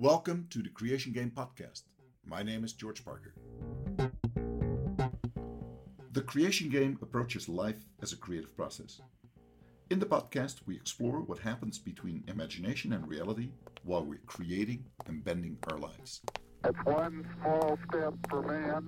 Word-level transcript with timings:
Welcome 0.00 0.46
to 0.48 0.62
the 0.62 0.70
Creation 0.70 1.12
Game 1.12 1.30
Podcast. 1.30 1.82
My 2.24 2.42
name 2.42 2.64
is 2.64 2.72
George 2.72 3.04
Parker. 3.04 3.34
The 6.12 6.22
Creation 6.22 6.70
Game 6.70 6.98
approaches 7.02 7.50
life 7.50 7.84
as 8.00 8.14
a 8.14 8.16
creative 8.16 8.56
process. 8.56 9.02
In 9.90 9.98
the 9.98 10.06
podcast, 10.06 10.62
we 10.64 10.74
explore 10.74 11.20
what 11.20 11.40
happens 11.40 11.78
between 11.78 12.24
imagination 12.28 12.94
and 12.94 13.06
reality 13.06 13.50
while 13.82 14.02
we're 14.02 14.22
creating 14.24 14.86
and 15.06 15.22
bending 15.22 15.58
our 15.70 15.76
lives. 15.76 16.22
It's 16.64 16.78
one 16.84 17.26
small 17.42 17.78
step 17.90 18.14
for 18.30 18.40
man, 18.40 18.86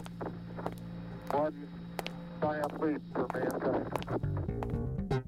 one 1.31 1.69
giant 2.41 2.81
leap 2.81 3.03
for 3.13 3.27
mankind. 3.35 5.23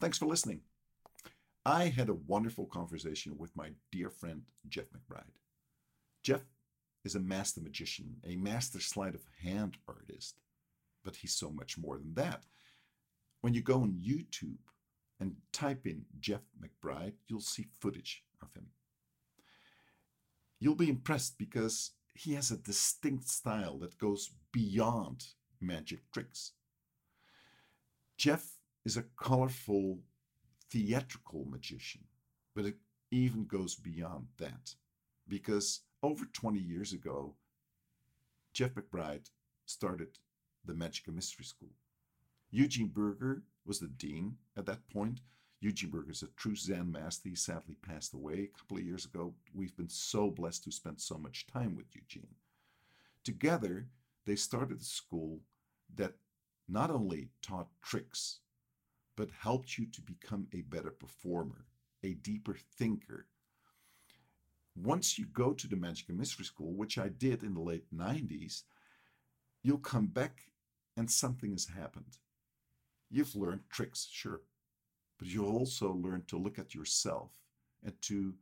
Thanks 0.00 0.18
for 0.18 0.26
listening. 0.26 0.62
I 1.68 1.88
had 1.88 2.08
a 2.08 2.14
wonderful 2.14 2.64
conversation 2.64 3.36
with 3.36 3.54
my 3.54 3.72
dear 3.92 4.08
friend 4.08 4.40
Jeff 4.70 4.86
McBride. 4.86 5.36
Jeff 6.22 6.40
is 7.04 7.14
a 7.14 7.20
master 7.20 7.60
magician, 7.60 8.16
a 8.26 8.36
master 8.36 8.80
sleight 8.80 9.14
of 9.14 9.20
hand 9.44 9.76
artist, 9.86 10.40
but 11.04 11.16
he's 11.16 11.34
so 11.34 11.50
much 11.50 11.76
more 11.76 11.98
than 11.98 12.14
that. 12.14 12.44
When 13.42 13.52
you 13.52 13.60
go 13.60 13.82
on 13.82 14.00
YouTube 14.02 14.56
and 15.20 15.36
type 15.52 15.86
in 15.86 16.06
Jeff 16.18 16.40
McBride, 16.58 17.12
you'll 17.26 17.42
see 17.42 17.66
footage 17.78 18.24
of 18.40 18.48
him. 18.54 18.68
You'll 20.60 20.74
be 20.74 20.88
impressed 20.88 21.36
because 21.36 21.90
he 22.14 22.32
has 22.32 22.50
a 22.50 22.56
distinct 22.56 23.28
style 23.28 23.76
that 23.80 23.98
goes 23.98 24.30
beyond 24.52 25.22
magic 25.60 26.10
tricks. 26.14 26.52
Jeff 28.16 28.54
is 28.86 28.96
a 28.96 29.04
colorful 29.22 29.98
theatrical 30.70 31.44
magician, 31.48 32.04
but 32.54 32.64
it 32.64 32.76
even 33.10 33.44
goes 33.46 33.74
beyond 33.74 34.26
that. 34.38 34.74
Because 35.26 35.80
over 36.02 36.24
20 36.26 36.58
years 36.58 36.92
ago, 36.92 37.34
Jeff 38.52 38.74
McBride 38.74 39.30
started 39.66 40.18
the 40.64 40.74
Magic 40.74 41.06
and 41.06 41.16
Mystery 41.16 41.44
School. 41.44 41.72
Eugene 42.50 42.88
Burger 42.88 43.42
was 43.66 43.78
the 43.78 43.88
dean 43.88 44.36
at 44.56 44.66
that 44.66 44.88
point. 44.88 45.20
Eugene 45.60 45.90
Burger 45.90 46.12
is 46.12 46.22
a 46.22 46.28
true 46.36 46.56
Zen 46.56 46.90
master. 46.90 47.28
He 47.28 47.34
sadly 47.34 47.76
passed 47.86 48.14
away 48.14 48.44
a 48.54 48.58
couple 48.58 48.78
of 48.78 48.84
years 48.84 49.04
ago. 49.04 49.34
We've 49.54 49.76
been 49.76 49.88
so 49.88 50.30
blessed 50.30 50.64
to 50.64 50.72
spend 50.72 51.00
so 51.00 51.18
much 51.18 51.46
time 51.46 51.76
with 51.76 51.94
Eugene. 51.94 52.34
Together, 53.24 53.88
they 54.24 54.36
started 54.36 54.80
a 54.80 54.84
school 54.84 55.40
that 55.94 56.14
not 56.68 56.90
only 56.90 57.28
taught 57.42 57.68
tricks 57.82 58.40
but 59.18 59.30
helped 59.36 59.76
you 59.76 59.84
to 59.84 60.00
become 60.00 60.46
a 60.54 60.60
better 60.60 60.92
performer, 60.92 61.66
a 62.04 62.14
deeper 62.14 62.56
thinker. 62.76 63.26
Once 64.76 65.18
you 65.18 65.26
go 65.32 65.52
to 65.52 65.66
the 65.66 65.74
Magic 65.74 66.08
and 66.08 66.16
Mystery 66.16 66.44
School, 66.44 66.72
which 66.72 66.98
I 66.98 67.08
did 67.08 67.42
in 67.42 67.54
the 67.54 67.60
late 67.60 67.92
90s, 67.92 68.62
you'll 69.64 69.78
come 69.78 70.06
back 70.06 70.42
and 70.96 71.10
something 71.10 71.50
has 71.50 71.66
happened. 71.66 72.18
You've 73.10 73.34
learned 73.34 73.62
tricks, 73.68 74.06
sure, 74.08 74.42
but 75.18 75.26
you'll 75.26 75.50
also 75.50 75.92
learn 75.92 76.22
to 76.28 76.38
look 76.38 76.60
at 76.60 76.72
yourself 76.72 77.32
and 77.84 78.00
to 78.02 78.34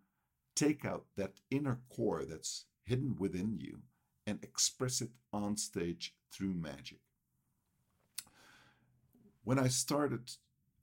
take 0.55 0.85
out 0.85 1.07
that 1.17 1.41
inner 1.51 1.79
core 1.89 2.27
that's 2.27 2.67
hidden 2.85 3.17
within 3.19 3.59
you 3.59 3.79
and 4.27 4.39
express 4.43 5.01
it 5.01 5.13
on 5.33 5.57
stage 5.57 6.15
through 6.31 6.53
magic. 6.53 6.99
When 9.43 9.59
I 9.59 9.69
started 9.69 10.33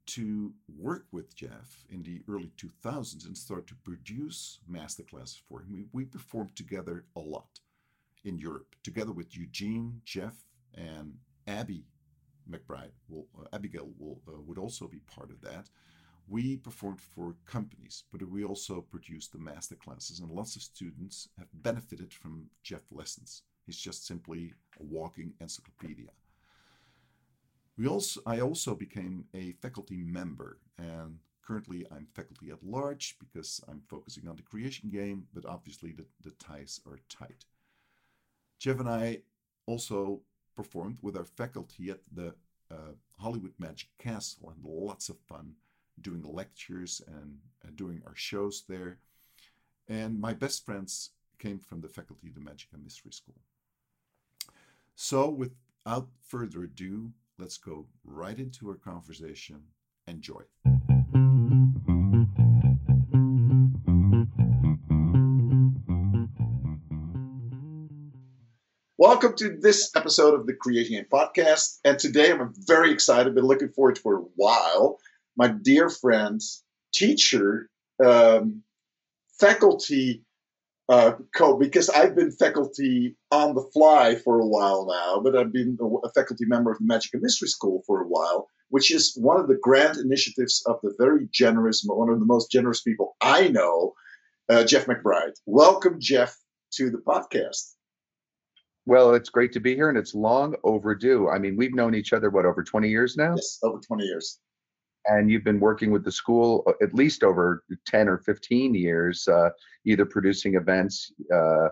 to 0.06 0.54
work 0.78 1.06
with 1.12 1.36
Jeff 1.36 1.86
in 1.90 2.04
the 2.04 2.22
early 2.28 2.52
2000s 2.58 3.26
and 3.26 3.38
start 3.38 3.68
to 3.68 3.76
produce 3.76 4.60
masterclasses 4.70 5.40
for 5.48 5.62
him. 5.62 5.72
We, 5.72 5.86
we 5.94 6.06
performed 6.06 6.56
together 6.56 7.06
a 7.16 7.20
lot 7.20 7.60
in 8.24 8.38
Europe, 8.38 8.76
together 8.84 9.12
with 9.12 9.36
Eugene, 9.36 10.02
Jeff, 10.06 10.36
and 10.74 11.16
Abby 11.48 11.86
McBride. 12.50 12.92
Will, 13.10 13.28
uh, 13.40 13.46
Abigail 13.54 13.90
will, 13.98 14.22
uh, 14.28 14.40
would 14.42 14.58
also 14.58 14.88
be 14.88 15.00
part 15.00 15.30
of 15.30 15.42
that. 15.42 15.70
We 16.28 16.58
performed 16.58 17.02
for 17.02 17.36
companies, 17.46 18.04
but 18.12 18.28
we 18.28 18.46
also 18.46 18.82
produced 18.82 19.34
the 19.34 19.40
masterclasses, 19.40 20.22
and 20.22 20.32
lots 20.32 20.56
of 20.56 20.62
students 20.62 21.28
have 21.38 21.48
benefited 21.54 22.14
from 22.14 22.48
Jeff 22.64 22.84
lessons. 22.92 23.44
He's 23.66 23.78
just 23.78 24.06
simply 24.08 24.54
a 24.80 24.84
walking 24.84 25.34
encyclopedia. 25.42 26.10
We 27.78 27.88
also, 27.88 28.22
I 28.26 28.40
also 28.40 28.76
became 28.76 29.26
a 29.34 29.54
faculty 29.54 30.04
member, 30.04 30.60
and 30.78 31.18
currently 31.42 31.86
I'm 31.92 32.08
faculty 32.14 32.52
at 32.52 32.64
large 32.64 33.18
because 33.20 33.62
I'm 33.68 33.82
focusing 33.88 34.28
on 34.28 34.36
the 34.36 34.44
creation 34.44 34.90
game, 34.90 35.26
but 35.34 35.46
obviously 35.46 35.92
the, 35.92 36.06
the 36.24 36.32
ties 36.32 36.80
are 36.86 37.00
tight. 37.10 37.46
Jeff 38.60 38.80
and 38.80 38.90
I 38.90 39.20
also 39.66 40.22
performed 40.56 40.98
with 41.02 41.18
our 41.18 41.26
faculty 41.26 41.90
at 41.90 42.00
the 42.14 42.36
uh, 42.72 42.94
Hollywood 43.20 43.54
Magic 43.58 43.90
Castle 43.98 44.54
and 44.56 44.64
lots 44.64 45.10
of 45.10 45.18
fun 45.28 45.56
doing 46.02 46.24
lectures 46.24 47.02
and, 47.08 47.40
and 47.64 47.76
doing 47.76 48.02
our 48.06 48.16
shows 48.16 48.64
there. 48.68 48.98
And 49.88 50.20
my 50.20 50.34
best 50.34 50.66
friends 50.66 51.10
came 51.40 51.60
from 51.60 51.82
the 51.82 51.90
faculty 51.90 52.28
of 52.28 52.36
the 52.36 52.42
Magic 52.42 52.70
and 52.74 52.84
Mystery 52.84 53.12
School. 53.12 53.36
So, 54.96 55.30
without 55.30 56.08
further 56.22 56.64
ado, 56.64 57.12
let's 57.44 57.58
go 57.58 57.86
right 58.06 58.40
into 58.40 58.70
our 58.70 58.76
conversation. 58.76 59.62
Enjoy. 60.08 60.40
Welcome 68.98 69.36
to 69.36 69.58
this 69.60 69.92
episode 69.94 70.40
of 70.40 70.48
the 70.48 70.54
Creating 70.54 70.94
Game 70.94 71.06
Podcast. 71.12 71.80
And 71.84 72.00
today 72.00 72.32
I'm 72.32 72.54
very 72.60 72.94
excited, 72.94 73.36
been 73.36 73.44
looking 73.44 73.74
forward 73.74 73.96
to 73.96 74.02
for 74.02 74.20
a 74.20 74.24
while. 74.38 75.00
My 75.36 75.50
dear 75.50 75.90
friend, 75.90 76.40
teacher, 76.94 77.70
um, 78.02 78.64
faculty 79.38 80.24
uh, 80.90 81.14
co 81.36 81.58
because 81.58 81.90
I've 81.90 82.16
been 82.16 82.32
faculty 82.32 83.16
on 83.32 83.56
the 83.56 83.68
fly 83.74 84.16
for 84.16 84.40
a 84.40 84.48
while 84.48 84.86
now, 84.86 85.22
but 85.22 85.36
I've 85.36 85.54
been 85.54 85.78
a 86.04 86.10
faculty 86.12 86.46
member 86.46 86.72
of 86.72 86.80
the 86.80 86.86
Magic 86.86 87.14
and 87.14 87.22
Mystery 87.22 87.48
School 87.48 87.84
for 87.88 88.02
a 88.02 88.08
while, 88.08 88.48
which 88.70 88.92
is 88.94 89.18
one 89.20 89.40
of 89.40 89.48
the 89.48 89.58
grand 89.62 89.98
initiatives 89.98 90.64
of 90.66 90.78
the 90.84 90.94
very 91.00 91.28
generous, 91.32 91.84
one 91.86 92.10
of 92.10 92.20
the 92.20 92.26
most 92.26 92.52
generous 92.52 92.82
people 92.82 93.16
I 93.22 93.48
know, 93.48 93.94
uh, 94.50 94.64
Jeff 94.64 94.86
McBride. 94.86 95.34
Welcome, 95.46 95.98
Jeff, 96.00 96.38
to 96.74 96.90
the 96.90 96.98
podcast. 96.98 97.74
Well, 98.86 99.14
it's 99.14 99.30
great 99.30 99.54
to 99.54 99.62
be 99.62 99.76
here, 99.76 99.88
and 99.88 99.98
it's 99.98 100.14
long 100.14 100.56
overdue. 100.66 101.30
I 101.30 101.40
mean, 101.40 101.56
we've 101.56 101.74
known 101.74 101.96
each 101.96 102.12
other 102.12 102.30
what 102.30 102.46
over 102.46 102.62
20 102.62 102.90
years 102.90 103.16
now. 103.16 103.36
Yes, 103.36 103.60
over 103.64 103.80
20 103.80 104.04
years 104.04 104.40
and 105.06 105.30
you've 105.30 105.44
been 105.44 105.60
working 105.60 105.92
with 105.92 106.04
the 106.04 106.12
school 106.12 106.64
uh, 106.68 106.74
at 106.82 106.94
least 106.94 107.24
over 107.24 107.64
10 107.88 108.08
or 108.08 108.18
15 108.20 108.74
years, 108.74 109.28
uh, 109.28 109.50
either 109.86 110.06
producing 110.06 110.56
events 110.56 111.12
uh, 111.34 111.70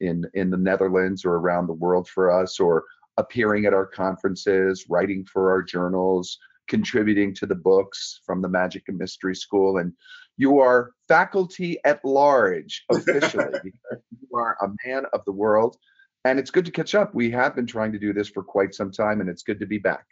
in 0.00 0.24
in 0.34 0.50
the 0.50 0.56
Netherlands 0.56 1.24
or 1.24 1.34
around 1.34 1.66
the 1.66 1.74
world 1.74 2.08
for 2.08 2.30
us, 2.30 2.58
or 2.58 2.84
appearing 3.16 3.66
at 3.66 3.74
our 3.74 3.86
conferences, 3.86 4.86
writing 4.88 5.24
for 5.24 5.50
our 5.50 5.62
journals, 5.62 6.38
contributing 6.68 7.34
to 7.34 7.46
the 7.46 7.54
books 7.54 8.20
from 8.26 8.42
the 8.42 8.48
Magic 8.48 8.84
and 8.88 8.98
Mystery 8.98 9.36
School, 9.36 9.78
and 9.78 9.92
you 10.36 10.58
are 10.58 10.90
faculty 11.06 11.78
at 11.84 12.04
large 12.04 12.84
officially. 12.90 13.72
you 14.10 14.36
are 14.36 14.56
a 14.60 14.68
man 14.86 15.04
of 15.12 15.24
the 15.24 15.32
world, 15.32 15.76
and 16.24 16.38
it's 16.38 16.50
good 16.50 16.64
to 16.64 16.72
catch 16.72 16.94
up. 16.94 17.14
We 17.14 17.30
have 17.30 17.54
been 17.54 17.66
trying 17.66 17.92
to 17.92 17.98
do 17.98 18.12
this 18.12 18.28
for 18.28 18.42
quite 18.42 18.74
some 18.74 18.90
time, 18.90 19.20
and 19.20 19.30
it's 19.30 19.42
good 19.42 19.60
to 19.60 19.66
be 19.66 19.78
back. 19.78 20.04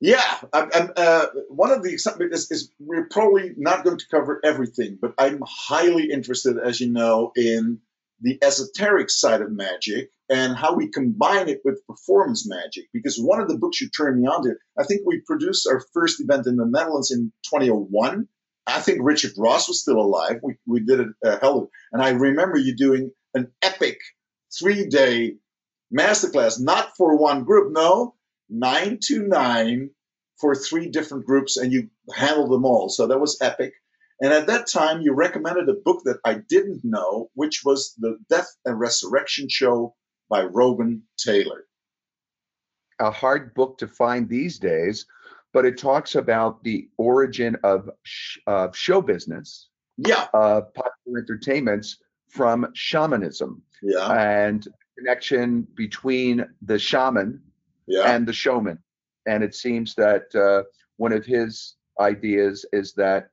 Yeah, 0.00 0.22
I'm, 0.52 0.90
uh, 0.96 1.26
one 1.48 1.70
of 1.70 1.82
the 1.82 1.94
is, 1.94 2.50
is 2.50 2.70
we're 2.78 3.08
probably 3.08 3.52
not 3.56 3.84
going 3.84 3.98
to 3.98 4.08
cover 4.10 4.40
everything, 4.44 4.98
but 5.00 5.14
I'm 5.18 5.40
highly 5.46 6.10
interested, 6.10 6.58
as 6.58 6.80
you 6.80 6.92
know, 6.92 7.32
in 7.36 7.80
the 8.20 8.38
esoteric 8.42 9.10
side 9.10 9.40
of 9.40 9.52
magic 9.52 10.10
and 10.30 10.56
how 10.56 10.74
we 10.74 10.90
combine 10.90 11.48
it 11.48 11.60
with 11.64 11.86
performance 11.86 12.48
magic. 12.48 12.84
Because 12.92 13.18
one 13.18 13.40
of 13.40 13.48
the 13.48 13.58
books 13.58 13.80
you 13.80 13.88
turned 13.88 14.20
me 14.20 14.26
on 14.26 14.42
to, 14.44 14.54
I 14.78 14.84
think 14.84 15.02
we 15.04 15.20
produced 15.26 15.66
our 15.66 15.80
first 15.92 16.20
event 16.20 16.46
in 16.46 16.56
the 16.56 16.66
Netherlands 16.66 17.10
in 17.10 17.32
2001. 17.50 18.28
I 18.66 18.80
think 18.80 19.00
Richard 19.02 19.32
Ross 19.36 19.68
was 19.68 19.80
still 19.80 19.98
alive. 19.98 20.40
We, 20.42 20.56
we 20.66 20.80
did 20.80 21.00
it 21.00 21.08
uh, 21.24 21.38
held, 21.40 21.68
and 21.92 22.02
I 22.02 22.10
remember 22.10 22.56
you 22.56 22.74
doing 22.74 23.10
an 23.34 23.52
epic 23.62 23.98
three 24.58 24.86
day 24.86 25.34
masterclass, 25.94 26.60
not 26.60 26.96
for 26.96 27.16
one 27.16 27.44
group, 27.44 27.72
no, 27.72 28.14
nine 28.58 28.98
to 29.04 29.26
nine 29.26 29.90
for 30.40 30.54
three 30.54 30.88
different 30.88 31.26
groups 31.26 31.56
and 31.56 31.72
you 31.72 31.88
handled 32.14 32.50
them 32.50 32.64
all. 32.64 32.88
So 32.88 33.06
that 33.06 33.20
was 33.20 33.38
epic. 33.40 33.72
And 34.20 34.32
at 34.32 34.46
that 34.46 34.66
time, 34.68 35.00
you 35.02 35.12
recommended 35.12 35.68
a 35.68 35.74
book 35.84 36.02
that 36.04 36.18
I 36.24 36.34
didn't 36.48 36.80
know, 36.84 37.30
which 37.34 37.62
was 37.64 37.94
The 37.98 38.16
Death 38.30 38.48
and 38.64 38.78
Resurrection 38.78 39.48
Show 39.48 39.94
by 40.30 40.42
Rogan 40.44 41.02
Taylor. 41.18 41.64
A 43.00 43.10
hard 43.10 43.54
book 43.54 43.78
to 43.78 43.88
find 43.88 44.28
these 44.28 44.58
days, 44.58 45.04
but 45.52 45.64
it 45.64 45.78
talks 45.78 46.14
about 46.14 46.62
the 46.62 46.88
origin 46.96 47.56
of, 47.64 47.90
sh- 48.04 48.38
of 48.46 48.76
show 48.76 49.02
business 49.02 49.68
Yeah. 49.96 50.26
uh, 50.32 50.62
popular 50.74 51.18
entertainments 51.18 51.98
from 52.30 52.68
shamanism 52.74 53.62
Yeah. 53.82 54.12
and 54.12 54.66
connection 54.96 55.66
between 55.76 56.44
the 56.62 56.78
shaman 56.78 57.42
Yeah. 57.86 58.14
and 58.14 58.26
the 58.26 58.32
showman. 58.32 58.78
And 59.26 59.42
it 59.42 59.54
seems 59.54 59.94
that 59.94 60.34
uh, 60.34 60.64
one 60.96 61.12
of 61.12 61.24
his 61.24 61.76
ideas 62.00 62.64
is 62.72 62.92
that 62.94 63.28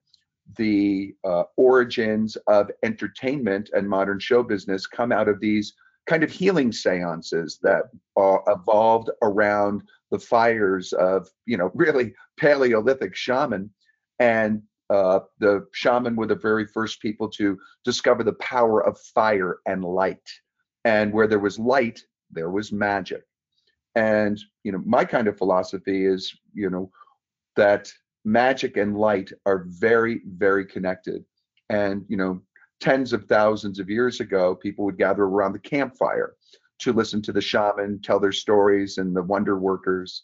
the 0.58 1.16
uh, 1.24 1.44
origins 1.58 2.36
of 2.48 2.70
entertainment 2.84 3.70
and 3.74 3.88
modern 3.88 4.20
show 4.20 4.44
business 4.44 4.88
come 4.88 5.12
out 5.12 5.28
of 5.28 5.40
these 5.40 5.74
kind 6.08 6.24
of 6.24 6.32
healing 6.32 6.72
seances 6.72 7.60
that 7.62 7.84
are 8.16 8.44
evolved 8.48 9.10
around 9.22 9.84
the 10.10 10.20
fires 10.20 10.94
of, 10.94 11.30
you 11.46 11.58
know, 11.58 11.72
really 11.76 12.14
Paleolithic 12.38 13.16
shaman. 13.16 13.70
And 14.20 14.62
uh, 14.90 15.22
the 15.40 15.66
shaman 15.72 16.16
were 16.16 16.28
the 16.28 16.36
very 16.36 16.68
first 16.68 17.02
people 17.02 17.30
to 17.30 17.58
discover 17.86 18.24
the 18.24 18.34
power 18.34 18.86
of 18.86 19.00
fire 19.00 19.60
and 19.66 19.84
light. 19.84 20.30
And 20.84 21.14
where 21.14 21.28
there 21.28 21.40
was 21.40 21.60
light, 21.60 22.02
there 22.32 22.50
was 22.50 22.72
magic. 22.72 23.24
And 23.96 24.40
you 24.64 24.72
know, 24.72 24.82
my 24.86 25.06
kind 25.06 25.28
of 25.28 25.38
philosophy 25.38 26.06
is, 26.06 26.34
you 26.54 26.70
know, 26.70 26.92
that 27.56 27.92
magic 28.24 28.78
and 28.78 28.98
light 28.98 29.32
are 29.46 29.66
very, 29.68 30.22
very 30.26 30.66
connected. 30.66 31.26
And 31.70 32.06
you 32.08 32.18
know, 32.18 32.42
tens 32.80 33.14
of 33.14 33.26
thousands 33.26 33.80
of 33.80 33.90
years 33.90 34.20
ago, 34.20 34.56
people 34.56 34.86
would 34.86 34.98
gather 34.98 35.24
around 35.24 35.54
the 35.54 35.60
campfire 35.60 36.36
to 36.80 36.94
listen 36.94 37.22
to 37.22 37.32
the 37.32 37.42
shaman 37.42 38.02
tell 38.02 38.20
their 38.20 38.32
stories 38.32 38.98
and 38.98 39.16
the 39.16 39.22
wonder 39.22 39.58
workers 39.58 40.24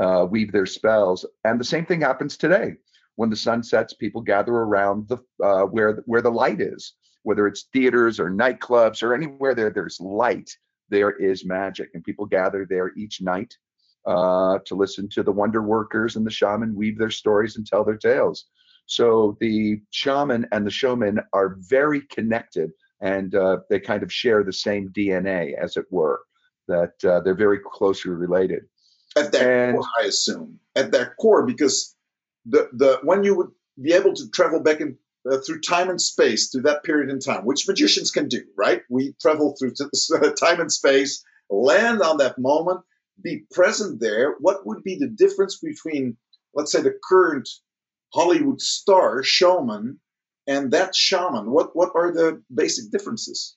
uh, 0.00 0.26
weave 0.28 0.52
their 0.52 0.66
spells. 0.66 1.26
And 1.44 1.60
the 1.60 1.64
same 1.64 1.84
thing 1.84 2.00
happens 2.00 2.36
today. 2.36 2.74
When 3.16 3.30
the 3.30 3.36
sun 3.36 3.62
sets, 3.62 3.94
people 3.94 4.20
gather 4.22 4.52
around 4.52 5.08
the 5.08 5.18
uh, 5.42 5.64
where 5.64 6.02
where 6.06 6.22
the 6.22 6.30
light 6.30 6.60
is, 6.60 6.94
whether 7.24 7.46
it's 7.46 7.68
theaters 7.72 8.20
or 8.20 8.30
nightclubs 8.30 9.02
or 9.02 9.12
anywhere 9.12 9.54
there 9.54 9.70
there's 9.70 10.00
light, 10.00 10.50
there 10.90 11.10
is 11.10 11.44
magic, 11.44 11.90
and 11.94 12.02
people 12.04 12.26
gather 12.26 12.66
there 12.68 12.92
each 12.96 13.20
night 13.20 13.56
uh, 14.06 14.58
to 14.66 14.74
listen 14.74 15.08
to 15.10 15.22
the 15.22 15.32
wonder 15.32 15.62
workers 15.62 16.16
and 16.16 16.26
the 16.26 16.30
shaman 16.30 16.74
weave 16.74 16.98
their 16.98 17.10
stories 17.10 17.56
and 17.56 17.66
tell 17.66 17.84
their 17.84 17.96
tales. 17.96 18.46
So 18.86 19.36
the 19.40 19.80
shaman 19.90 20.46
and 20.52 20.66
the 20.66 20.70
showman 20.70 21.20
are 21.32 21.56
very 21.60 22.00
connected, 22.02 22.70
and 23.00 23.34
uh, 23.34 23.58
they 23.68 23.80
kind 23.80 24.02
of 24.02 24.12
share 24.12 24.42
the 24.44 24.52
same 24.52 24.88
DNA, 24.96 25.52
as 25.62 25.76
it 25.76 25.84
were. 25.90 26.20
That 26.68 26.92
uh, 27.04 27.20
they're 27.20 27.34
very 27.34 27.60
closely 27.64 28.10
related. 28.12 28.62
at 29.16 29.32
their 29.32 29.68
And- 29.68 29.76
core, 29.78 29.86
I 30.00 30.04
assume, 30.06 30.58
at 30.76 30.90
their 30.92 31.14
core, 31.20 31.46
because 31.46 31.94
the 32.46 32.68
the 32.72 32.98
when 33.02 33.24
you 33.24 33.34
would 33.36 33.50
be 33.80 33.92
able 33.92 34.14
to 34.14 34.30
travel 34.30 34.60
back 34.60 34.80
in 34.80 34.96
uh, 35.30 35.38
through 35.38 35.60
time 35.60 35.90
and 35.90 36.00
space 36.00 36.50
through 36.50 36.62
that 36.62 36.84
period 36.84 37.10
in 37.10 37.20
time, 37.20 37.44
which 37.44 37.68
magicians 37.68 38.10
can 38.10 38.28
do, 38.28 38.42
right? 38.56 38.82
We 38.88 39.14
travel 39.20 39.56
through 39.58 39.74
time 40.40 40.60
and 40.60 40.72
space, 40.72 41.24
land 41.50 42.02
on 42.02 42.18
that 42.18 42.38
moment, 42.38 42.80
be 43.22 43.44
present 43.50 44.00
there. 44.00 44.34
What 44.40 44.66
would 44.66 44.82
be 44.82 44.96
the 44.98 45.08
difference 45.08 45.58
between, 45.58 46.16
let's 46.54 46.72
say, 46.72 46.82
the 46.82 46.98
current 47.08 47.48
Hollywood 48.14 48.60
star 48.60 49.22
showman 49.22 50.00
and 50.46 50.70
that 50.72 50.94
shaman? 50.94 51.50
What 51.50 51.74
what 51.74 51.92
are 51.94 52.12
the 52.12 52.42
basic 52.52 52.90
differences? 52.90 53.56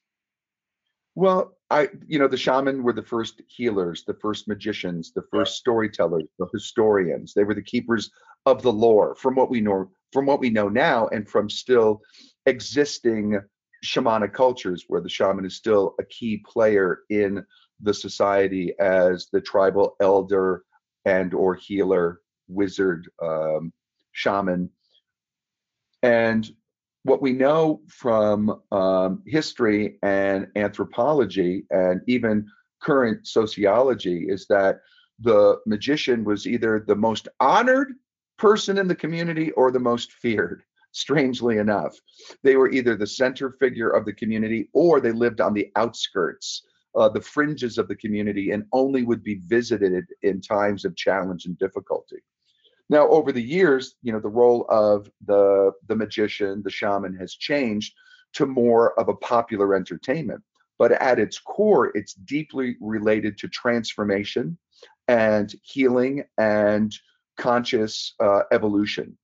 Well, 1.16 1.58
I, 1.69 1.90
you 2.08 2.19
know, 2.19 2.28
the 2.28 2.38
shaman 2.38 2.84
were 2.84 2.94
the 2.94 3.04
first 3.04 3.42
healers, 3.48 4.04
the 4.06 4.13
first 4.16 4.48
magicians, 4.48 5.12
the 5.13 5.24
first 5.31 5.58
storytellers, 5.58 6.24
the 6.40 6.48
historians. 6.54 7.34
They 7.34 7.44
were 7.44 7.54
the 7.54 7.62
keepers 7.62 8.12
of 8.46 8.62
the 8.62 8.72
lore 8.72 9.16
from 9.16 9.36
what 9.36 9.50
we 9.50 9.62
know, 9.62 9.92
from 10.13 10.25
what 10.25 10.40
we 10.40 10.50
know 10.50 10.69
now, 10.69 11.08
and 11.08 11.28
from 11.28 11.50
still 11.50 12.02
existing 12.46 13.40
shamanic 13.84 14.34
cultures 14.34 14.86
where 14.88 15.02
the 15.02 15.10
shaman 15.10 15.46
is 15.46 15.56
still 15.56 15.96
a 16.00 16.06
key 16.06 16.44
player 16.48 17.00
in 17.10 17.44
the 17.81 17.94
society 17.94 18.74
as 18.80 19.28
the 19.34 19.42
tribal 19.42 19.96
elder 20.00 20.63
and 21.06 21.34
or 21.34 21.56
healer, 21.56 22.22
wizard, 22.48 23.10
um, 23.22 23.74
shaman. 24.12 24.69
And 26.04 26.50
what 27.03 27.21
we 27.21 27.33
know 27.33 27.81
from 27.88 28.62
um, 28.71 29.24
history 29.25 29.98
and 30.03 30.48
anthropology 30.56 31.65
and 31.71 32.01
even 32.07 32.48
current 32.81 33.25
sociology 33.27 34.25
is 34.30 34.45
that 34.48 34.80
the 35.19 35.59
magician 35.65 36.24
was 36.24 36.48
either 36.48 36.83
the 36.88 36.95
most 36.95 37.27
honored 37.39 37.94
person 38.38 38.77
in 38.77 38.88
the 38.88 38.95
community 38.95 39.51
or 39.51 39.71
the 39.71 39.80
most 39.80 40.13
feared 40.13 40.63
strangely 40.92 41.57
enough. 41.57 41.95
They 42.44 42.56
were 42.56 42.69
either 42.69 42.95
the 42.95 43.07
center 43.07 43.51
figure 43.59 43.89
of 43.89 44.06
the 44.06 44.13
community 44.13 44.69
or 44.74 45.00
they 45.00 45.12
lived 45.12 45.42
on 45.42 45.53
the 45.53 45.71
outskirts 45.75 46.63
uh, 46.95 47.09
the 47.09 47.21
fringes 47.21 47.77
of 47.77 47.88
the 47.88 47.95
community 47.95 48.51
and 48.51 48.65
only 48.74 49.03
would 49.03 49.24
be 49.24 49.36
visited 49.45 50.06
in 50.24 50.42
times 50.42 50.86
of 50.86 50.95
challenge 50.95 51.45
and 51.45 51.57
difficulty 51.57 52.18
now, 52.91 53.07
over 53.07 53.31
the 53.31 53.41
years, 53.41 53.95
you 54.03 54.11
know, 54.11 54.19
the 54.19 54.27
role 54.27 54.65
of 54.67 55.09
the 55.25 55.71
the 55.88 55.95
magician, 55.95 56.61
the 56.61 56.69
shaman, 56.69 57.15
has 57.15 57.33
changed 57.33 57.93
to 58.33 58.45
more 58.45 58.99
of 58.99 59.07
a 59.07 59.15
popular 59.15 59.73
entertainment. 59.73 60.43
But 60.77 60.91
at 60.91 61.17
its 61.17 61.39
core, 61.39 61.95
it's 61.95 62.13
deeply 62.13 62.75
related 62.81 63.38
to 63.38 63.47
transformation 63.47 64.57
and 65.07 65.55
healing 65.63 66.25
and 66.38 66.93
conscious 67.38 68.13
uh, 68.19 68.41
evolution. 68.51 69.17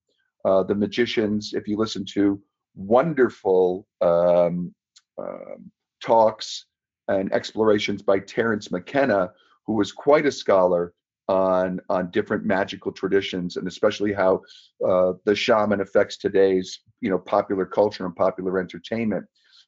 Uh, 0.45 0.63
the 0.63 0.75
magicians, 0.75 1.53
if 1.53 1.67
you 1.67 1.75
listen 1.75 2.05
to 2.13 2.41
wonderful 2.73 3.85
um, 3.99 4.73
um, 5.17 5.69
talks 6.01 6.67
and 7.09 7.33
explorations 7.33 8.01
by 8.01 8.19
Terence 8.19 8.71
McKenna, 8.71 9.31
who 9.65 9.73
was 9.73 9.91
quite 9.91 10.25
a 10.25 10.31
scholar 10.31 10.93
on 11.27 11.79
on 11.89 12.09
different 12.11 12.45
magical 12.45 12.91
traditions 12.91 13.57
and 13.57 13.67
especially 13.67 14.13
how 14.13 14.41
uh, 14.87 15.13
the 15.25 15.35
shaman 15.35 15.81
affects 15.81 16.17
today's 16.17 16.79
you 17.01 17.09
know 17.09 17.19
popular 17.19 17.65
culture 17.65 18.05
and 18.05 18.15
popular 18.15 18.59
entertainment. 18.59 19.25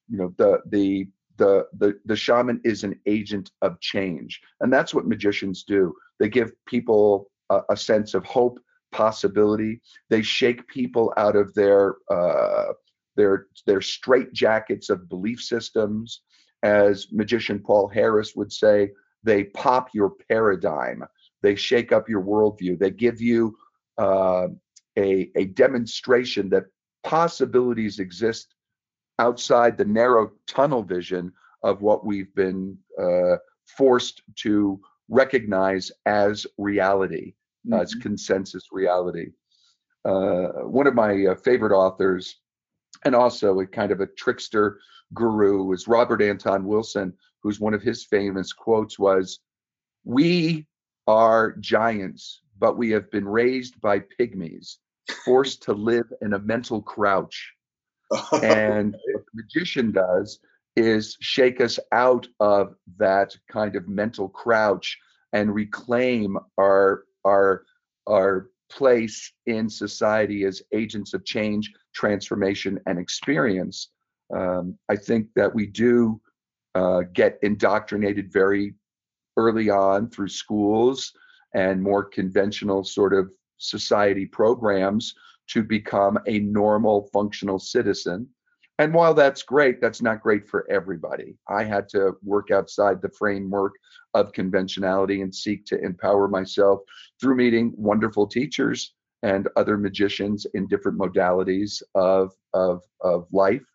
You 0.08 0.18
know 0.18 0.34
the 0.38 0.62
the 0.70 1.08
the 1.38 1.66
the, 1.78 2.00
the 2.06 2.16
shaman 2.16 2.62
is 2.64 2.84
an 2.84 3.00
agent 3.06 3.52
of 3.62 3.80
change 3.80 4.42
and 4.62 4.72
that's 4.72 4.94
what 4.94 5.08
magicians 5.08 5.64
do. 5.64 5.94
They 6.20 6.30
give 6.30 6.52
people 6.66 7.30
a, 7.50 7.62
a 7.72 7.78
sense 7.78 8.14
of 8.14 8.24
hope 8.26 8.60
possibility. 8.92 9.82
They 10.10 10.22
shake 10.22 10.68
people 10.68 11.14
out 11.18 11.36
of 11.36 11.54
their 11.54 11.96
uh, 12.12 12.74
their 13.16 13.48
their 13.66 13.82
straight 13.82 14.34
jackets 14.34 14.90
of 14.90 15.10
belief 15.10 15.42
systems. 15.42 16.22
As 16.64 17.08
magician 17.12 17.60
paul 17.60 17.88
harris 17.88 18.36
would 18.36 18.52
say 18.52 18.90
they 19.24 19.46
pop 19.46 19.90
your 19.94 20.12
paradigm 20.30 21.04
they 21.42 21.56
shake 21.56 21.92
up 21.92 22.10
your 22.10 22.22
worldview. 22.22 22.78
They 22.78 22.92
give 22.92 23.22
you 23.22 23.58
uh, 23.98 24.48
a, 24.98 25.32
a 25.36 25.46
demonstration 25.46 26.50
that 26.50 26.66
possibilities 27.04 28.00
exist 28.00 28.56
outside 29.20 29.78
the 29.78 29.86
narrow 29.86 30.32
tunnel 30.48 30.84
vision 30.84 31.32
of 31.64 31.82
what 31.82 32.06
we've 32.06 32.34
been 32.36 32.78
uh, 33.02 33.36
forced 33.66 34.22
to 34.36 34.80
recognize 35.10 35.92
as 36.06 36.48
reality, 36.58 37.34
as 37.74 37.94
consensus 37.96 38.64
reality. 38.72 39.28
Uh, 40.06 40.48
one 40.64 40.88
of 40.88 40.96
my 40.96 41.26
uh, 41.26 41.36
favorite 41.36 41.76
authors, 41.76 42.38
and 43.04 43.16
also 43.16 43.60
a 43.60 43.68
kind 43.68 43.92
of 43.92 44.00
a 44.00 44.08
trickster 44.08 44.80
guru, 45.14 45.74
is 45.74 45.88
Robert 45.88 46.22
Anton 46.22 46.66
Wilson, 46.66 47.14
who's 47.44 47.60
one 47.60 47.74
of 47.74 47.82
his 47.82 48.06
famous 48.06 48.54
quotes 48.54 48.98
was, 48.98 49.40
"We 50.06 50.66
are 51.10 51.54
giants, 51.54 52.42
but 52.60 52.78
we 52.78 52.92
have 52.92 53.10
been 53.10 53.28
raised 53.28 53.82
by 53.82 54.00
pygmies, 54.20 54.76
forced 55.26 55.64
to 55.64 55.74
live 55.74 56.06
in 56.22 56.34
a 56.34 56.40
mental 56.40 56.84
crouch. 56.84 57.52
And 58.44 58.94
what 59.14 59.24
the 59.26 59.42
magician 59.42 59.92
does 59.92 60.40
is 60.76 61.18
shake 61.20 61.62
us 61.62 61.80
out 61.92 62.28
of 62.40 62.76
that 62.98 63.36
kind 63.52 63.76
of 63.76 63.88
mental 63.88 64.30
crouch 64.30 65.00
and 65.34 65.54
reclaim 65.54 66.38
our 66.60 67.06
our 67.26 67.64
our 68.08 68.52
place 68.72 69.34
in 69.48 69.68
society 69.68 70.46
as 70.46 70.62
agents 70.74 71.16
of 71.16 71.26
change, 71.26 71.74
transformation, 71.96 72.80
and 72.86 73.00
experience. 73.00 73.90
Um, 74.32 74.78
I 74.90 74.96
think 74.96 75.28
that 75.36 75.54
we 75.54 75.66
do 75.66 76.22
uh, 76.76 77.02
get 77.14 77.40
indoctrinated 77.42 78.32
very 78.32 78.76
early 79.40 79.70
on 79.70 80.10
through 80.10 80.28
schools 80.28 81.14
and 81.54 81.82
more 81.82 82.04
conventional 82.04 82.84
sort 82.84 83.14
of 83.14 83.32
society 83.58 84.26
programs 84.26 85.16
to 85.48 85.64
become 85.64 86.18
a 86.28 86.40
normal 86.40 87.10
functional 87.14 87.60
citizen. 87.60 88.28
And 88.78 88.94
while 88.94 89.14
that's 89.14 89.44
great, 89.44 89.82
that's 89.82 90.02
not 90.02 90.22
great 90.22 90.48
for 90.48 90.70
everybody. 90.70 91.38
I 91.50 91.64
had 91.64 91.90
to 91.90 92.14
work 92.24 92.52
outside 92.52 93.02
the 93.02 93.10
framework 93.10 93.74
of 94.14 94.32
conventionality 94.32 95.22
and 95.22 95.34
seek 95.34 95.66
to 95.66 95.84
empower 95.84 96.28
myself 96.28 96.80
through 97.20 97.36
meeting 97.36 97.74
wonderful 97.76 98.28
teachers 98.28 98.94
and 99.24 99.50
other 99.58 99.78
magicians 99.78 100.46
in 100.54 100.68
different 100.68 100.98
modalities 100.98 101.82
of, 101.96 102.32
of, 102.54 102.82
of 103.02 103.28
life 103.34 103.66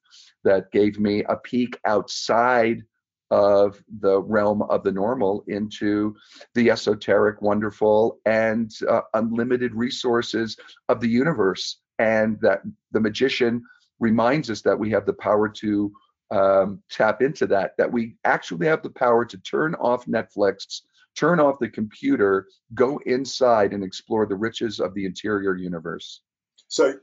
that 0.42 0.70
gave 0.72 0.98
me 0.98 1.22
a 1.24 1.36
peek 1.36 1.78
outside 1.86 2.82
of 3.30 3.82
the 4.00 4.20
realm 4.20 4.62
of 4.62 4.82
the 4.82 4.92
normal 4.92 5.44
into 5.48 6.14
the 6.54 6.70
esoteric, 6.70 7.40
wonderful, 7.42 8.18
and 8.26 8.70
uh, 8.88 9.00
unlimited 9.14 9.74
resources 9.74 10.56
of 10.88 11.00
the 11.00 11.08
universe. 11.08 11.80
And 11.98 12.38
that 12.42 12.60
the 12.92 13.00
magician 13.00 13.62
reminds 14.00 14.50
us 14.50 14.62
that 14.62 14.78
we 14.78 14.90
have 14.90 15.06
the 15.06 15.12
power 15.14 15.48
to 15.48 15.92
um, 16.30 16.82
tap 16.90 17.22
into 17.22 17.46
that, 17.46 17.72
that 17.78 17.92
we 17.92 18.16
actually 18.24 18.66
have 18.66 18.82
the 18.82 18.90
power 18.90 19.24
to 19.24 19.38
turn 19.38 19.74
off 19.76 20.06
Netflix, 20.06 20.82
turn 21.16 21.38
off 21.38 21.58
the 21.60 21.68
computer, 21.68 22.48
go 22.74 23.00
inside 23.06 23.72
and 23.72 23.84
explore 23.84 24.26
the 24.26 24.34
riches 24.34 24.80
of 24.80 24.94
the 24.94 25.06
interior 25.06 25.54
universe. 25.56 26.22
So 26.66 26.94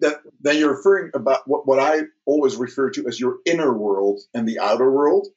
that 0.00 0.20
then 0.40 0.58
you're 0.58 0.76
referring 0.76 1.12
about 1.14 1.46
what, 1.46 1.66
what 1.66 1.78
I 1.78 2.02
always 2.24 2.56
refer 2.56 2.90
to 2.90 3.06
as 3.06 3.20
your 3.20 3.36
inner 3.46 3.72
world 3.72 4.20
and 4.34 4.48
the 4.48 4.58
outer 4.58 4.90
world, 4.90 5.28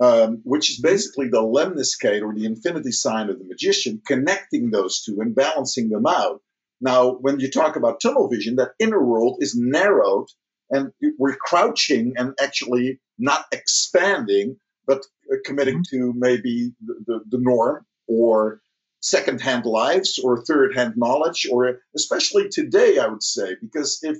um, 0.00 0.40
which 0.44 0.70
is 0.70 0.80
basically 0.80 1.28
the 1.28 1.42
lemniscate 1.42 2.22
or 2.22 2.34
the 2.34 2.44
infinity 2.44 2.92
sign 2.92 3.30
of 3.30 3.38
the 3.38 3.44
magician, 3.44 4.00
connecting 4.06 4.70
those 4.70 5.02
two 5.02 5.20
and 5.20 5.34
balancing 5.34 5.88
them 5.88 6.06
out. 6.06 6.40
Now, 6.80 7.12
when 7.12 7.40
you 7.40 7.50
talk 7.50 7.76
about 7.76 8.00
tunnel 8.00 8.28
vision, 8.28 8.56
that 8.56 8.72
inner 8.78 9.04
world 9.04 9.38
is 9.40 9.56
narrowed 9.56 10.28
and 10.70 10.92
we're 11.18 11.36
crouching 11.36 12.14
and 12.16 12.34
actually 12.40 13.00
not 13.18 13.46
expanding, 13.52 14.56
but 14.86 15.04
uh, 15.32 15.36
committing 15.44 15.82
mm-hmm. 15.82 15.96
to 15.96 16.12
maybe 16.16 16.72
the, 16.84 16.94
the, 17.06 17.20
the 17.30 17.38
norm 17.40 17.84
or 18.06 18.60
second-hand 19.00 19.64
lives 19.64 20.18
or 20.18 20.44
third-hand 20.44 20.94
knowledge, 20.96 21.46
or 21.50 21.78
especially 21.96 22.48
today, 22.48 22.98
I 22.98 23.06
would 23.06 23.22
say, 23.22 23.56
because 23.60 24.00
if 24.02 24.18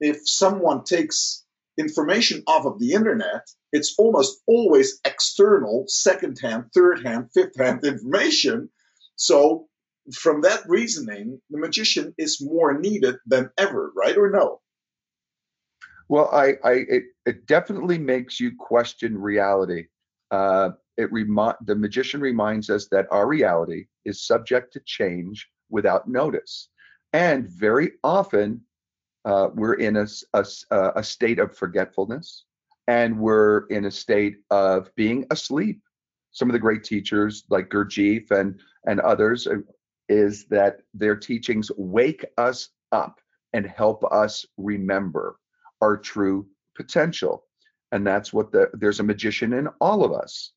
if 0.00 0.28
someone 0.28 0.82
takes 0.82 1.43
information 1.78 2.42
off 2.46 2.66
of 2.66 2.78
the 2.78 2.92
internet, 2.92 3.42
it's 3.72 3.94
almost 3.98 4.42
always 4.46 5.00
external, 5.04 5.84
second-hand, 5.88 6.64
third-hand, 6.74 7.30
fifth-hand 7.34 7.84
information. 7.84 8.68
So 9.16 9.68
from 10.12 10.42
that 10.42 10.62
reasoning, 10.68 11.40
the 11.50 11.58
magician 11.58 12.14
is 12.18 12.42
more 12.42 12.78
needed 12.78 13.16
than 13.26 13.50
ever, 13.58 13.92
right 13.96 14.16
or 14.16 14.30
no? 14.30 14.60
Well, 16.08 16.28
I, 16.32 16.54
I 16.62 16.72
it, 16.72 17.04
it 17.24 17.46
definitely 17.46 17.98
makes 17.98 18.38
you 18.38 18.52
question 18.58 19.16
reality. 19.16 19.86
Uh, 20.30 20.70
it 20.96 21.10
remi- 21.10 21.56
the 21.64 21.74
magician 21.74 22.20
reminds 22.20 22.68
us 22.70 22.88
that 22.90 23.06
our 23.10 23.26
reality 23.26 23.86
is 24.04 24.26
subject 24.26 24.72
to 24.74 24.80
change 24.84 25.48
without 25.70 26.06
notice, 26.06 26.68
and 27.12 27.48
very 27.48 27.92
often 28.04 28.60
uh, 29.24 29.48
we're 29.54 29.74
in 29.74 29.96
a, 29.96 30.06
a, 30.34 30.44
a 30.96 31.02
state 31.02 31.38
of 31.38 31.56
forgetfulness, 31.56 32.44
and 32.88 33.18
we're 33.18 33.66
in 33.66 33.86
a 33.86 33.90
state 33.90 34.36
of 34.50 34.94
being 34.94 35.26
asleep. 35.30 35.80
Some 36.32 36.48
of 36.48 36.52
the 36.52 36.58
great 36.58 36.84
teachers 36.84 37.44
like 37.48 37.70
Gurdjieff 37.70 38.30
and 38.30 38.60
and 38.86 39.00
others 39.00 39.46
uh, 39.46 39.56
is 40.08 40.44
that 40.46 40.80
their 40.92 41.16
teachings 41.16 41.70
wake 41.76 42.24
us 42.36 42.68
up 42.92 43.20
and 43.54 43.66
help 43.66 44.04
us 44.12 44.44
remember 44.58 45.36
our 45.80 45.96
true 45.96 46.46
potential. 46.76 47.44
And 47.92 48.06
that's 48.06 48.32
what 48.32 48.50
the 48.52 48.70
there's 48.74 49.00
a 49.00 49.04
magician 49.04 49.52
in 49.52 49.68
all 49.80 50.04
of 50.04 50.12
us. 50.12 50.52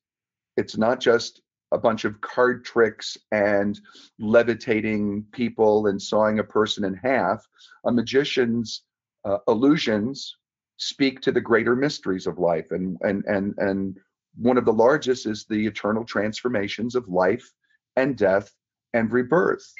It's 0.56 0.76
not 0.76 1.00
just 1.00 1.40
a 1.72 1.78
bunch 1.78 2.04
of 2.04 2.20
card 2.20 2.64
tricks 2.64 3.16
and 3.32 3.80
levitating 4.18 5.24
people 5.32 5.86
and 5.86 6.00
sawing 6.00 6.38
a 6.38 6.44
person 6.44 6.84
in 6.84 6.94
half. 6.94 7.46
A 7.84 7.92
magician's 7.92 8.82
uh, 9.24 9.38
illusions 9.48 10.36
speak 10.76 11.20
to 11.20 11.32
the 11.32 11.40
greater 11.40 11.76
mysteries 11.76 12.26
of 12.26 12.38
life, 12.38 12.70
and 12.70 12.96
and 13.02 13.24
and 13.26 13.54
and 13.58 13.98
one 14.36 14.56
of 14.56 14.64
the 14.64 14.72
largest 14.72 15.26
is 15.26 15.44
the 15.48 15.66
eternal 15.66 16.04
transformations 16.04 16.94
of 16.94 17.08
life 17.08 17.50
and 17.96 18.16
death 18.16 18.50
and 18.94 19.12
rebirth 19.12 19.72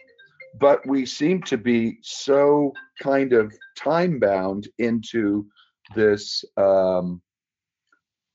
but 0.58 0.86
we 0.86 1.04
seem 1.06 1.42
to 1.42 1.56
be 1.56 1.98
so 2.02 2.72
kind 3.02 3.32
of 3.32 3.52
time 3.76 4.18
bound 4.18 4.68
into 4.78 5.46
this 5.94 6.44
um, 6.56 7.20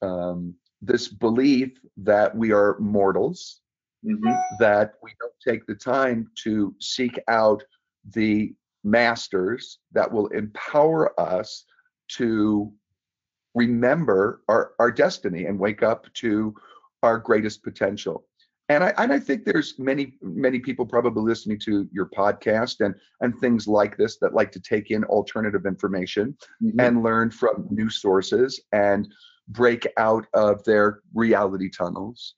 um, 0.02 0.56
this 0.86 1.08
belief 1.08 1.80
that 1.98 2.36
we 2.36 2.52
are 2.52 2.78
mortals, 2.80 3.62
mm-hmm. 4.06 4.32
that 4.60 4.94
we 5.02 5.12
don't 5.20 5.34
take 5.46 5.66
the 5.66 5.76
time 5.76 6.30
to 6.44 6.76
seek 6.80 7.20
out 7.28 7.64
the 8.12 8.54
masters 8.84 9.80
that 9.94 10.12
will 10.12 10.28
empower 10.28 11.18
us 11.20 11.66
to 12.10 12.72
remember 13.56 14.42
our, 14.50 14.74
our 14.80 14.92
destiny 14.92 15.46
and 15.46 15.58
wake 15.58 15.84
up 15.84 16.12
to 16.14 16.54
our 17.02 17.18
greatest 17.18 17.64
potential 17.64 18.26
and 18.70 18.84
I 18.84 18.94
and 18.98 19.12
I 19.12 19.20
think 19.20 19.44
there's 19.44 19.78
many 19.78 20.14
many 20.22 20.60
people 20.60 20.86
probably 20.86 21.22
listening 21.22 21.60
to 21.60 21.88
your 21.92 22.08
podcast 22.08 22.84
and 22.84 22.96
and 23.22 23.38
things 23.40 23.68
like 23.68 23.98
this 23.98 24.18
that 24.20 24.34
like 24.34 24.52
to 24.54 24.60
take 24.60 24.90
in 24.92 25.04
alternative 25.06 25.66
information 25.66 26.38
mm-hmm. 26.62 26.80
and 26.80 27.04
learn 27.04 27.30
from 27.30 27.68
new 27.70 27.90
sources 27.90 28.62
and 28.72 29.14
break 29.48 29.88
out 29.98 30.26
of 30.34 30.64
their 30.64 31.02
reality 31.14 31.70
tunnels. 31.70 32.36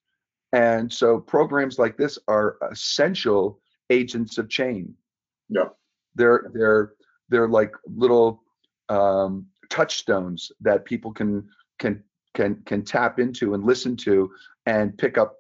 And 0.54 0.92
so 0.92 1.20
programs 1.20 1.78
like 1.78 1.98
this 1.98 2.18
are 2.28 2.58
essential 2.72 3.60
agents 3.90 4.38
of 4.38 4.50
change. 4.50 4.90
Yeah. 5.50 5.70
They're 6.16 6.50
they're 6.54 6.94
they're 7.30 7.48
like 7.48 7.74
little 7.86 8.42
um, 8.90 9.48
touchstones 9.70 10.52
that 10.62 10.86
people 10.86 11.12
can 11.12 11.48
can 11.80 12.04
can 12.34 12.62
can 12.66 12.84
tap 12.84 13.20
into 13.20 13.54
and 13.54 13.64
listen 13.64 13.96
to 13.98 14.32
and 14.66 14.98
pick 14.98 15.18
up 15.18 15.36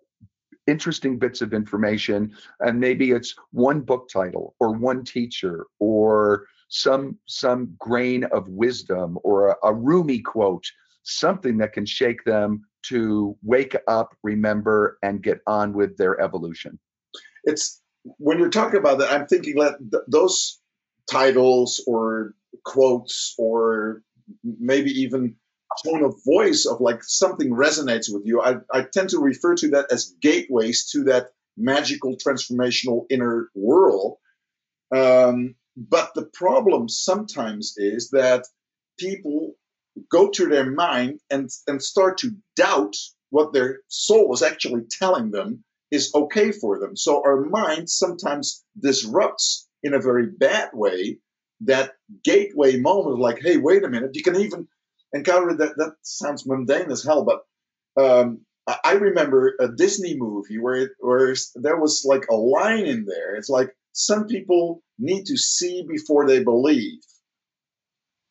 interesting 0.68 1.20
bits 1.20 1.42
of 1.42 1.54
information 1.54 2.34
and 2.62 2.80
maybe 2.80 3.12
it's 3.12 3.36
one 3.52 3.82
book 3.82 4.10
title 4.12 4.56
or 4.60 4.72
one 4.72 5.04
teacher 5.04 5.68
or 5.80 6.48
some 6.70 7.18
some 7.28 7.76
grain 7.78 8.24
of 8.26 8.48
wisdom 8.50 9.18
or 9.24 9.50
a, 9.50 9.56
a 9.64 9.74
Rumi 9.74 10.20
quote 10.20 10.66
something 11.06 11.58
that 11.58 11.74
can 11.74 11.86
shake 11.86 12.24
them 12.26 12.64
to 12.84 13.36
wake 13.44 13.76
up 13.88 14.16
remember 14.24 14.98
and 15.04 15.24
get 15.24 15.40
on 15.48 15.74
with 15.74 15.98
their 15.98 16.20
evolution 16.22 16.78
it's 17.44 17.82
when 18.18 18.38
you're 18.38 18.50
talking 18.50 18.80
about 18.80 19.00
that 19.00 19.12
i'm 19.12 19.26
thinking 19.28 19.56
that 19.56 19.78
th- 19.92 20.04
those 20.08 20.60
titles 21.10 21.84
or 21.88 22.34
quotes 22.64 23.34
or 23.38 24.02
maybe 24.44 24.92
even 24.92 25.36
tone 25.84 26.04
of 26.04 26.16
voice 26.26 26.66
of 26.66 26.82
like 26.82 27.04
something 27.04 27.52
resonates 27.52 28.12
with 28.12 28.24
you, 28.26 28.42
I, 28.42 28.56
I 28.72 28.84
tend 28.84 29.10
to 29.10 29.20
refer 29.20 29.56
to 29.56 29.70
that 29.70 29.92
as 29.92 30.16
gateways 30.22 30.90
to 30.92 31.04
that 31.06 31.28
magical 31.58 32.18
transformational 32.18 33.06
inner 33.10 33.50
world. 33.56 34.18
Um, 34.96 35.56
but 35.76 36.14
the 36.14 36.26
problem 36.34 36.88
sometimes 36.88 37.74
is 37.78 38.10
that 38.12 38.46
people 38.98 39.56
go 40.12 40.30
to 40.30 40.48
their 40.48 40.70
mind 40.70 41.20
and, 41.30 41.50
and 41.68 41.82
start 41.82 42.18
to 42.20 42.32
doubt 42.56 42.96
what 43.30 43.54
their 43.54 43.80
soul 43.88 44.34
is 44.34 44.42
actually 44.42 44.84
telling 45.00 45.32
them 45.32 45.64
is 45.92 46.12
okay 46.16 46.52
for 46.52 46.80
them. 46.80 46.96
So 46.96 47.22
our 47.26 47.42
mind 47.46 47.90
sometimes 47.90 48.64
disrupts 48.82 49.68
in 49.84 49.94
a 49.94 50.02
very 50.02 50.28
bad 50.28 50.70
way 50.74 51.20
that 51.62 51.94
gateway 52.24 52.78
moment 52.78 53.20
like, 53.20 53.40
hey, 53.42 53.58
wait 53.58 53.84
a 53.84 53.90
minute, 53.90 54.12
you 54.14 54.24
can 54.24 54.36
even 54.36 54.68
encountered 55.14 55.60
that 55.60 55.78
that 55.78 55.94
sounds 56.02 56.46
mundane 56.46 56.92
as 56.92 57.04
hell, 57.04 57.24
but 57.24 57.42
um, 58.02 58.42
I 58.84 58.94
remember 58.94 59.54
a 59.60 59.68
Disney 59.68 60.18
movie 60.18 60.58
where 60.58 60.76
it, 60.76 60.92
where 61.00 61.36
there 61.56 61.80
was 61.80 62.04
like 62.04 62.26
a 62.30 62.36
line 62.36 62.86
in 62.86 63.06
there. 63.06 63.36
It's 63.36 63.50
like 63.50 63.70
some 63.94 64.26
people 64.26 64.82
need 64.98 65.26
to 65.28 65.38
see 65.38 65.86
before 65.88 66.28
they 66.28 66.44
believe. 66.44 67.00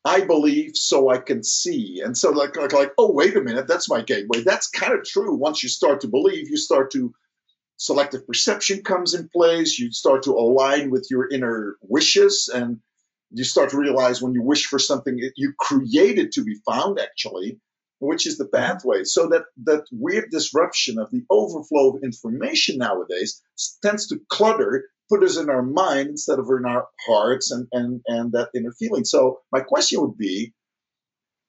I 0.04 0.20
believe 0.20 0.76
so 0.76 1.08
I 1.08 1.18
can 1.18 1.42
see, 1.42 2.02
and 2.04 2.16
so 2.16 2.30
like 2.30 2.56
like, 2.56 2.72
like 2.72 2.92
oh 2.98 3.12
wait 3.12 3.36
a 3.36 3.40
minute, 3.40 3.66
that's 3.66 3.88
my 3.88 4.02
gateway. 4.02 4.42
That's 4.42 4.68
kind 4.68 4.92
of 4.92 5.04
true. 5.04 5.34
Once 5.34 5.62
you 5.62 5.68
start 5.68 6.02
to 6.02 6.08
believe, 6.08 6.50
you 6.50 6.56
start 6.56 6.90
to 6.92 7.14
selective 7.76 8.26
perception 8.26 8.82
comes 8.82 9.14
in 9.14 9.28
place. 9.28 9.78
You 9.78 9.92
start 9.92 10.24
to 10.24 10.32
align 10.32 10.90
with 10.90 11.08
your 11.10 11.28
inner 11.30 11.76
wishes 11.82 12.50
and 12.52 12.80
you 13.30 13.44
start 13.44 13.70
to 13.70 13.78
realize 13.78 14.22
when 14.22 14.32
you 14.32 14.42
wish 14.42 14.66
for 14.66 14.78
something 14.78 15.18
you 15.36 15.52
create 15.58 16.18
it 16.18 16.32
to 16.32 16.44
be 16.44 16.56
found 16.66 17.00
actually 17.00 17.58
which 17.98 18.26
is 18.26 18.38
the 18.38 18.44
mm-hmm. 18.44 18.56
pathway 18.56 19.04
so 19.04 19.28
that 19.28 19.44
that 19.64 19.84
weird 19.92 20.30
disruption 20.30 20.98
of 20.98 21.10
the 21.10 21.24
overflow 21.30 21.90
of 21.90 22.02
information 22.02 22.78
nowadays 22.78 23.42
tends 23.82 24.06
to 24.08 24.20
clutter 24.28 24.88
put 25.08 25.22
us 25.22 25.36
in 25.36 25.50
our 25.50 25.62
mind 25.62 26.08
instead 26.08 26.38
of 26.38 26.46
in 26.48 26.64
our 26.66 26.86
hearts 27.06 27.50
and 27.50 27.66
and 27.72 28.00
and 28.06 28.32
that 28.32 28.50
inner 28.54 28.72
feeling 28.72 29.04
so 29.04 29.40
my 29.52 29.60
question 29.60 30.00
would 30.00 30.16
be 30.16 30.52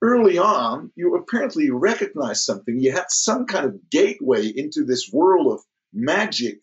early 0.02 0.38
on 0.38 0.92
you 0.96 1.16
apparently 1.16 1.70
recognized 1.72 2.44
something 2.44 2.80
you 2.80 2.92
had 2.92 3.06
some 3.10 3.46
kind 3.46 3.66
of 3.66 3.90
gateway 3.90 4.46
into 4.48 4.84
this 4.84 5.10
world 5.12 5.54
of 5.54 5.62
magic 5.94 6.60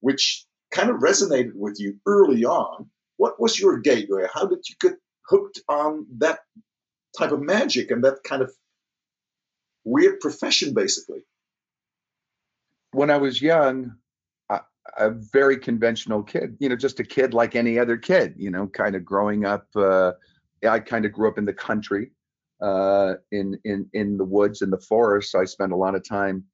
which 0.00 0.44
kind 0.70 0.90
of 0.90 0.96
resonated 0.96 1.54
with 1.54 1.76
you 1.78 1.98
early 2.06 2.44
on 2.44 2.90
what 3.16 3.40
was 3.40 3.58
your 3.58 3.78
gateway? 3.78 4.26
How 4.32 4.46
did 4.46 4.68
you 4.68 4.74
get 4.80 4.98
hooked 5.28 5.60
on 5.68 6.06
that 6.18 6.40
type 7.18 7.32
of 7.32 7.40
magic 7.40 7.90
and 7.90 8.04
that 8.04 8.22
kind 8.24 8.42
of 8.42 8.52
weird 9.84 10.20
profession, 10.20 10.74
basically? 10.74 11.20
When 12.92 13.10
I 13.10 13.18
was 13.18 13.40
young, 13.40 13.96
a, 14.96 15.10
very 15.10 15.56
conventional 15.56 16.22
kid, 16.22 16.56
you 16.60 16.68
know, 16.68 16.76
just 16.76 17.00
a 17.00 17.04
kid 17.04 17.34
like 17.34 17.56
any 17.56 17.78
other 17.78 17.96
kid, 17.96 18.34
you 18.36 18.50
know, 18.50 18.66
kind 18.66 18.94
of 18.94 19.04
growing 19.04 19.44
up. 19.44 19.66
Uh, 19.74 20.12
I 20.68 20.78
kind 20.78 21.04
of 21.04 21.12
grew 21.12 21.28
up 21.28 21.38
in 21.38 21.44
the 21.44 21.52
country, 21.52 22.10
uh, 22.60 23.14
in 23.32 23.58
in 23.64 23.88
in 23.92 24.16
the 24.16 24.24
woods 24.24 24.62
in 24.62 24.70
the 24.70 24.80
forest. 24.80 25.34
I 25.34 25.44
spent 25.44 25.72
a 25.72 25.76
lot 25.76 25.94
of 25.94 26.06
time 26.08 26.44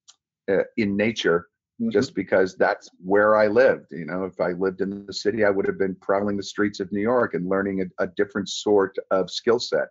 uh, 0.51 0.65
in 0.77 0.97
nature, 0.97 1.49
mm-hmm. 1.81 1.91
just 1.91 2.15
because 2.15 2.57
that's 2.57 2.91
where 3.05 3.37
I 3.37 3.47
lived. 3.47 3.87
You 3.91 4.07
know, 4.07 4.25
if 4.25 4.41
I 4.41 4.53
lived 4.53 4.81
in 4.81 5.07
the 5.07 5.13
city, 5.13 5.45
I 5.45 5.51
would 5.51 5.67
have 5.67 5.79
been 5.79 5.97
prowling 5.97 6.37
the 6.37 6.43
streets 6.43 6.81
of 6.81 6.91
New 6.93 7.03
York 7.03 7.35
and 7.35 7.49
learning 7.49 7.83
a, 7.83 8.05
a 8.05 8.07
different 8.09 8.49
sort 8.49 8.97
of 9.11 9.31
skill 9.31 9.59
set. 9.59 9.89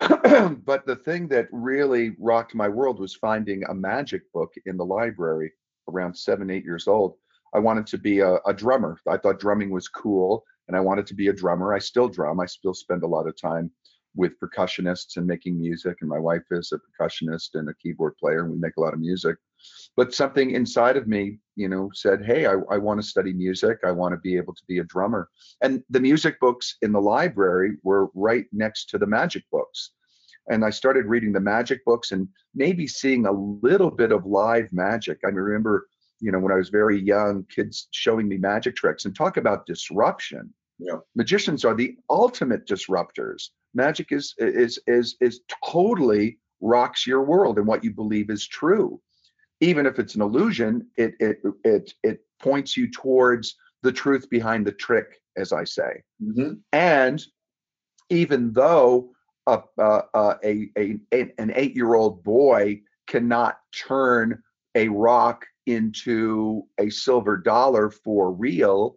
but 0.64 0.86
the 0.86 1.00
thing 1.04 1.26
that 1.28 1.48
really 1.50 2.14
rocked 2.20 2.54
my 2.54 2.68
world 2.68 3.00
was 3.00 3.16
finding 3.16 3.64
a 3.64 3.74
magic 3.74 4.22
book 4.32 4.52
in 4.66 4.76
the 4.76 4.84
library 4.84 5.52
around 5.88 6.16
seven, 6.16 6.50
eight 6.50 6.64
years 6.64 6.86
old. 6.86 7.14
I 7.54 7.58
wanted 7.58 7.86
to 7.88 7.98
be 7.98 8.20
a, 8.20 8.34
a, 8.46 8.52
drummer. 8.52 8.98
I 9.08 9.16
thought 9.16 9.40
drumming 9.40 9.70
was 9.70 9.88
cool 9.88 10.44
and 10.68 10.76
I 10.76 10.80
wanted 10.80 11.06
to 11.06 11.14
be 11.14 11.28
a 11.28 11.32
drummer. 11.32 11.74
I 11.74 11.78
still 11.78 12.08
drum. 12.08 12.40
I 12.40 12.46
still 12.46 12.74
spend 12.74 13.02
a 13.02 13.06
lot 13.06 13.26
of 13.26 13.40
time 13.40 13.70
with 14.14 14.38
percussionists 14.40 15.16
and 15.16 15.26
making 15.26 15.58
music. 15.58 15.96
And 16.00 16.10
my 16.10 16.18
wife 16.18 16.42
is 16.50 16.72
a 16.72 16.78
percussionist 16.78 17.50
and 17.54 17.68
a 17.68 17.74
keyboard 17.74 18.16
player, 18.18 18.42
and 18.42 18.52
we 18.52 18.58
make 18.58 18.76
a 18.76 18.80
lot 18.80 18.92
of 18.92 19.00
music. 19.00 19.36
But 19.96 20.14
something 20.14 20.50
inside 20.50 20.96
of 20.96 21.06
me, 21.06 21.38
you 21.56 21.68
know, 21.68 21.90
said, 21.94 22.24
Hey, 22.24 22.46
I, 22.46 22.54
I 22.70 22.78
want 22.78 23.00
to 23.00 23.06
study 23.06 23.32
music. 23.32 23.78
I 23.84 23.92
want 23.92 24.12
to 24.12 24.18
be 24.18 24.36
able 24.36 24.54
to 24.54 24.62
be 24.68 24.78
a 24.78 24.84
drummer. 24.84 25.28
And 25.62 25.82
the 25.88 26.00
music 26.00 26.38
books 26.40 26.76
in 26.82 26.92
the 26.92 27.00
library 27.00 27.76
were 27.82 28.10
right 28.14 28.46
next 28.52 28.90
to 28.90 28.98
the 28.98 29.06
magic 29.06 29.44
books. 29.50 29.92
And 30.50 30.64
I 30.64 30.70
started 30.70 31.06
reading 31.06 31.32
the 31.32 31.40
magic 31.40 31.84
books 31.84 32.12
and 32.12 32.28
maybe 32.54 32.86
seeing 32.86 33.26
a 33.26 33.32
little 33.32 33.90
bit 33.90 34.12
of 34.12 34.24
live 34.26 34.72
magic. 34.72 35.18
I 35.24 35.28
remember, 35.28 35.88
you 36.20 36.32
know, 36.32 36.38
when 36.38 36.52
I 36.52 36.56
was 36.56 36.70
very 36.70 37.00
young, 37.00 37.44
kids 37.54 37.88
showing 37.90 38.28
me 38.28 38.38
magic 38.38 38.76
tricks 38.76 39.04
and 39.04 39.14
talk 39.14 39.36
about 39.36 39.66
disruption. 39.66 40.52
Yeah. 40.78 40.98
Magicians 41.14 41.64
are 41.64 41.74
the 41.74 41.96
ultimate 42.08 42.66
disruptors. 42.66 43.48
Magic 43.74 44.12
is 44.12 44.34
is 44.38 44.78
is 44.86 45.16
is 45.20 45.40
totally 45.64 46.38
rocks 46.60 47.06
your 47.06 47.22
world 47.22 47.58
and 47.58 47.66
what 47.66 47.84
you 47.84 47.92
believe 47.92 48.30
is 48.30 48.46
true. 48.46 49.00
Even 49.60 49.86
if 49.86 49.98
it's 49.98 50.14
an 50.14 50.22
illusion, 50.22 50.86
it 50.96 51.14
it 51.18 51.38
it 51.64 51.92
it 52.02 52.20
points 52.40 52.76
you 52.76 52.90
towards 52.90 53.56
the 53.82 53.92
truth 53.92 54.28
behind 54.30 54.66
the 54.66 54.72
trick, 54.72 55.20
as 55.36 55.52
I 55.52 55.64
say. 55.64 56.02
Mm-hmm. 56.22 56.54
And 56.72 57.24
even 58.10 58.52
though 58.52 59.10
a, 59.48 60.02
a, 60.14 60.70
a, 60.76 61.00
an 61.12 61.52
eight 61.54 61.74
year 61.74 61.94
old 61.94 62.22
boy 62.22 62.80
cannot 63.06 63.58
turn 63.72 64.42
a 64.74 64.88
rock 64.88 65.44
into 65.66 66.62
a 66.78 66.90
silver 66.90 67.36
dollar 67.36 67.90
for 67.90 68.32
real, 68.32 68.96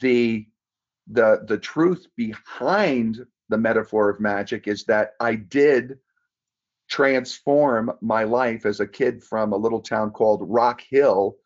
the 0.00 0.46
the 1.08 1.44
the 1.46 1.58
truth 1.58 2.06
behind 2.16 3.24
the 3.50 3.58
metaphor 3.58 4.08
of 4.08 4.20
magic 4.20 4.66
is 4.66 4.84
that 4.84 5.12
I 5.20 5.34
did 5.34 5.98
transform 6.88 7.92
my 8.00 8.24
life 8.24 8.66
as 8.66 8.80
a 8.80 8.86
kid 8.86 9.22
from 9.22 9.52
a 9.52 9.56
little 9.56 9.80
town 9.80 10.10
called 10.10 10.40
Rock 10.42 10.82
Hill 10.88 11.36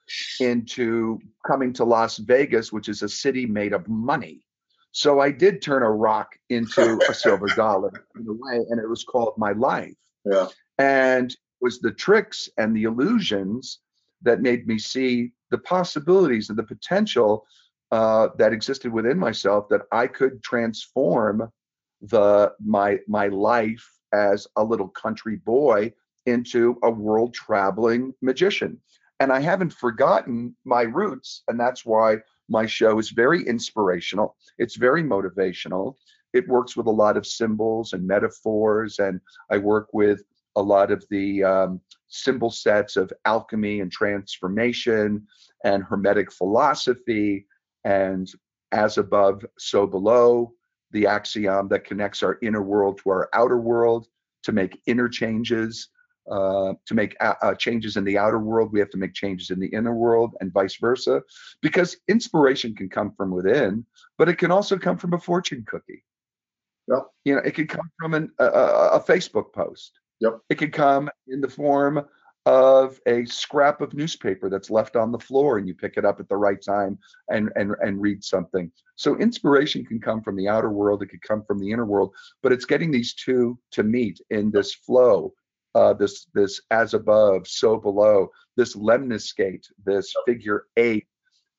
into 0.41 1.19
coming 1.47 1.73
to 1.75 1.85
Las 1.85 2.19
Vegas, 2.19 2.73
which 2.73 2.89
is 2.89 3.03
a 3.03 3.09
city 3.09 3.47
made 3.47 3.73
of 3.73 3.89
money. 3.89 4.45
So 4.93 5.21
I 5.21 5.31
did 5.31 5.63
turn 5.63 5.83
a 5.83 5.91
rock 5.91 6.35
into 6.49 7.01
a 7.09 7.15
silver 7.15 7.49
dollar 7.49 7.93
in 8.19 8.27
a 8.27 8.33
way, 8.33 8.65
and 8.69 8.81
it 8.81 8.89
was 8.89 9.05
called 9.05 9.35
my 9.37 9.53
life. 9.53 9.95
Yeah. 10.25 10.49
And 10.79 11.31
it 11.31 11.39
was 11.61 11.81
the 11.81 11.93
tricks 11.93 12.49
and 12.57 12.75
the 12.75 12.85
illusions 12.85 13.81
that 14.23 14.41
made 14.41 14.67
me 14.67 14.79
see 14.79 15.33
the 15.51 15.59
possibilities 15.59 16.49
and 16.49 16.59
the 16.59 16.63
potential 16.63 17.47
uh, 17.91 18.29
that 18.37 18.53
existed 18.53 18.93
within 18.93 19.19
myself 19.19 19.69
that 19.71 19.83
I 19.93 20.07
could 20.07 20.43
transform 20.43 21.51
the 22.01 22.53
my 22.65 22.99
my 23.09 23.29
life 23.29 23.85
as 24.13 24.47
a 24.57 24.63
little 24.63 24.89
country 24.89 25.37
boy 25.37 25.93
into 26.27 26.79
a 26.83 26.91
world 26.91 27.35
traveling 27.35 28.15
magician. 28.21 28.81
And 29.21 29.33
I 29.33 29.41
haven't 29.41 29.73
forgotten 29.73 30.55
my 30.65 30.83
roots, 30.83 31.43
and 31.49 31.59
that's 31.59 31.85
why 31.85 32.19
my 32.49 32.67
show 32.67 32.99
is 32.99 33.11
very 33.11 33.47
inspirational. 33.47 34.37
It's 34.59 34.77
very 34.77 35.03
motivational. 35.03 35.95
It 36.33 36.49
works 36.49 36.77
with 36.77 36.87
a 36.87 36.91
lot 36.91 37.17
of 37.17 37.27
symbols 37.27 37.93
and 37.93 38.07
metaphors, 38.07 38.99
and 38.99 39.21
I 39.51 39.59
work 39.59 39.89
with 39.93 40.23
a 40.57 40.63
lot 40.63 40.91
of 40.91 41.05
the 41.11 41.45
um, 41.45 41.81
symbol 42.09 42.51
sets 42.51 42.97
of 42.97 43.13
alchemy 43.25 43.81
and 43.81 43.93
transformation 43.93 45.27
and 45.65 45.85
hermetic 45.85 46.33
philosophy 46.33 47.47
and 47.85 48.29
as 48.73 48.99
above, 48.99 49.45
so 49.59 49.87
below, 49.87 50.53
the 50.91 51.07
axiom 51.07 51.69
that 51.69 51.85
connects 51.85 52.23
our 52.23 52.39
inner 52.43 52.63
world 52.63 52.99
to 53.03 53.11
our 53.11 53.29
outer 53.35 53.59
world 53.59 54.09
to 54.43 54.53
make 54.53 54.81
inner 54.87 55.09
changes. 55.09 55.89
Uh, 56.31 56.75
to 56.85 56.95
make 56.95 57.17
uh, 57.21 57.55
changes 57.55 57.97
in 57.97 58.05
the 58.05 58.19
outer 58.19 58.39
world, 58.39 58.71
we 58.73 58.79
have 58.79 58.91
to 58.91 58.99
make 58.99 59.15
changes 59.15 59.51
in 59.51 59.59
the 59.59 59.69
inner 59.69 59.95
world, 59.95 60.35
and 60.41 60.53
vice 60.53 60.77
versa. 60.77 61.23
Because 61.63 61.97
inspiration 62.09 62.75
can 62.75 62.89
come 62.89 63.13
from 63.17 63.31
within, 63.31 63.85
but 64.19 64.29
it 64.29 64.37
can 64.37 64.51
also 64.51 64.79
come 64.79 64.99
from 64.99 65.15
a 65.15 65.19
fortune 65.19 65.65
cookie. 65.67 66.05
Yep. 66.89 67.07
You 67.25 67.35
know, 67.35 67.43
it 67.45 67.53
could 67.53 67.69
come 67.69 67.91
from 67.99 68.15
an, 68.15 68.31
a, 68.39 68.45
a 68.45 69.05
Facebook 69.07 69.53
post. 69.53 69.99
Yep. 70.21 70.41
It 70.51 70.57
could 70.57 70.73
come 70.73 71.11
in 71.29 71.41
the 71.41 71.49
form 71.49 72.05
of 72.49 72.99
a 73.07 73.27
scrap 73.27 73.83
of 73.83 73.93
newspaper 73.93 74.49
that's 74.49 74.71
left 74.71 74.97
on 74.97 75.13
the 75.13 75.19
floor 75.19 75.59
and 75.59 75.69
you 75.69 75.75
pick 75.75 75.99
it 75.99 76.05
up 76.07 76.19
at 76.19 76.31
the 76.31 76.37
right 76.37 76.63
time 76.63 76.99
and 77.29 77.51
and 77.57 77.75
and 77.83 78.01
read 78.01 78.25
something 78.25 78.73
so 78.97 79.19
inspiration 79.19 79.85
can 79.85 80.01
come 80.01 80.23
from 80.23 80.35
the 80.35 80.49
outer 80.49 80.71
world 80.71 81.03
it 81.03 81.09
could 81.09 81.21
come 81.21 81.45
from 81.45 81.59
the 81.59 81.71
inner 81.71 81.85
world 81.85 82.15
but 82.43 82.51
it's 82.51 82.65
getting 82.65 82.91
these 82.91 83.13
two 83.13 83.59
to 83.71 83.83
meet 83.83 84.19
in 84.31 84.51
this 84.51 84.73
flow 84.73 85.31
uh, 85.75 85.93
this 85.93 86.27
this 86.35 86.61
as 86.71 86.95
above 86.95 87.47
so 87.47 87.77
below 87.77 88.29
this 88.57 88.75
lemniscate 88.77 89.67
this 89.85 90.13
figure 90.27 90.65
eight 90.77 91.07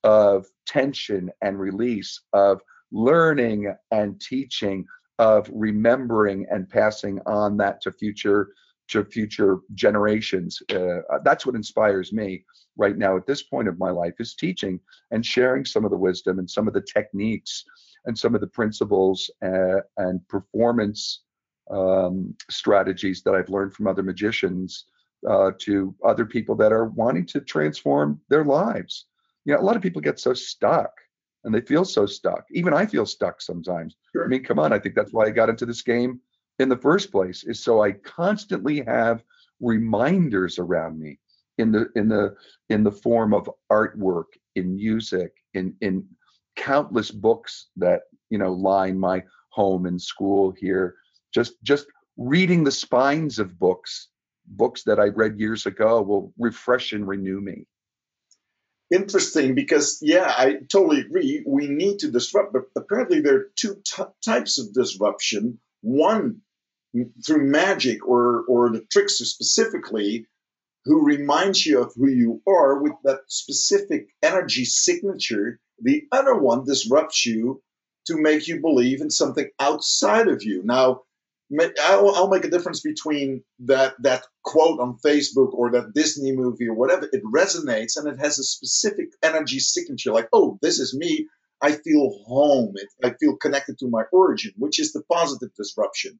of 0.04 0.48
tension 0.66 1.30
and 1.42 1.60
release 1.60 2.22
of 2.34 2.62
learning 2.92 3.74
and 3.92 4.20
teaching 4.20 4.86
of 5.20 5.50
remembering 5.54 6.46
and 6.50 6.70
passing 6.70 7.20
on 7.26 7.58
that 7.58 7.82
to 7.82 7.92
future 7.92 8.50
to 8.88 9.06
future 9.06 9.60
generations. 9.76 10.62
Uh, 10.74 11.00
that's 11.24 11.46
what 11.46 11.56
inspires 11.56 12.12
me 12.12 12.44
right 12.76 12.98
now 12.98 13.16
at 13.16 13.28
this 13.28 13.44
point 13.44 13.68
of 13.68 13.78
my 13.78 13.92
life 13.92 14.16
is 14.20 14.34
teaching 14.34 14.80
and 15.12 15.24
sharing 15.24 15.64
some 15.64 15.86
of 15.86 15.92
the 15.92 15.98
wisdom 15.98 16.40
and 16.40 16.50
some 16.50 16.68
of 16.68 16.74
the 16.74 16.82
techniques 16.82 17.64
and 18.06 18.18
some 18.18 18.34
of 18.34 18.42
the 18.42 18.48
principles 18.48 19.30
uh, 19.46 19.82
and 19.98 20.28
performance 20.28 21.22
um, 21.70 22.36
strategies 22.50 23.22
that 23.24 23.36
I've 23.36 23.50
learned 23.50 23.74
from 23.74 23.88
other 23.88 24.04
magicians 24.04 24.86
uh, 25.30 25.52
to 25.60 25.94
other 26.04 26.26
people 26.26 26.56
that 26.56 26.72
are 26.72 26.86
wanting 26.86 27.26
to 27.28 27.42
transform 27.42 28.20
their 28.30 28.46
lives. 28.46 29.06
You 29.46 29.54
know, 29.54 29.60
a 29.60 29.64
lot 29.64 29.76
of 29.76 29.82
people 29.82 30.02
get 30.02 30.20
so 30.20 30.34
stuck 30.34 30.92
and 31.44 31.54
they 31.54 31.62
feel 31.62 31.86
so 31.86 32.06
stuck. 32.06 32.46
Even 32.52 32.74
I 32.74 32.86
feel 32.86 33.06
stuck 33.06 33.42
sometimes. 33.42 33.96
Sure. 34.12 34.26
I 34.26 34.28
mean, 34.28 34.44
come 34.44 34.60
on, 34.60 34.74
I 34.74 34.80
think 34.80 34.96
that's 34.96 35.14
why 35.14 35.26
I 35.26 35.30
got 35.30 35.50
into 35.50 35.66
this 35.66 35.82
game 35.82 36.20
in 36.60 36.70
the 36.70 36.78
first 36.78 37.12
place 37.12 37.44
is 37.44 37.64
so 37.64 37.82
I 37.82 37.94
constantly 37.94 38.82
have 38.82 39.24
reminders 39.62 40.60
around 40.60 41.00
me 41.00 41.20
in 41.58 41.72
the 41.72 41.90
in 41.96 42.08
the 42.08 42.36
in 42.70 42.84
the 42.84 42.92
form 42.92 43.34
of 43.34 43.50
artwork, 43.72 44.26
in 44.56 44.76
music, 44.76 45.34
in 45.54 45.76
in 45.82 46.06
countless 46.56 47.12
books 47.12 47.70
that 47.78 48.02
you 48.30 48.38
know 48.38 48.54
line 48.54 49.00
my 49.00 49.24
home 49.50 49.86
and 49.86 50.02
school 50.02 50.52
here. 50.52 50.96
Just 51.34 51.54
just 51.64 51.88
reading 52.18 52.64
the 52.64 52.72
spines 52.72 53.40
of 53.40 53.58
books, 53.60 54.10
books 54.46 54.84
that 54.84 55.00
I 55.00 55.08
read 55.08 55.40
years 55.40 55.66
ago, 55.66 56.02
will 56.02 56.34
refresh 56.38 56.92
and 56.92 57.08
renew 57.08 57.40
me. 57.40 57.66
Interesting, 58.92 59.54
because 59.54 60.00
yeah, 60.02 60.34
I 60.36 60.58
totally 60.72 61.02
agree. 61.02 61.44
We 61.46 61.68
need 61.68 62.00
to 62.00 62.12
disrupt, 62.12 62.54
but 62.54 62.64
apparently 62.76 63.22
there 63.22 63.36
are 63.36 63.52
two 63.56 63.76
t- 63.86 64.04
types 64.26 64.58
of 64.58 64.74
disruption. 64.74 65.60
One 65.82 66.42
through 67.26 67.46
magic 67.46 68.08
or 68.08 68.44
or 68.48 68.72
the 68.72 68.82
trickster 68.92 69.26
specifically 69.26 70.26
who 70.86 71.06
reminds 71.06 71.66
you 71.66 71.82
of 71.82 71.94
who 71.96 72.08
you 72.08 72.42
are 72.48 72.82
with 72.82 72.94
that 73.04 73.20
specific 73.28 74.08
energy 74.24 74.66
signature 74.66 75.60
the 75.80 76.04
other 76.12 76.36
one 76.36 76.66
disrupts 76.66 77.26
you 77.26 77.62
to 78.08 78.18
make 78.18 78.48
you 78.48 78.60
believe 78.60 79.02
in 79.02 79.12
something 79.12 79.48
outside 79.60 80.28
of 80.28 80.42
you 80.44 80.64
now 80.64 81.02
I'll, 81.82 82.14
I'll 82.16 82.30
make 82.30 82.46
a 82.46 82.50
difference 82.50 82.82
between 82.82 83.44
that 83.60 83.96
that 84.04 84.24
quote 84.44 84.80
on 84.80 84.98
facebook 85.04 85.54
or 85.54 85.72
that 85.72 85.94
disney 85.94 86.32
movie 86.32 86.68
or 86.68 86.76
whatever 86.76 87.10
it 87.12 87.24
resonates 87.24 87.98
and 87.98 88.08
it 88.08 88.20
has 88.20 88.38
a 88.38 88.44
specific 88.44 89.10
energy 89.24 89.60
signature 89.60 90.12
like 90.12 90.30
oh 90.32 90.60
this 90.62 90.80
is 90.80 90.96
me 90.96 91.28
I 91.62 91.74
feel 91.74 92.10
home. 92.26 92.74
It, 92.76 92.90
I 93.04 93.14
feel 93.20 93.36
connected 93.36 93.80
to 93.80 93.90
my 93.90 94.04
origin, 94.12 94.54
which 94.58 94.80
is 94.80 94.94
the 94.94 95.04
positive 95.04 95.54
disruption. 95.56 96.20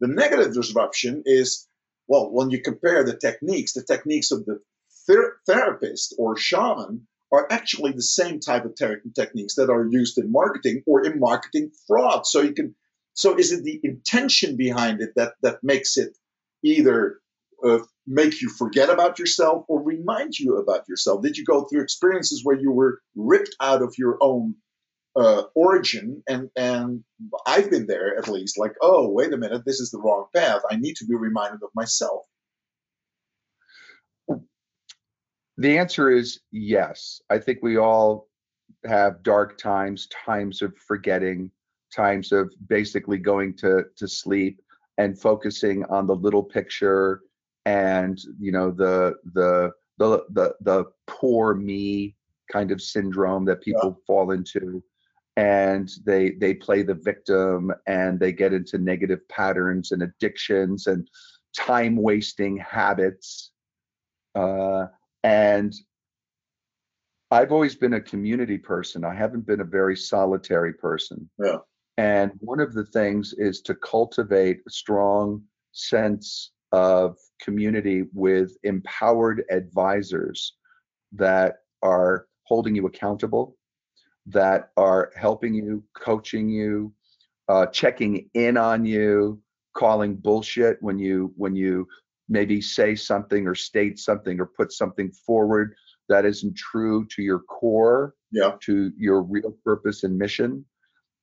The 0.00 0.08
negative 0.08 0.54
disruption 0.54 1.22
is, 1.26 1.68
well, 2.06 2.30
when 2.30 2.50
you 2.50 2.62
compare 2.62 3.04
the 3.04 3.16
techniques, 3.16 3.72
the 3.72 3.82
techniques 3.82 4.30
of 4.30 4.46
the 4.46 4.60
ther- 5.06 5.36
therapist 5.46 6.14
or 6.18 6.36
shaman 6.36 7.06
are 7.30 7.46
actually 7.50 7.92
the 7.92 8.02
same 8.02 8.40
type 8.40 8.64
of 8.64 8.74
ter- 8.76 9.02
techniques 9.14 9.56
that 9.56 9.68
are 9.68 9.86
used 9.86 10.16
in 10.16 10.32
marketing 10.32 10.82
or 10.86 11.04
in 11.04 11.20
marketing 11.20 11.70
fraud. 11.86 12.26
So 12.26 12.40
you 12.40 12.54
can, 12.54 12.74
so 13.18 13.36
is 13.36 13.50
it 13.50 13.64
the 13.64 13.80
intention 13.82 14.56
behind 14.56 15.00
it 15.00 15.10
that 15.16 15.32
that 15.42 15.58
makes 15.64 15.96
it 15.96 16.16
either 16.62 17.18
uh, 17.66 17.80
make 18.06 18.40
you 18.40 18.48
forget 18.48 18.90
about 18.90 19.18
yourself 19.18 19.64
or 19.66 19.82
remind 19.82 20.38
you 20.38 20.56
about 20.58 20.88
yourself? 20.88 21.20
Did 21.22 21.36
you 21.36 21.44
go 21.44 21.64
through 21.64 21.82
experiences 21.82 22.44
where 22.44 22.56
you 22.56 22.70
were 22.70 23.00
ripped 23.16 23.56
out 23.60 23.82
of 23.82 23.96
your 23.98 24.18
own 24.20 24.54
uh, 25.16 25.42
origin 25.56 26.22
and 26.28 26.48
and 26.54 27.02
I've 27.44 27.70
been 27.70 27.88
there 27.88 28.16
at 28.16 28.28
least 28.28 28.56
like 28.56 28.74
oh 28.80 29.08
wait 29.08 29.32
a 29.32 29.36
minute 29.36 29.64
this 29.64 29.80
is 29.80 29.90
the 29.90 29.98
wrong 29.98 30.26
path 30.32 30.62
I 30.70 30.76
need 30.76 30.94
to 30.96 31.06
be 31.06 31.16
reminded 31.16 31.60
of 31.64 31.70
myself 31.74 32.22
The 35.56 35.76
answer 35.76 36.08
is 36.08 36.38
yes. 36.52 37.20
I 37.28 37.38
think 37.38 37.58
we 37.62 37.78
all 37.78 38.28
have 38.86 39.24
dark 39.24 39.58
times, 39.58 40.06
times 40.06 40.62
of 40.62 40.72
forgetting, 40.86 41.50
times 41.94 42.32
of 42.32 42.52
basically 42.68 43.18
going 43.18 43.54
to 43.54 43.84
to 43.96 44.08
sleep 44.08 44.60
and 44.98 45.18
focusing 45.18 45.84
on 45.86 46.06
the 46.06 46.14
little 46.14 46.42
picture 46.42 47.22
and 47.66 48.20
you 48.38 48.52
know 48.52 48.70
the 48.70 49.14
the 49.34 49.70
the 49.98 50.24
the, 50.30 50.54
the 50.60 50.84
poor 51.06 51.54
me 51.54 52.14
kind 52.50 52.70
of 52.70 52.80
syndrome 52.80 53.44
that 53.44 53.62
people 53.62 53.96
yeah. 53.96 54.04
fall 54.06 54.30
into 54.30 54.82
and 55.36 55.90
they 56.04 56.30
they 56.30 56.54
play 56.54 56.82
the 56.82 56.94
victim 56.94 57.72
and 57.86 58.18
they 58.18 58.32
get 58.32 58.52
into 58.52 58.78
negative 58.78 59.26
patterns 59.28 59.92
and 59.92 60.02
addictions 60.02 60.86
and 60.86 61.08
time 61.56 61.96
wasting 61.96 62.56
habits 62.56 63.52
uh, 64.34 64.86
and 65.24 65.74
I've 67.30 67.52
always 67.52 67.74
been 67.74 67.94
a 67.94 68.00
community 68.00 68.56
person. 68.56 69.04
I 69.04 69.14
haven't 69.14 69.46
been 69.46 69.60
a 69.60 69.64
very 69.64 69.96
solitary 69.96 70.72
person. 70.72 71.28
Yeah. 71.38 71.58
And 71.98 72.30
one 72.38 72.60
of 72.60 72.74
the 72.74 72.84
things 72.84 73.34
is 73.36 73.60
to 73.62 73.74
cultivate 73.74 74.60
a 74.64 74.70
strong 74.70 75.42
sense 75.72 76.52
of 76.70 77.16
community 77.42 78.04
with 78.14 78.56
empowered 78.62 79.42
advisors 79.50 80.54
that 81.12 81.56
are 81.82 82.28
holding 82.44 82.76
you 82.76 82.86
accountable, 82.86 83.56
that 84.26 84.70
are 84.76 85.10
helping 85.16 85.54
you, 85.54 85.82
coaching 85.96 86.48
you, 86.48 86.92
uh, 87.48 87.66
checking 87.66 88.30
in 88.34 88.56
on 88.56 88.84
you, 88.84 89.42
calling 89.74 90.14
bullshit 90.14 90.78
when 90.80 91.00
you 91.00 91.32
when 91.36 91.56
you 91.56 91.86
maybe 92.28 92.60
say 92.60 92.94
something 92.94 93.46
or 93.46 93.56
state 93.56 93.98
something 93.98 94.38
or 94.38 94.46
put 94.46 94.70
something 94.70 95.10
forward 95.26 95.74
that 96.08 96.24
isn't 96.24 96.56
true 96.56 97.06
to 97.06 97.22
your 97.22 97.40
core, 97.40 98.14
yeah. 98.30 98.52
to 98.60 98.92
your 98.96 99.22
real 99.22 99.52
purpose 99.64 100.04
and 100.04 100.16
mission. 100.16 100.64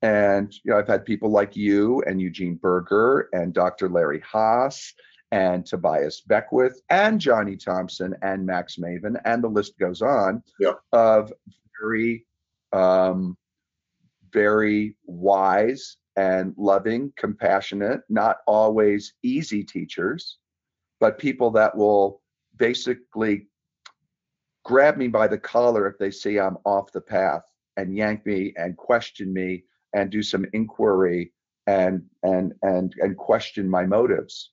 And 0.01 0.53
you 0.63 0.71
know, 0.71 0.77
I've 0.77 0.87
had 0.87 1.05
people 1.05 1.29
like 1.29 1.55
you 1.55 2.03
and 2.05 2.21
Eugene 2.21 2.55
Burger 2.55 3.29
and 3.33 3.53
Dr. 3.53 3.89
Larry 3.89 4.21
Hass 4.31 4.93
and 5.31 5.65
Tobias 5.65 6.21
Beckwith 6.21 6.79
and 6.89 7.19
Johnny 7.19 7.57
Thompson 7.57 8.15
and 8.21 8.45
Max 8.45 8.77
Maven, 8.77 9.19
and 9.25 9.43
the 9.43 9.49
list 9.49 9.77
goes 9.79 10.01
on 10.01 10.43
yeah. 10.59 10.73
of 10.91 11.33
very, 11.81 12.25
um, 12.71 13.35
very 14.31 14.95
wise 15.05 15.97
and 16.15 16.53
loving, 16.57 17.11
compassionate, 17.17 18.01
not 18.09 18.37
always 18.47 19.13
easy 19.23 19.63
teachers 19.63 20.37
but 20.99 21.19
people 21.19 21.51
that 21.51 21.75
will 21.75 22.21
basically 22.57 23.47
grab 24.63 24.97
me 24.97 25.07
by 25.07 25.27
the 25.27 25.37
collar 25.37 25.87
if 25.87 25.97
they 25.97 26.11
see 26.11 26.39
I'm 26.39 26.57
off 26.65 26.91
the 26.91 27.01
path 27.01 27.43
and 27.77 27.95
yank 27.95 28.25
me 28.25 28.53
and 28.55 28.77
question 28.77 29.33
me 29.33 29.63
and 29.95 30.11
do 30.11 30.21
some 30.21 30.45
inquiry 30.53 31.31
and 31.65 32.03
and 32.21 32.53
and 32.61 32.93
and 32.99 33.17
question 33.17 33.67
my 33.67 33.85
motives. 33.85 34.51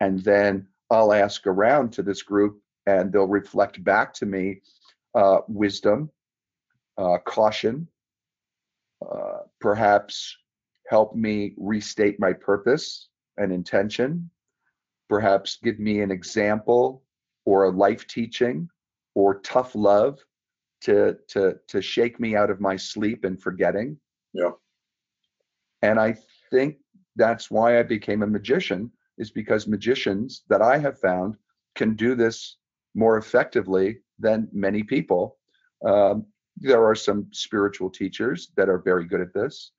And 0.00 0.18
then 0.24 0.66
I'll 0.90 1.12
ask 1.12 1.46
around 1.46 1.92
to 1.92 2.02
this 2.02 2.22
group 2.22 2.60
and 2.86 3.12
they'll 3.12 3.28
reflect 3.28 3.84
back 3.84 4.14
to 4.14 4.26
me 4.26 4.62
uh, 5.14 5.40
wisdom, 5.46 6.10
uh, 6.96 7.18
caution, 7.24 7.86
uh, 9.08 9.40
perhaps 9.60 10.36
help 10.88 11.14
me 11.14 11.54
restate 11.58 12.18
my 12.18 12.32
purpose 12.32 13.08
and 13.36 13.52
intention, 13.52 14.30
perhaps 15.08 15.58
give 15.62 15.78
me 15.78 16.00
an 16.00 16.10
example 16.10 17.02
or 17.44 17.64
a 17.64 17.70
life 17.70 18.06
teaching 18.06 18.68
or 19.14 19.40
tough 19.40 19.74
love 19.74 20.18
to 20.80 21.16
to 21.26 21.58
to 21.66 21.82
shake 21.82 22.18
me 22.18 22.36
out 22.36 22.50
of 22.50 22.60
my 22.60 22.76
sleep 22.76 23.24
and 23.24 23.42
forgetting. 23.42 23.98
Yeah 24.32 24.52
and 25.82 25.98
i 25.98 26.14
think 26.50 26.76
that's 27.16 27.50
why 27.50 27.78
i 27.78 27.82
became 27.82 28.22
a 28.22 28.26
magician 28.26 28.90
is 29.18 29.30
because 29.30 29.66
magicians 29.66 30.42
that 30.48 30.62
i 30.62 30.78
have 30.78 30.98
found 30.98 31.34
can 31.74 31.94
do 31.94 32.14
this 32.14 32.56
more 32.94 33.18
effectively 33.18 33.98
than 34.18 34.48
many 34.52 34.82
people 34.82 35.36
um, 35.86 36.26
there 36.56 36.84
are 36.84 36.96
some 36.96 37.28
spiritual 37.30 37.88
teachers 37.88 38.50
that 38.56 38.68
are 38.68 38.78
very 38.78 39.04
good 39.04 39.20
at 39.20 39.34
this 39.34 39.72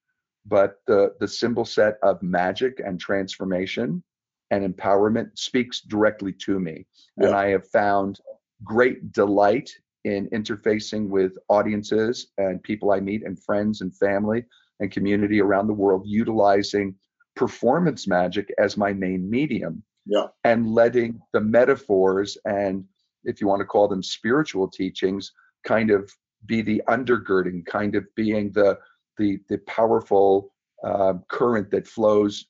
but 0.46 0.80
the 0.88 1.14
the 1.20 1.28
symbol 1.28 1.66
set 1.66 1.98
of 2.02 2.22
magic 2.24 2.82
and 2.86 3.00
transformation 3.00 4.04
and 4.52 4.76
empowerment 4.76 5.38
speaks 5.38 5.82
directly 5.82 6.34
to 6.34 6.60
me. 6.60 6.86
Yeah. 7.18 7.28
And 7.28 7.36
I 7.36 7.48
have 7.50 7.68
found 7.68 8.20
great 8.64 9.12
delight 9.12 9.72
in 10.06 10.30
interfacing 10.30 11.08
with 11.10 11.38
audiences 11.50 12.28
and 12.38 12.64
people 12.64 12.92
I 12.92 13.00
meet 13.00 13.24
and 13.24 13.42
friends 13.42 13.82
and 13.82 13.96
family 13.96 14.46
and 14.80 14.92
community 14.92 15.42
around 15.42 15.68
the 15.68 15.74
world 15.74 16.04
utilizing 16.06 16.96
performance 17.36 18.08
magic 18.08 18.52
as 18.58 18.78
my 18.78 18.94
main 18.94 19.30
medium. 19.30 19.84
Yeah. 20.06 20.28
And 20.44 20.74
letting 20.74 21.22
the 21.34 21.42
metaphors 21.42 22.38
and 22.46 22.86
if 23.24 23.42
you 23.42 23.48
want 23.48 23.60
to 23.60 23.66
call 23.66 23.88
them 23.88 24.02
spiritual 24.02 24.68
teachings 24.68 25.32
kind 25.66 25.92
of 25.92 26.12
be 26.46 26.62
the 26.62 26.82
undergirding 26.88 27.66
kind 27.66 27.96
of 27.96 28.06
being 28.16 28.52
the 28.52 28.78
the 29.18 29.40
the 29.50 29.58
powerful 29.60 30.54
uh, 30.84 31.14
current 31.28 31.70
that 31.72 31.88
flows 31.88 32.46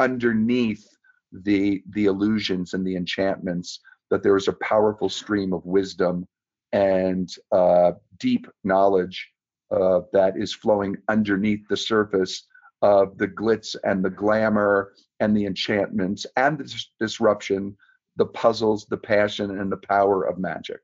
underneath 0.00 0.86
the 1.32 1.82
the 1.90 2.06
illusions 2.06 2.74
and 2.74 2.86
the 2.86 2.96
enchantments 2.96 3.80
that 4.10 4.22
there 4.22 4.36
is 4.36 4.48
a 4.48 4.54
powerful 4.54 5.08
stream 5.08 5.52
of 5.52 5.64
wisdom 5.64 6.26
and 6.72 7.36
uh, 7.52 7.92
deep 8.18 8.46
knowledge 8.64 9.31
uh, 9.72 10.00
that 10.12 10.36
is 10.36 10.52
flowing 10.52 10.96
underneath 11.08 11.66
the 11.68 11.76
surface 11.76 12.46
of 12.82 13.16
the 13.18 13.28
glitz 13.28 13.76
and 13.84 14.04
the 14.04 14.10
glamour 14.10 14.92
and 15.20 15.36
the 15.36 15.46
enchantments 15.46 16.26
and 16.36 16.58
the 16.58 16.64
dis- 16.64 16.90
disruption, 16.98 17.76
the 18.16 18.26
puzzles, 18.26 18.86
the 18.86 18.96
passion, 18.96 19.58
and 19.58 19.70
the 19.70 19.76
power 19.76 20.24
of 20.24 20.38
magic. 20.38 20.80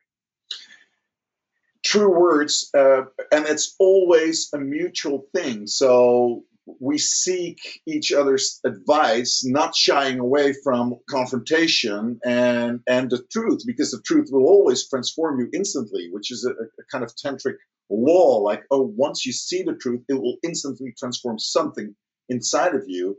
True 1.85 2.18
words, 2.18 2.70
uh, 2.74 3.03
and 3.33 3.46
it's 3.46 3.77
always 3.79 4.51
a 4.53 4.59
mutual 4.59 5.27
thing. 5.35 5.66
So 5.66 6.44
we 6.81 6.98
seek 6.98 7.59
each 7.87 8.12
other's 8.12 8.61
advice, 8.64 9.42
not 9.44 9.74
shying 9.74 10.18
away 10.18 10.54
from 10.64 10.96
confrontation 11.09 12.18
and 12.24 12.81
and 12.87 13.11
the 13.11 13.22
truth, 13.33 13.62
because 13.66 13.90
the 13.90 14.02
truth 14.02 14.28
will 14.31 14.46
always 14.46 14.88
transform 14.88 15.40
you 15.40 15.48
instantly, 15.52 16.09
which 16.12 16.31
is 16.31 16.44
a, 16.44 16.50
a 16.50 16.85
kind 16.90 17.04
of 17.04 17.12
tantric 17.14 17.57
law. 17.90 18.38
Like, 18.38 18.62
oh, 18.70 18.92
once 18.96 19.24
you 19.26 19.33
see 19.33 19.62
the 19.62 19.74
truth, 19.74 20.02
it 20.09 20.14
will 20.14 20.37
instantly 20.42 20.94
transform 20.98 21.38
something 21.38 21.94
inside 22.28 22.74
of 22.74 22.85
you. 22.87 23.16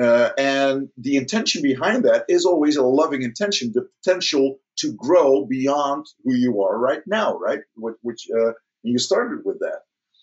Uh, 0.00 0.30
and 0.38 0.88
the 0.96 1.16
intention 1.16 1.62
behind 1.62 2.04
that 2.04 2.24
is 2.28 2.46
always 2.46 2.76
a 2.76 2.82
loving 2.82 3.22
intention, 3.22 3.72
the 3.74 3.88
potential 4.02 4.58
to 4.78 4.92
grow 4.94 5.44
beyond 5.46 6.06
who 6.24 6.34
you 6.34 6.62
are 6.62 6.78
right 6.78 7.02
now, 7.06 7.36
right? 7.38 7.60
Which 7.76 8.28
uh, 8.34 8.52
you 8.82 8.98
started 8.98 9.40
with 9.44 9.58
that. 9.60 9.80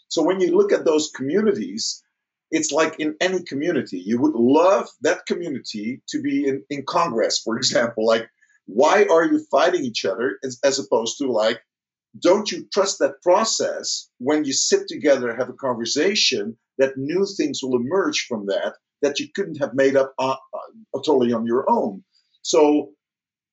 So 0.08 0.24
when 0.24 0.40
you 0.40 0.56
look 0.56 0.72
at 0.72 0.86
those 0.86 1.12
communities, 1.14 2.02
it's 2.52 2.72
like 2.72 3.00
in 3.00 3.16
any 3.22 3.44
community 3.44 4.00
you 4.00 4.20
would 4.20 4.36
love 4.36 4.88
that 5.02 5.26
community 5.26 6.02
to 6.08 6.22
be 6.22 6.48
in, 6.48 6.64
in 6.70 6.84
congress 6.86 7.40
for 7.40 7.58
example 7.58 8.06
like 8.06 8.28
why 8.66 9.06
are 9.10 9.26
you 9.26 9.40
fighting 9.50 9.84
each 9.84 10.06
other 10.06 10.38
as, 10.44 10.60
as 10.64 10.80
opposed 10.80 11.18
to 11.18 11.32
like 11.32 11.60
don't 12.20 12.52
you 12.52 12.68
trust 12.74 13.00
that 13.00 13.22
process 13.22 14.10
when 14.18 14.46
you 14.46 14.54
sit 14.54 14.88
together 14.88 15.36
have 15.36 15.50
a 15.50 15.54
conversation 15.54 16.58
that 16.78 16.98
new 16.98 17.26
things 17.26 17.62
will 17.62 17.76
emerge 17.76 18.26
from 18.28 18.46
that 18.48 18.76
that 19.02 19.20
you 19.20 19.28
couldn't 19.34 19.60
have 19.60 19.74
made 19.74 19.96
up 19.96 20.14
uh, 20.18 20.36
uh, 20.54 21.00
totally 21.06 21.34
on 21.34 21.46
your 21.46 21.70
own? 21.70 22.04
So 22.42 22.92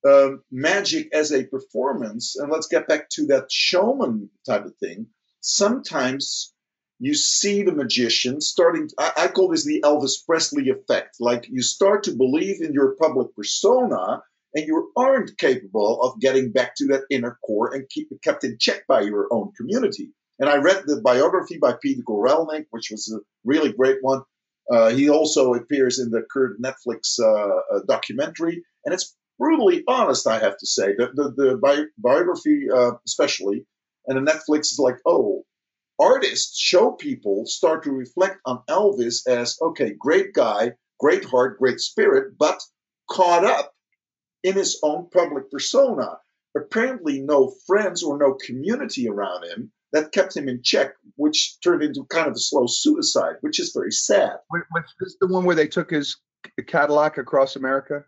um, 0.06 0.42
magic 0.50 1.08
as 1.12 1.32
a 1.32 1.44
performance 1.44 2.36
and 2.36 2.50
let's 2.50 2.66
get 2.66 2.88
back 2.88 3.08
to 3.10 3.26
that 3.26 3.50
showman 3.50 4.30
type 4.46 4.64
of 4.64 4.76
thing 4.76 5.06
sometimes 5.40 6.53
you 6.98 7.14
see 7.14 7.62
the 7.62 7.72
magician 7.72 8.40
starting. 8.40 8.88
I, 8.98 9.12
I 9.16 9.28
call 9.28 9.48
this 9.48 9.64
the 9.64 9.82
Elvis 9.84 10.24
Presley 10.26 10.68
effect. 10.70 11.16
Like 11.20 11.46
you 11.48 11.62
start 11.62 12.04
to 12.04 12.16
believe 12.16 12.60
in 12.60 12.72
your 12.72 12.96
public 13.00 13.34
persona, 13.34 14.22
and 14.54 14.66
you 14.66 14.92
aren't 14.96 15.36
capable 15.36 16.00
of 16.02 16.20
getting 16.20 16.52
back 16.52 16.74
to 16.76 16.86
that 16.88 17.02
inner 17.10 17.38
core 17.44 17.74
and 17.74 17.88
keep 17.88 18.08
it 18.10 18.22
kept 18.22 18.44
in 18.44 18.56
check 18.58 18.86
by 18.86 19.00
your 19.00 19.26
own 19.32 19.52
community. 19.56 20.12
And 20.38 20.48
I 20.48 20.56
read 20.56 20.82
the 20.86 21.00
biography 21.00 21.58
by 21.58 21.74
Peter 21.80 22.02
Guralnick, 22.02 22.66
which 22.70 22.88
was 22.90 23.12
a 23.12 23.22
really 23.44 23.72
great 23.72 23.98
one. 24.00 24.22
Uh, 24.70 24.90
he 24.90 25.10
also 25.10 25.54
appears 25.54 25.98
in 25.98 26.10
the 26.10 26.22
current 26.32 26.60
Netflix 26.62 27.18
uh, 27.20 27.76
uh, 27.76 27.80
documentary, 27.86 28.62
and 28.84 28.94
it's 28.94 29.14
brutally 29.38 29.84
honest, 29.86 30.26
I 30.26 30.38
have 30.38 30.56
to 30.56 30.66
say. 30.66 30.94
The, 30.96 31.10
the, 31.14 31.34
the 31.36 31.56
bi- 31.58 31.84
biography, 31.98 32.66
uh, 32.74 32.92
especially, 33.06 33.66
and 34.06 34.16
the 34.16 34.32
Netflix 34.32 34.60
is 34.60 34.78
like, 34.78 34.96
oh, 35.06 35.44
artists 35.98 36.58
show 36.58 36.92
people 36.92 37.46
start 37.46 37.84
to 37.84 37.92
reflect 37.92 38.38
on 38.44 38.62
Elvis 38.68 39.26
as, 39.26 39.58
okay, 39.60 39.92
great 39.98 40.32
guy, 40.32 40.72
great 41.00 41.24
heart, 41.24 41.58
great 41.58 41.80
spirit, 41.80 42.34
but 42.38 42.60
caught 43.10 43.44
up 43.44 43.74
in 44.42 44.54
his 44.54 44.78
own 44.82 45.08
public 45.10 45.50
persona. 45.50 46.18
Apparently, 46.56 47.20
no 47.20 47.52
friends 47.66 48.02
or 48.02 48.18
no 48.18 48.34
community 48.34 49.08
around 49.08 49.44
him 49.44 49.72
that 49.92 50.12
kept 50.12 50.36
him 50.36 50.48
in 50.48 50.62
check, 50.62 50.94
which 51.16 51.56
turned 51.62 51.82
into 51.82 52.04
kind 52.10 52.26
of 52.26 52.34
a 52.34 52.38
slow 52.38 52.66
suicide, 52.66 53.36
which 53.40 53.58
is 53.60 53.72
very 53.72 53.92
sad. 53.92 54.36
Was 54.50 54.62
this 55.00 55.12
is 55.12 55.16
the 55.20 55.26
one 55.26 55.44
where 55.44 55.56
they 55.56 55.68
took 55.68 55.90
his 55.90 56.16
Cadillac 56.66 57.18
across 57.18 57.56
America, 57.56 58.04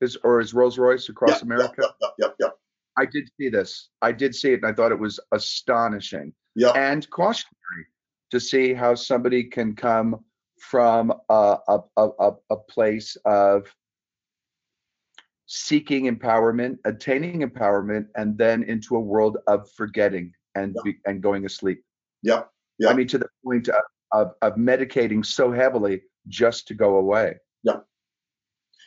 his 0.00 0.16
or 0.24 0.40
his 0.40 0.54
Rolls 0.54 0.78
Royce 0.78 1.08
across 1.08 1.30
Yep, 1.30 1.42
America? 1.42 1.74
Yep, 1.78 1.90
yep, 2.00 2.12
yep, 2.18 2.34
yep, 2.40 2.52
I 2.96 3.06
did 3.06 3.28
see 3.38 3.48
this. 3.48 3.88
I 4.02 4.12
did 4.12 4.34
see 4.34 4.52
it, 4.52 4.62
and 4.62 4.66
I 4.66 4.72
thought 4.72 4.92
it 4.92 4.98
was 4.98 5.20
astonishing 5.32 6.32
yep. 6.56 6.74
and 6.76 7.08
cautionary 7.10 7.86
to 8.30 8.40
see 8.40 8.74
how 8.74 8.94
somebody 8.94 9.44
can 9.44 9.76
come 9.76 10.24
from 10.58 11.12
a 11.28 11.58
a, 11.68 11.80
a, 11.96 12.32
a, 12.50 12.56
place 12.56 13.16
of 13.24 13.72
seeking 15.46 16.06
empowerment, 16.12 16.78
attaining 16.84 17.42
empowerment, 17.42 18.06
and 18.16 18.36
then 18.36 18.64
into 18.64 18.96
a 18.96 19.00
world 19.00 19.36
of 19.46 19.70
forgetting 19.72 20.32
and 20.54 20.74
Yeah. 20.74 20.82
be, 20.82 20.98
and 21.06 21.22
going 21.22 21.44
asleep. 21.44 21.84
Yep. 22.22 22.50
Yeah. 22.78 22.88
I 22.88 22.94
mean, 22.94 23.06
to 23.08 23.18
the 23.18 23.28
point 23.44 23.68
of, 23.68 23.82
of 24.12 24.32
of 24.42 24.54
medicating 24.54 25.24
so 25.24 25.52
heavily 25.52 26.02
just 26.28 26.66
to 26.68 26.74
go 26.74 26.96
away. 26.96 27.36
Yeah. 27.62 27.80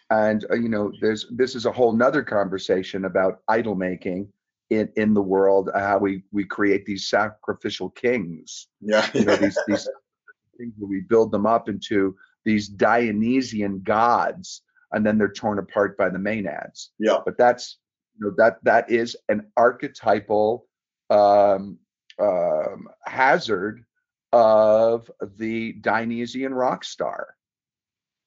And 0.10 0.45
uh, 0.51 0.55
you 0.55 0.69
know, 0.69 0.91
there's 1.01 1.27
this 1.32 1.55
is 1.55 1.65
a 1.65 1.71
whole 1.71 1.93
nother 1.93 2.23
conversation 2.23 3.05
about 3.05 3.41
idol 3.47 3.75
making 3.75 4.32
in 4.69 4.89
in 4.95 5.13
the 5.13 5.21
world, 5.21 5.69
uh, 5.73 5.79
how 5.79 5.97
we 5.97 6.23
we 6.32 6.45
create 6.45 6.86
these 6.86 7.08
sacrificial 7.08 7.89
kings. 7.89 8.67
Yeah. 8.82 9.08
You 9.13 9.25
know, 9.25 9.36
these 9.36 9.58
these 9.67 9.88
things 10.58 10.73
where 10.77 10.89
we 10.89 11.01
build 11.01 11.32
them 11.32 11.45
up 11.45 11.69
into 11.69 12.15
these 12.45 12.67
Dionysian 12.67 13.82
gods, 13.82 14.62
and 14.91 15.05
then 15.05 15.17
they're 15.17 15.32
torn 15.32 15.60
apart 15.60 15.97
by 15.97 16.10
the 16.10 16.17
maenads 16.17 16.89
yeah. 16.99 17.17
but 17.25 17.38
that's 17.38 17.77
you 18.17 18.25
know 18.25 18.34
that 18.38 18.58
that 18.63 18.89
is 18.89 19.15
an 19.29 19.45
archetypal 19.58 20.67
um, 21.10 21.77
um, 22.19 22.88
hazard 23.05 23.84
of 24.32 25.10
the 25.38 25.73
Dionysian 25.73 26.53
rock 26.53 26.84
star 26.84 27.36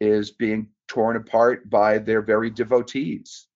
is 0.01 0.33
being 0.33 0.67
torn 0.89 1.17
apart 1.17 1.71
by 1.71 1.99
their 1.99 2.23
very 2.23 2.51
devotees. 2.51 3.47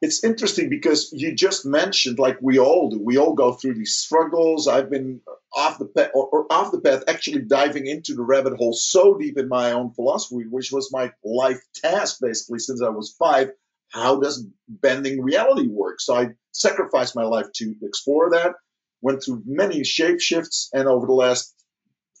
It's 0.00 0.24
interesting 0.24 0.70
because 0.70 1.12
you 1.12 1.34
just 1.34 1.66
mentioned 1.66 2.18
like 2.18 2.38
we 2.40 2.58
all 2.58 2.88
do 2.90 3.00
we 3.02 3.18
all 3.18 3.34
go 3.34 3.52
through 3.52 3.74
these 3.74 3.94
struggles. 3.94 4.66
I've 4.66 4.90
been 4.90 5.20
off 5.54 5.78
the 5.78 5.86
path 5.86 6.10
or, 6.14 6.26
or 6.28 6.52
off 6.52 6.72
the 6.72 6.80
path 6.80 7.04
actually 7.06 7.42
diving 7.42 7.86
into 7.86 8.14
the 8.14 8.22
rabbit 8.22 8.54
hole 8.56 8.72
so 8.72 9.18
deep 9.18 9.36
in 9.36 9.48
my 9.48 9.72
own 9.72 9.92
philosophy 9.92 10.44
which 10.48 10.72
was 10.72 10.90
my 10.92 11.12
life 11.24 11.60
task 11.74 12.18
basically 12.20 12.58
since 12.58 12.82
i 12.82 12.88
was 12.88 13.14
five. 13.18 13.50
How 13.90 14.20
does 14.20 14.46
bending 14.68 15.20
reality 15.20 15.68
work? 15.68 16.00
So 16.00 16.14
i 16.14 16.28
sacrificed 16.52 17.14
my 17.14 17.24
life 17.24 17.46
to 17.56 17.74
explore 17.82 18.30
that. 18.30 18.54
Went 19.02 19.22
through 19.22 19.42
many 19.46 19.84
shape 19.84 20.20
shifts 20.20 20.70
and 20.72 20.88
over 20.88 21.06
the 21.06 21.12
last 21.12 21.54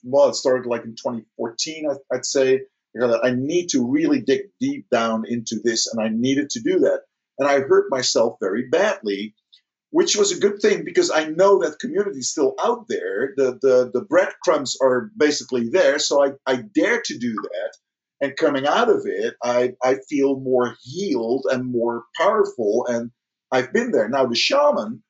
well 0.02 0.28
it 0.28 0.34
started 0.34 0.66
like 0.68 0.84
in 0.84 0.96
2014 0.96 1.88
I, 1.90 2.14
i'd 2.14 2.26
say 2.26 2.60
you 2.94 3.00
know, 3.00 3.20
i 3.22 3.30
need 3.30 3.68
to 3.68 3.86
really 3.86 4.20
dig 4.20 4.42
deep 4.60 4.88
down 4.90 5.24
into 5.26 5.60
this 5.62 5.86
and 5.92 6.02
i 6.02 6.08
needed 6.08 6.50
to 6.50 6.60
do 6.60 6.80
that 6.80 7.00
and 7.40 7.48
I 7.48 7.60
hurt 7.60 7.90
myself 7.90 8.36
very 8.38 8.68
badly, 8.68 9.34
which 9.90 10.14
was 10.14 10.30
a 10.30 10.38
good 10.38 10.60
thing 10.60 10.84
because 10.84 11.10
I 11.10 11.24
know 11.24 11.58
that 11.60 11.80
community 11.80 12.18
is 12.18 12.30
still 12.30 12.54
out 12.62 12.86
there. 12.86 13.32
The, 13.36 13.58
the, 13.62 13.90
the 13.92 14.02
breadcrumbs 14.04 14.76
are 14.80 15.10
basically 15.16 15.70
there. 15.70 15.98
So 15.98 16.22
I, 16.22 16.32
I 16.46 16.62
dare 16.74 17.00
to 17.06 17.18
do 17.18 17.34
that. 17.34 17.76
And 18.20 18.36
coming 18.36 18.66
out 18.66 18.90
of 18.90 19.06
it, 19.06 19.34
I, 19.42 19.72
I 19.82 19.96
feel 20.08 20.38
more 20.38 20.76
healed 20.82 21.46
and 21.50 21.72
more 21.72 22.04
powerful. 22.18 22.86
And 22.86 23.10
I've 23.50 23.72
been 23.72 23.90
there. 23.90 24.10
Now, 24.10 24.26
the 24.26 24.36
shaman, 24.36 25.02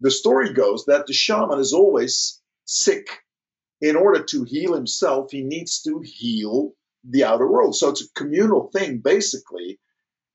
the 0.00 0.12
story 0.12 0.52
goes 0.52 0.84
that 0.86 1.08
the 1.08 1.12
shaman 1.12 1.58
is 1.58 1.72
always 1.72 2.40
sick. 2.64 3.08
In 3.80 3.96
order 3.96 4.22
to 4.22 4.44
heal 4.44 4.72
himself, 4.72 5.32
he 5.32 5.42
needs 5.42 5.82
to 5.82 6.00
heal 6.04 6.72
the 7.04 7.24
outer 7.24 7.50
world. 7.50 7.74
So 7.74 7.90
it's 7.90 8.02
a 8.02 8.12
communal 8.14 8.70
thing, 8.72 8.98
basically. 8.98 9.80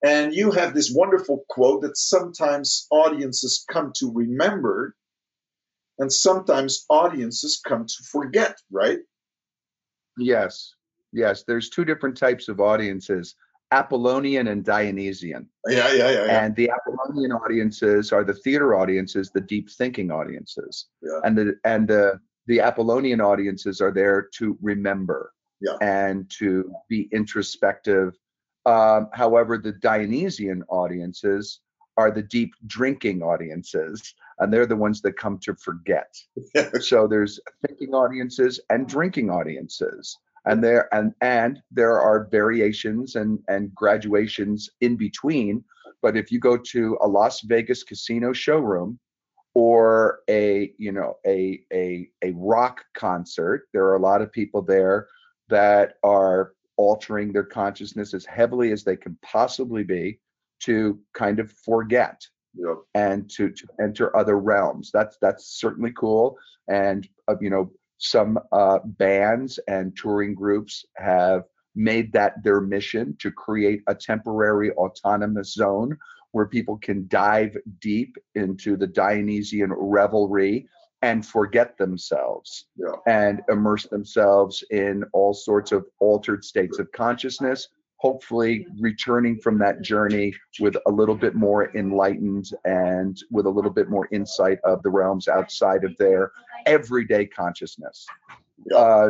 And 0.03 0.33
you 0.33 0.51
have 0.51 0.73
this 0.73 0.91
wonderful 0.91 1.45
quote 1.49 1.81
that 1.83 1.97
sometimes 1.97 2.87
audiences 2.89 3.63
come 3.69 3.91
to 3.97 4.11
remember, 4.11 4.95
and 5.99 6.11
sometimes 6.11 6.85
audiences 6.89 7.61
come 7.65 7.85
to 7.85 8.03
forget, 8.11 8.57
right? 8.71 8.99
Yes, 10.17 10.73
yes. 11.13 11.43
There's 11.43 11.69
two 11.69 11.85
different 11.85 12.17
types 12.17 12.47
of 12.49 12.59
audiences: 12.59 13.35
Apollonian 13.71 14.47
and 14.47 14.63
Dionysian. 14.65 15.47
Yeah, 15.67 15.91
yeah, 15.93 16.09
yeah, 16.09 16.25
yeah. 16.25 16.43
And 16.45 16.55
the 16.55 16.71
Apollonian 16.71 17.31
audiences 17.31 18.11
are 18.11 18.23
the 18.23 18.33
theater 18.33 18.75
audiences, 18.75 19.29
the 19.31 19.41
deep 19.41 19.69
thinking 19.69 20.11
audiences. 20.11 20.87
Yeah. 21.01 21.19
And 21.23 21.37
the 21.37 21.55
and 21.63 21.87
the 21.87 22.19
the 22.47 22.59
Apollonian 22.59 23.21
audiences 23.21 23.81
are 23.81 23.91
there 23.91 24.27
to 24.33 24.57
remember 24.61 25.31
Yeah. 25.61 25.77
and 25.79 26.29
to 26.39 26.73
be 26.89 27.07
introspective. 27.11 28.17
Um, 28.65 29.09
however, 29.13 29.57
the 29.57 29.73
Dionysian 29.73 30.63
audiences 30.69 31.59
are 31.97 32.11
the 32.11 32.21
deep 32.21 32.53
drinking 32.67 33.21
audiences, 33.21 34.13
and 34.39 34.51
they're 34.51 34.65
the 34.65 34.75
ones 34.75 35.01
that 35.01 35.17
come 35.17 35.39
to 35.39 35.55
forget. 35.55 36.15
so 36.79 37.07
there's 37.07 37.39
thinking 37.67 37.93
audiences 37.93 38.59
and 38.69 38.87
drinking 38.87 39.29
audiences 39.29 40.17
and 40.45 40.63
there 40.63 40.93
and 40.93 41.13
and 41.21 41.61
there 41.71 41.99
are 41.99 42.27
variations 42.31 43.15
and 43.15 43.39
and 43.47 43.73
graduations 43.75 44.69
in 44.81 44.95
between 44.95 45.63
but 46.01 46.17
if 46.17 46.31
you 46.31 46.39
go 46.39 46.57
to 46.57 46.97
a 47.01 47.07
las 47.07 47.41
vegas 47.41 47.83
casino 47.83 48.33
showroom 48.33 48.99
or 49.53 50.19
a 50.29 50.73
you 50.77 50.91
know 50.91 51.15
a 51.25 51.61
a 51.73 52.09
a 52.23 52.31
rock 52.35 52.83
concert 52.93 53.67
there 53.73 53.85
are 53.85 53.95
a 53.95 54.01
lot 54.01 54.21
of 54.21 54.31
people 54.31 54.61
there 54.61 55.07
that 55.49 55.93
are 56.03 56.53
altering 56.81 57.31
their 57.31 57.43
consciousness 57.43 58.13
as 58.13 58.25
heavily 58.25 58.71
as 58.71 58.83
they 58.83 58.95
can 58.95 59.15
possibly 59.21 59.83
be 59.83 60.19
to 60.59 60.99
kind 61.13 61.39
of 61.39 61.51
forget 61.51 62.19
and 62.95 63.29
to, 63.29 63.51
to 63.51 63.67
enter 63.79 64.15
other 64.17 64.37
realms. 64.37 64.89
That's 64.91 65.17
that's 65.21 65.59
certainly 65.59 65.93
cool. 65.95 66.37
And 66.67 67.07
uh, 67.27 67.35
you 67.39 67.49
know, 67.49 67.71
some 67.97 68.39
uh, 68.51 68.79
bands 68.83 69.59
and 69.67 69.95
touring 69.95 70.33
groups 70.33 70.85
have 70.97 71.43
made 71.75 72.11
that 72.13 72.43
their 72.43 72.59
mission 72.59 73.15
to 73.19 73.31
create 73.31 73.81
a 73.87 73.95
temporary 73.95 74.71
autonomous 74.71 75.53
zone 75.53 75.97
where 76.31 76.47
people 76.47 76.77
can 76.77 77.07
dive 77.07 77.55
deep 77.79 78.17
into 78.35 78.75
the 78.75 78.87
Dionysian 78.87 79.71
revelry 79.71 80.67
and 81.01 81.25
forget 81.25 81.77
themselves 81.77 82.65
Yeah. 82.75 82.95
and 83.07 83.41
immerse 83.49 83.87
themselves 83.87 84.63
in 84.69 85.03
all 85.13 85.33
sorts 85.33 85.71
of 85.71 85.85
altered 85.99 86.43
states 86.43 86.79
of 86.79 86.91
consciousness 86.91 87.69
hopefully 88.01 88.65
returning 88.79 89.37
from 89.39 89.59
that 89.59 89.79
journey 89.83 90.33
with 90.59 90.75
a 90.87 90.91
little 90.91 91.13
bit 91.13 91.35
more 91.35 91.69
enlightened 91.77 92.49
and 92.65 93.21
with 93.29 93.45
a 93.45 93.49
little 93.49 93.69
bit 93.69 93.91
more 93.91 94.07
insight 94.11 94.57
of 94.63 94.81
the 94.81 94.89
realms 94.89 95.27
outside 95.27 95.83
of 95.83 95.95
their 95.97 96.31
everyday 96.65 97.27
consciousness. 97.27 98.07
Uh, 98.73 99.09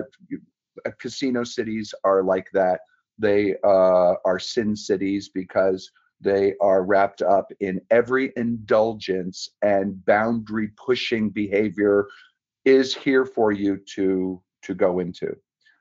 uh, 0.85 0.91
casino 0.99 1.45
cities 1.45 1.93
are 2.03 2.21
like 2.21 2.47
that. 2.51 2.81
They 3.17 3.55
uh, 3.63 4.15
are 4.25 4.39
sin 4.39 4.75
cities 4.75 5.29
because 5.33 5.89
they 6.21 6.55
are 6.61 6.83
wrapped 6.83 7.21
up 7.21 7.51
in 7.59 7.81
every 7.89 8.31
indulgence 8.37 9.49
and 9.61 10.03
boundary 10.05 10.69
pushing 10.77 11.29
behavior 11.29 12.07
is 12.65 12.95
here 12.95 13.25
for 13.25 13.51
you 13.51 13.77
to 13.95 14.41
to 14.63 14.73
go 14.75 14.99
into. 14.99 15.35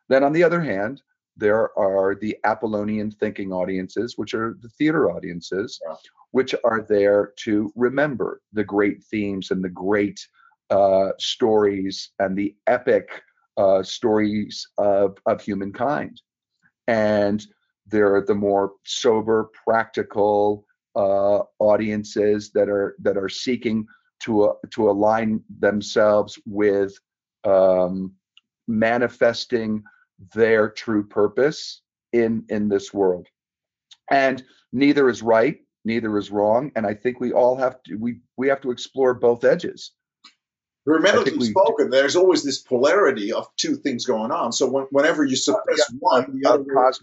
Then 0.08 0.24
on 0.24 0.32
the 0.32 0.42
other 0.42 0.60
hand, 0.60 1.02
there 1.36 1.76
are 1.78 2.14
the 2.14 2.36
Apollonian 2.44 3.10
thinking 3.10 3.52
audiences, 3.52 4.14
which 4.16 4.34
are 4.34 4.56
the 4.62 4.68
theater 4.70 5.10
audiences, 5.10 5.80
Yeah. 5.86 5.94
which 6.32 6.54
are 6.64 6.82
there 6.88 7.32
to 7.44 7.72
remember 7.76 8.40
the 8.52 8.64
great 8.64 9.02
themes 9.04 9.50
and 9.50 9.62
the 9.62 9.68
great 9.68 10.18
uh, 10.70 11.10
stories 11.18 12.10
and 12.18 12.36
the 12.36 12.56
epic 12.66 13.22
uh, 13.56 13.82
stories 13.82 14.66
of, 14.78 15.18
of 15.26 15.40
humankind. 15.42 16.20
And 16.88 17.44
they're 17.90 18.22
the 18.22 18.34
more 18.34 18.72
sober, 18.84 19.50
practical 19.64 20.64
uh, 20.96 21.40
audiences 21.58 22.50
that 22.52 22.68
are 22.68 22.96
that 23.00 23.16
are 23.16 23.28
seeking 23.28 23.86
to 24.20 24.44
uh, 24.44 24.52
to 24.70 24.90
align 24.90 25.42
themselves 25.58 26.38
with 26.46 26.98
um, 27.44 28.12
manifesting 28.66 29.82
their 30.34 30.70
true 30.70 31.06
purpose 31.06 31.82
in 32.12 32.44
in 32.48 32.68
this 32.68 32.92
world. 32.92 33.26
And 34.10 34.42
neither 34.72 35.08
is 35.08 35.22
right, 35.22 35.58
neither 35.84 36.16
is 36.18 36.30
wrong, 36.30 36.72
and 36.74 36.86
I 36.86 36.94
think 36.94 37.20
we 37.20 37.32
all 37.32 37.56
have 37.56 37.82
to 37.84 37.96
we 37.96 38.20
we 38.36 38.48
have 38.48 38.60
to 38.62 38.70
explore 38.70 39.14
both 39.14 39.44
edges. 39.44 39.92
Hermetically 40.86 41.38
we- 41.38 41.44
spoken, 41.46 41.90
there's 41.90 42.16
always 42.16 42.42
this 42.42 42.58
polarity 42.58 43.32
of 43.32 43.46
two 43.56 43.76
things 43.76 44.06
going 44.06 44.30
on. 44.30 44.50
So 44.50 44.68
when, 44.68 44.84
whenever 44.90 45.24
you 45.24 45.36
suppress 45.36 45.92
one, 45.98 46.40
the 46.40 46.48
other 46.48 46.64
cos- 46.64 47.02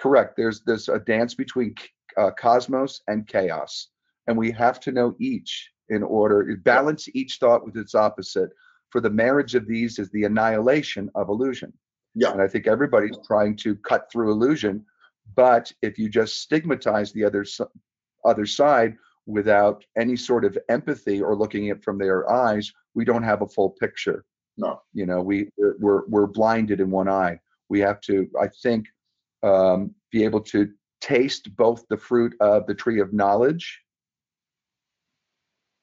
correct. 0.00 0.36
There's 0.36 0.62
there's 0.62 0.88
a 0.88 0.98
dance 0.98 1.34
between 1.34 1.74
uh, 2.16 2.30
cosmos 2.32 3.02
and 3.08 3.26
chaos. 3.26 3.88
And 4.26 4.36
we 4.36 4.50
have 4.52 4.80
to 4.80 4.92
know 4.92 5.14
each 5.20 5.70
in 5.88 6.02
order 6.02 6.44
to 6.44 6.56
balance 6.62 7.08
each 7.14 7.38
thought 7.38 7.64
with 7.64 7.76
its 7.76 7.94
opposite 7.94 8.50
for 8.90 9.00
the 9.00 9.10
marriage 9.10 9.54
of 9.54 9.66
these 9.66 9.98
is 9.98 10.10
the 10.10 10.24
annihilation 10.24 11.10
of 11.14 11.28
illusion. 11.28 11.72
Yeah. 12.18 12.32
and 12.32 12.40
i 12.40 12.48
think 12.48 12.66
everybody's 12.66 13.18
trying 13.26 13.56
to 13.56 13.76
cut 13.76 14.10
through 14.10 14.32
illusion 14.32 14.84
but 15.34 15.70
if 15.82 15.98
you 15.98 16.08
just 16.08 16.40
stigmatize 16.40 17.12
the 17.12 17.24
other 17.24 17.44
other 18.24 18.46
side 18.46 18.96
without 19.26 19.84
any 19.98 20.16
sort 20.16 20.44
of 20.44 20.56
empathy 20.70 21.20
or 21.20 21.36
looking 21.36 21.68
at 21.68 21.76
it 21.76 21.84
from 21.84 21.98
their 21.98 22.28
eyes 22.30 22.72
we 22.94 23.04
don't 23.04 23.22
have 23.22 23.42
a 23.42 23.46
full 23.48 23.70
picture. 23.70 24.24
No. 24.56 24.80
you 24.94 25.04
know 25.04 25.20
we 25.20 25.50
we're, 25.78 26.06
we're 26.06 26.26
blinded 26.26 26.80
in 26.80 26.90
one 26.90 27.08
eye. 27.08 27.38
We 27.68 27.80
have 27.80 28.00
to 28.02 28.26
i 28.40 28.48
think 28.62 28.86
um, 29.42 29.94
be 30.12 30.24
able 30.24 30.40
to 30.40 30.70
taste 31.00 31.54
both 31.56 31.84
the 31.88 31.96
fruit 31.96 32.34
of 32.40 32.66
the 32.66 32.74
tree 32.74 33.00
of 33.00 33.12
knowledge 33.12 33.82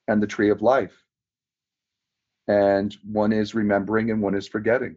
and 0.08 0.22
the 0.22 0.26
tree 0.26 0.50
of 0.50 0.62
life 0.62 1.04
and 2.48 2.96
one 3.04 3.32
is 3.32 3.54
remembering 3.54 4.10
and 4.10 4.22
one 4.22 4.34
is 4.34 4.48
forgetting 4.48 4.96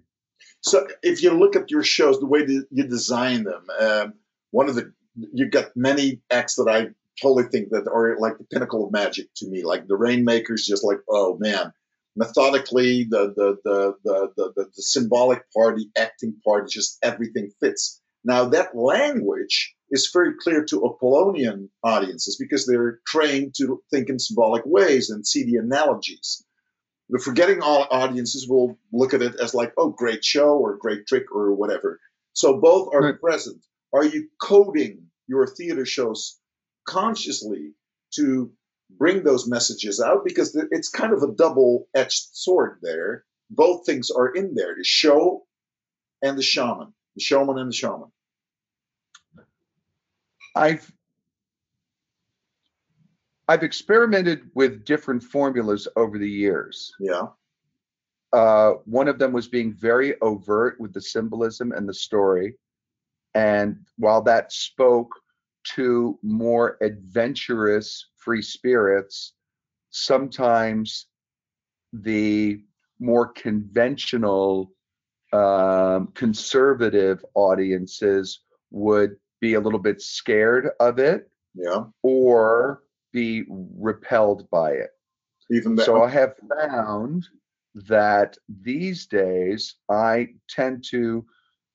So 0.62 0.88
if 1.04 1.24
you 1.24 1.32
look 1.32 1.56
at 1.56 1.72
your 1.72 1.84
shows, 1.84 2.20
the 2.20 2.26
way 2.26 2.46
that 2.46 2.67
you 2.72 2.88
design 2.88 3.43
them, 3.43 3.65
um, 3.80 4.13
one 4.52 4.70
of 4.70 4.76
the 4.76 4.93
you've 5.34 5.52
got 5.52 5.76
many 5.76 6.22
acts 6.32 6.56
that 6.56 6.70
I 6.70 6.89
totally 7.22 7.46
think 7.50 7.70
that 7.72 7.88
are 7.91 8.17
like 8.20 8.38
the 8.38 8.46
pinnacle 8.46 8.86
of 8.86 8.91
magic 8.91 9.28
to 9.38 9.48
me. 9.48 9.63
Like 9.63 9.88
the 9.88 9.98
Rainmakers, 9.98 10.65
just 10.67 10.84
like 10.84 11.00
oh 11.10 11.38
man, 11.39 11.74
methodically 12.15 13.06
the 13.10 13.34
the 13.36 13.58
the 13.63 13.96
the 14.04 14.32
the, 14.38 14.54
the, 14.56 14.65
the 14.76 14.84
symbolic 14.84 15.43
part, 15.56 15.78
the 15.78 15.89
acting 15.98 16.36
part, 16.46 16.70
just 16.70 16.98
everything 17.04 17.52
fits. 17.62 18.02
Now 18.23 18.45
that 18.49 18.75
language 18.75 19.75
is 19.91 20.10
very 20.13 20.34
clear 20.39 20.65
to 20.65 20.86
Apollonian 20.86 21.69
audiences 21.84 22.38
because 22.38 22.65
they're 22.65 22.99
trained 23.08 23.56
to 23.58 23.82
think 23.91 24.10
in 24.10 24.19
symbolic 24.19 24.63
ways 24.65 25.10
and 25.10 25.25
see 25.25 25.45
the 25.45 25.58
analogies 25.58 26.43
the 27.10 27.19
forgetting 27.19 27.62
all 27.62 27.88
audiences 27.89 28.47
will 28.49 28.77
look 28.91 29.13
at 29.13 29.21
it 29.21 29.36
as 29.41 29.53
like, 29.53 29.73
oh, 29.77 29.89
great 29.89 30.25
show 30.25 30.58
or 30.58 30.77
great 30.77 31.08
trick 31.08 31.32
or 31.34 31.53
whatever. 31.53 31.99
So 32.34 32.60
both 32.60 32.93
are 32.93 33.01
Right. 33.01 33.19
present. 33.19 33.65
Are 33.93 34.03
you 34.03 34.30
coding 34.41 35.10
your 35.27 35.47
theater 35.47 35.86
shows 35.86 36.39
consciously 36.86 37.73
to 38.15 38.51
bring 38.89 39.23
those 39.23 39.47
messages 39.47 40.01
out? 40.01 40.25
Because 40.25 40.56
it's 40.71 40.89
kind 40.89 41.13
of 41.13 41.23
a 41.23 41.34
double-edged 41.34 42.30
sword 42.34 42.80
there. 42.82 43.25
Both 43.49 43.86
things 43.86 44.12
are 44.12 44.27
in 44.34 44.53
there: 44.56 44.75
the 44.75 44.84
show 44.84 45.47
and 46.21 46.38
the 46.38 46.43
shaman, 46.43 46.93
the 47.17 47.23
showman 47.23 47.58
and 47.58 47.69
the 47.71 47.75
shaman. 47.75 48.12
i've 50.56 50.91
i've 53.47 53.63
experimented 53.63 54.49
with 54.53 54.86
different 54.86 55.21
formulas 55.23 55.88
over 55.95 56.17
the 56.17 56.30
years 56.30 56.93
Yeah, 56.99 57.27
uh, 58.34 58.73
one 58.86 59.08
of 59.08 59.19
them 59.19 59.32
was 59.34 59.47
being 59.47 59.73
very 59.73 60.19
overt 60.21 60.80
with 60.80 60.93
the 60.93 61.01
symbolism 61.01 61.71
and 61.71 61.88
the 61.88 61.93
story. 61.93 62.56
And 63.34 63.77
while 63.97 64.21
that 64.23 64.51
spoke 64.51 65.10
to 65.75 66.19
more 66.21 66.77
adventurous 66.82 68.10
free 68.17 68.41
spirits, 68.41 69.34
sometimes 69.91 71.08
the 71.93 72.62
more 72.99 73.27
conventional 73.27 74.71
um, 75.34 76.08
conservative 76.13 77.24
audiences 77.36 78.42
would 78.72 79.18
be 79.42 79.54
a 79.56 79.60
little 79.60 79.80
bit 79.80 80.02
scared 80.02 80.70
of 80.80 81.00
it 81.00 81.30
yeah. 81.54 81.84
or 82.04 82.84
be 83.13 83.46
repelled 83.50 84.50
by 84.50 84.72
it. 84.72 84.90
Even 85.52 85.76
that. 85.76 85.86
So 85.86 86.04
I 86.04 86.10
have 86.10 86.36
found 86.50 87.28
that 87.76 88.38
these 88.62 89.06
days 89.06 89.76
I 89.90 90.30
tend 90.50 90.84
to 90.90 91.26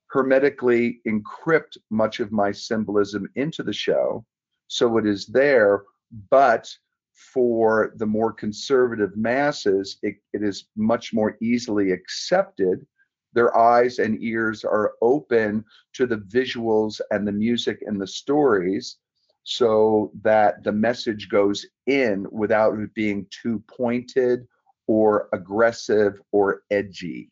hermetically 0.09 1.01
encrypt 1.07 1.79
much 1.91 2.21
of 2.21 2.33
my 2.33 2.53
symbolism 2.53 3.29
into 3.35 3.63
the 3.63 3.73
show 3.73 4.25
so 4.73 4.97
it 4.97 5.07
is 5.07 5.27
there, 5.27 5.83
but 6.31 6.67
for 7.13 7.93
the 7.97 8.07
more 8.07 8.33
conservative 8.33 9.15
masses, 9.19 9.99
it, 10.03 10.17
it 10.33 10.43
is 10.43 10.67
much 10.77 11.13
more 11.13 11.37
easily 11.43 11.93
accepted. 11.93 12.87
Their 13.33 13.57
eyes 13.57 13.99
and 13.99 14.23
ears 14.23 14.65
are 14.65 14.93
open 15.01 15.65
to 15.95 16.07
the 16.07 16.19
visuals 16.19 17.01
and 17.11 17.27
the 17.27 17.33
music 17.33 17.83
and 17.87 18.01
the 18.01 18.07
stories 18.07 18.97
so 19.45 20.13
that 20.23 20.63
the 20.63 20.73
message 20.73 21.29
goes 21.29 21.67
in 21.87 22.27
without 22.31 22.79
it 22.79 22.95
being 22.95 23.27
too 23.31 23.63
pointed 23.67 24.47
or 24.87 25.29
aggressive 25.33 26.21
or 26.31 26.63
edgy. 26.71 27.31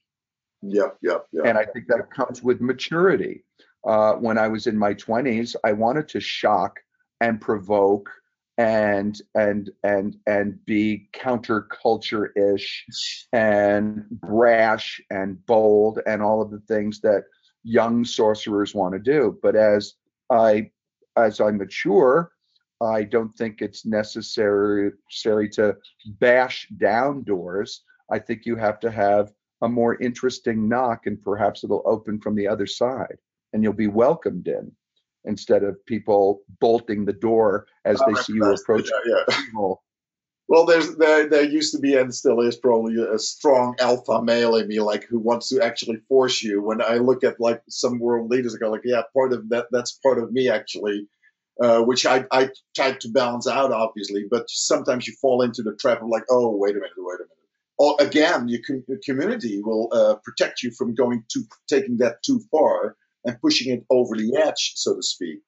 Yep, 0.62 0.98
yep, 1.02 1.26
yep. 1.32 1.46
And 1.46 1.56
I 1.56 1.64
think 1.64 1.86
that 1.88 2.10
comes 2.10 2.42
with 2.42 2.60
maturity. 2.60 3.44
Uh, 3.86 4.14
when 4.14 4.38
I 4.38 4.48
was 4.48 4.66
in 4.66 4.76
my 4.76 4.92
20s, 4.94 5.56
I 5.64 5.72
wanted 5.72 6.08
to 6.08 6.20
shock 6.20 6.78
and 7.20 7.40
provoke 7.40 8.10
and 8.60 9.22
and 9.34 9.70
and 9.84 10.18
and 10.26 10.62
be 10.66 11.08
counterculture-ish 11.14 12.84
and 13.32 14.04
brash 14.10 15.00
and 15.10 15.44
bold 15.46 15.98
and 16.06 16.20
all 16.20 16.42
of 16.42 16.50
the 16.50 16.60
things 16.68 17.00
that 17.00 17.24
young 17.64 18.04
sorcerers 18.04 18.74
want 18.74 18.92
to 18.92 18.98
do. 18.98 19.38
But 19.42 19.56
as 19.56 19.94
I 20.28 20.70
as 21.16 21.40
I 21.40 21.52
mature, 21.52 22.32
I 22.82 23.04
don't 23.04 23.34
think 23.34 23.62
it's 23.62 23.86
necessary 23.86 24.92
necessary 25.08 25.48
to 25.50 25.78
bash 26.20 26.68
down 26.76 27.22
doors. 27.22 27.82
I 28.10 28.18
think 28.18 28.44
you 28.44 28.56
have 28.56 28.78
to 28.80 28.90
have 28.90 29.32
a 29.62 29.68
more 29.68 29.98
interesting 30.02 30.68
knock, 30.68 31.06
and 31.06 31.22
perhaps 31.22 31.64
it'll 31.64 31.82
open 31.86 32.20
from 32.20 32.34
the 32.34 32.46
other 32.46 32.66
side, 32.66 33.16
and 33.54 33.62
you'll 33.62 33.72
be 33.72 33.86
welcomed 33.86 34.48
in 34.48 34.70
instead 35.24 35.62
of 35.62 35.84
people 35.86 36.42
bolting 36.60 37.04
the 37.04 37.12
door 37.12 37.66
as 37.84 38.00
they 38.06 38.14
see 38.22 38.34
you 38.34 38.44
approach 38.44 38.88
Yeah, 39.06 39.24
yeah. 39.28 39.36
people. 39.36 39.82
Well, 40.48 40.66
there's 40.66 40.96
there 40.96 41.28
there 41.28 41.44
used 41.44 41.72
to 41.74 41.78
be 41.78 41.94
and 41.94 42.12
still 42.12 42.40
is 42.40 42.56
probably 42.56 42.96
a 43.00 43.18
strong 43.20 43.76
alpha 43.78 44.20
male 44.20 44.56
in 44.56 44.66
me, 44.66 44.80
like 44.80 45.04
who 45.04 45.20
wants 45.20 45.48
to 45.50 45.62
actually 45.62 45.98
force 46.08 46.42
you. 46.42 46.60
When 46.60 46.82
I 46.82 46.96
look 46.96 47.22
at 47.22 47.38
like 47.38 47.62
some 47.68 48.00
world 48.00 48.30
leaders, 48.30 48.56
I 48.56 48.58
go 48.58 48.68
like, 48.68 48.80
yeah, 48.84 49.02
part 49.14 49.32
of 49.32 49.48
that 49.50 49.66
that's 49.70 50.00
part 50.02 50.18
of 50.18 50.32
me 50.32 50.48
actually, 50.48 51.06
uh, 51.62 51.82
which 51.82 52.04
I 52.04 52.24
I 52.32 52.48
try 52.74 52.92
to 52.92 53.08
balance 53.10 53.46
out, 53.46 53.70
obviously. 53.70 54.24
But 54.28 54.50
sometimes 54.50 55.06
you 55.06 55.14
fall 55.20 55.42
into 55.42 55.62
the 55.62 55.76
trap 55.76 56.02
of 56.02 56.08
like, 56.08 56.24
oh, 56.30 56.56
wait 56.56 56.72
a 56.72 56.80
minute, 56.80 56.90
wait 56.96 57.14
a 57.14 57.18
minute. 57.18 57.30
Or 57.78 57.96
again, 58.00 58.48
your 58.48 58.60
com- 58.66 58.84
your 58.88 58.98
community 59.04 59.62
will 59.62 59.88
uh, 59.92 60.16
protect 60.24 60.64
you 60.64 60.72
from 60.72 60.96
going 60.96 61.22
too 61.32 61.44
taking 61.68 61.96
that 61.98 62.24
too 62.24 62.40
far 62.50 62.96
and 63.24 63.40
pushing 63.40 63.72
it 63.72 63.84
over 63.90 64.16
the 64.16 64.36
edge, 64.36 64.72
so 64.76 64.96
to 64.96 65.02
speak. 65.02 65.40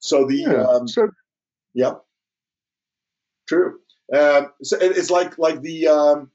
So 0.00 0.26
the 0.26 0.36
Yeah. 0.36 0.64
um, 0.66 0.88
so 0.88 1.08
Yep. 1.74 2.02
True. 3.48 3.78
Um, 4.12 4.52
so 4.62 4.76
it- 4.78 4.96
it's 4.96 5.10
like 5.10 5.38
like 5.38 5.60
the 5.62 5.88
um, 5.88 6.30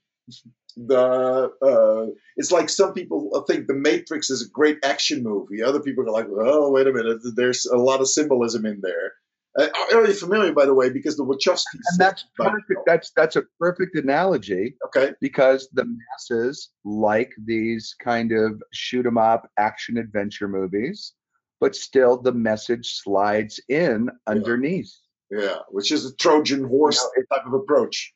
the 0.78 1.52
uh, 1.62 2.12
it's 2.38 2.52
like 2.52 2.70
some 2.70 2.94
people 2.94 3.44
think 3.48 3.68
the 3.68 3.74
Matrix 3.74 4.30
is 4.30 4.46
a 4.46 4.50
great 4.50 4.78
action 4.84 5.24
movie. 5.24 5.62
Other 5.62 5.82
people 5.82 6.06
are 6.08 6.12
like, 6.12 6.28
oh, 6.30 6.72
wait 6.72 6.88
a 6.88 6.94
minute, 6.94 7.20
there's 7.36 7.66
a 7.66 7.78
lot 7.78 8.02
of 8.02 8.08
symbolism 8.08 8.66
in 8.66 8.80
there. 8.82 9.14
Uh, 9.60 9.68
are 9.94 10.08
you 10.08 10.14
familiar, 10.14 10.54
by 10.54 10.66
the 10.66 10.74
way, 10.74 10.90
because 10.90 11.18
the 11.18 11.26
Wachowskis? 11.26 11.66
and 11.74 12.00
that's 12.00 12.26
perfect. 12.36 12.82
That's 12.86 13.12
that's 13.16 13.36
a 13.36 13.44
perfect 13.60 13.96
analogy 13.96 14.76
okay. 14.86 15.14
because 15.20 15.68
the 15.74 15.86
masses 15.86 16.70
like 16.86 17.34
these 17.38 17.94
kind 18.02 18.32
of 18.32 18.62
shoot 18.72 19.06
'em 19.06 19.18
up 19.18 19.50
action 19.58 19.98
adventure 19.98 20.48
movies, 20.48 21.14
but 21.60 21.76
still 21.76 22.18
the 22.18 22.32
message 22.32 23.02
slides 23.02 23.60
in 23.68 24.10
underneath. 24.26 24.94
Yeah, 25.30 25.60
which 25.70 25.92
is 25.92 26.06
a 26.06 26.16
Trojan 26.16 26.64
horse 26.64 27.02
You 27.16 27.24
know, 27.30 27.38
type 27.38 27.46
of 27.46 27.54
approach. 27.54 28.14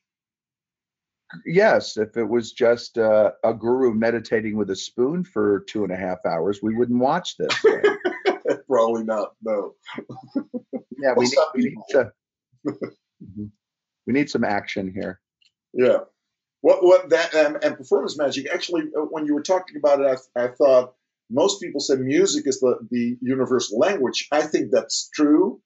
yes, 1.44 1.96
if 1.98 2.16
it 2.16 2.28
was 2.28 2.52
just 2.52 2.96
uh, 2.98 3.32
a 3.44 3.52
guru 3.52 3.92
meditating 3.92 4.56
with 4.56 4.70
a 4.70 4.76
spoon 4.76 5.24
for 5.24 5.64
two 5.68 5.84
and 5.84 5.92
a 5.92 5.96
half 5.96 6.24
hours, 6.24 6.60
we 6.62 6.74
wouldn't 6.74 6.98
watch 6.98 7.36
this. 7.36 7.52
Probably 8.68 9.04
not. 9.04 9.32
No. 9.42 9.74
yeah, 10.98 11.14
we 11.16 11.24
need, 11.24 11.30
some 11.30 11.46
we 11.54 11.62
need 11.64 11.76
to. 11.90 12.12
Mhm. 13.22 13.50
We 14.06 14.12
need 14.12 14.28
some 14.28 14.44
action 14.44 14.92
here. 14.92 15.20
Yeah. 15.72 16.00
What 16.60 16.82
what 16.84 17.10
that 17.10 17.34
um, 17.34 17.56
and 17.62 17.76
performance 17.76 18.18
magic 18.18 18.46
actually 18.52 18.82
uh, 18.96 19.02
when 19.02 19.26
you 19.26 19.34
were 19.34 19.42
talking 19.42 19.76
about 19.76 20.00
it, 20.00 20.20
I, 20.36 20.44
I 20.44 20.48
thought 20.48 20.94
most 21.30 21.60
people 21.60 21.80
say 21.80 21.96
music 21.96 22.46
is 22.46 22.60
the 22.60 22.78
the 22.90 23.16
universal 23.22 23.78
language. 23.78 24.28
I 24.30 24.42
think 24.42 24.70
that's 24.70 25.08
true, 25.14 25.60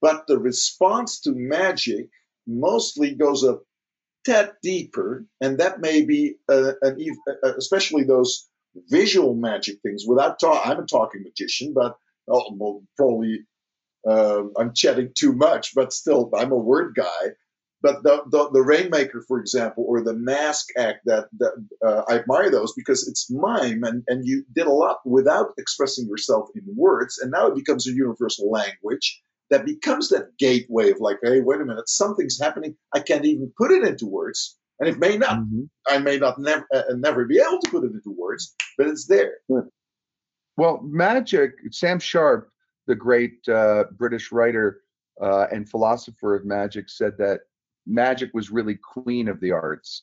but 0.00 0.26
the 0.26 0.38
response 0.38 1.20
to 1.22 1.32
magic 1.34 2.08
mostly 2.46 3.14
goes 3.14 3.42
a 3.44 3.58
tad 4.24 4.52
deeper, 4.62 5.26
and 5.40 5.58
that 5.58 5.80
may 5.80 6.04
be 6.04 6.36
uh, 6.48 6.72
an 6.82 6.98
ev- 7.00 7.36
uh, 7.42 7.56
especially 7.56 8.04
those 8.04 8.48
visual 8.88 9.34
magic 9.34 9.78
things. 9.82 10.04
Without 10.06 10.38
talk, 10.38 10.66
I'm 10.66 10.80
a 10.80 10.86
talking 10.86 11.22
magician, 11.24 11.72
but 11.74 11.96
oh, 12.28 12.54
well, 12.56 12.82
probably 12.96 13.40
um, 14.08 14.52
I'm 14.58 14.74
chatting 14.74 15.12
too 15.16 15.32
much, 15.32 15.74
but 15.74 15.92
still, 15.92 16.30
I'm 16.36 16.52
a 16.52 16.56
word 16.56 16.94
guy. 16.96 17.30
But 17.82 18.02
the, 18.02 18.22
the, 18.30 18.50
the 18.52 18.60
Rainmaker, 18.62 19.24
for 19.26 19.38
example, 19.40 19.84
or 19.88 20.02
the 20.02 20.12
Mask 20.12 20.66
Act, 20.76 20.98
that, 21.06 21.28
that 21.38 21.52
uh, 21.86 22.02
I 22.10 22.18
admire 22.18 22.50
those 22.50 22.74
because 22.74 23.08
it's 23.08 23.30
mime 23.30 23.84
and, 23.84 24.02
and 24.06 24.26
you 24.26 24.44
did 24.54 24.66
a 24.66 24.72
lot 24.72 24.98
without 25.06 25.52
expressing 25.56 26.06
yourself 26.06 26.48
in 26.54 26.62
words. 26.76 27.18
And 27.18 27.30
now 27.30 27.46
it 27.46 27.54
becomes 27.54 27.88
a 27.88 27.92
universal 27.92 28.50
language 28.50 29.22
that 29.48 29.64
becomes 29.64 30.10
that 30.10 30.36
gateway 30.38 30.90
of 30.90 30.98
like, 31.00 31.18
hey, 31.22 31.40
wait 31.40 31.62
a 31.62 31.64
minute, 31.64 31.88
something's 31.88 32.38
happening. 32.38 32.76
I 32.94 33.00
can't 33.00 33.24
even 33.24 33.50
put 33.56 33.70
it 33.70 33.82
into 33.82 34.06
words. 34.06 34.58
And 34.78 34.88
it 34.88 34.98
may 34.98 35.16
not, 35.16 35.38
Mhm. 35.38 35.68
I 35.88 35.98
may 35.98 36.18
not 36.18 36.38
never, 36.38 36.66
uh, 36.74 36.82
never 36.96 37.24
be 37.24 37.38
able 37.38 37.60
to 37.60 37.70
put 37.70 37.84
it 37.84 37.92
into 37.92 38.10
words, 38.10 38.54
but 38.76 38.88
it's 38.88 39.06
there. 39.06 39.38
Well, 40.56 40.80
magic, 40.82 41.52
Sam 41.70 41.98
Sharpe, 41.98 42.49
the 42.90 42.96
great 42.96 43.48
uh, 43.48 43.84
British 43.92 44.32
writer 44.32 44.80
uh, 45.22 45.46
and 45.52 45.70
philosopher 45.70 46.34
of 46.34 46.44
magic, 46.44 46.90
said 46.90 47.16
that 47.18 47.42
magic 47.86 48.30
was 48.34 48.50
really 48.50 48.74
queen 48.74 49.28
of 49.28 49.38
the 49.38 49.52
arts 49.52 50.02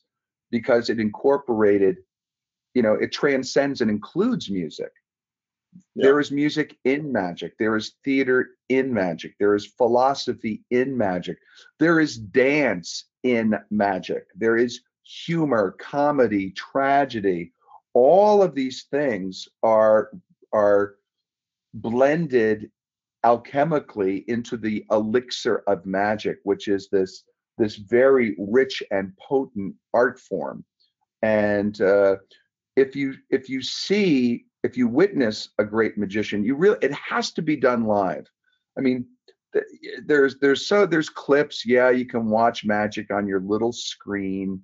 because 0.51 0.89
it 0.89 0.97
incorporated, 0.97 1.97
you 2.73 2.81
know, 2.81 2.93
it 2.93 3.11
transcends 3.11 3.81
and 3.81 3.91
includes 3.91 4.49
music. 4.49 4.91
Yeah. 5.95 6.05
There 6.05 6.19
is 6.21 6.31
music 6.31 6.77
in 6.85 7.11
magic. 7.11 7.57
There 7.59 7.75
is 7.75 7.95
theater 8.05 8.51
in 8.69 8.93
magic. 8.93 9.35
There 9.38 9.53
is 9.53 9.65
philosophy 9.65 10.63
in 10.71 10.97
magic. 10.97 11.38
There 11.79 11.99
is 11.99 12.17
dance 12.17 13.03
in 13.23 13.53
magic. 13.69 14.27
There 14.33 14.55
is 14.55 14.79
humor, 15.03 15.75
comedy, 15.77 16.51
tragedy. 16.51 17.51
All 17.93 18.41
of 18.41 18.55
these 18.55 18.85
things 18.89 19.49
are 19.61 20.09
are 20.53 20.95
blended 21.73 22.71
alchemically 23.28 24.23
into 24.28 24.55
the 24.55 24.86
elixir 24.89 25.63
of 25.67 25.86
magic, 25.86 26.38
which 26.43 26.69
is 26.69 26.88
this 26.89 27.23
this 27.57 27.75
very 27.75 28.36
rich 28.38 28.82
and 28.91 29.11
potent 29.17 29.73
art 29.93 30.19
form. 30.19 30.63
And 31.23 31.80
uh, 31.82 32.17
if 32.78 32.95
you 32.95 33.15
if 33.30 33.49
you 33.49 33.61
see 33.61 34.45
if 34.63 34.78
you 34.78 34.88
witness 34.88 35.49
a 35.57 35.65
great 35.65 35.97
magician, 35.97 36.43
you 36.43 36.55
really 36.55 36.78
it 36.82 36.93
has 36.93 37.32
to 37.34 37.41
be 37.41 37.57
done 37.57 37.84
live. 37.84 38.28
I 38.78 38.82
mean, 38.82 39.05
th- 39.53 39.65
there's 40.05 40.39
there's 40.39 40.65
so 40.67 40.86
there's 40.86 41.09
clips. 41.09 41.65
Yeah, 41.65 41.89
you 41.89 42.05
can 42.05 42.30
watch 42.30 42.63
magic 42.63 43.11
on 43.11 43.28
your 43.28 43.41
little 43.41 43.73
screen, 43.73 44.61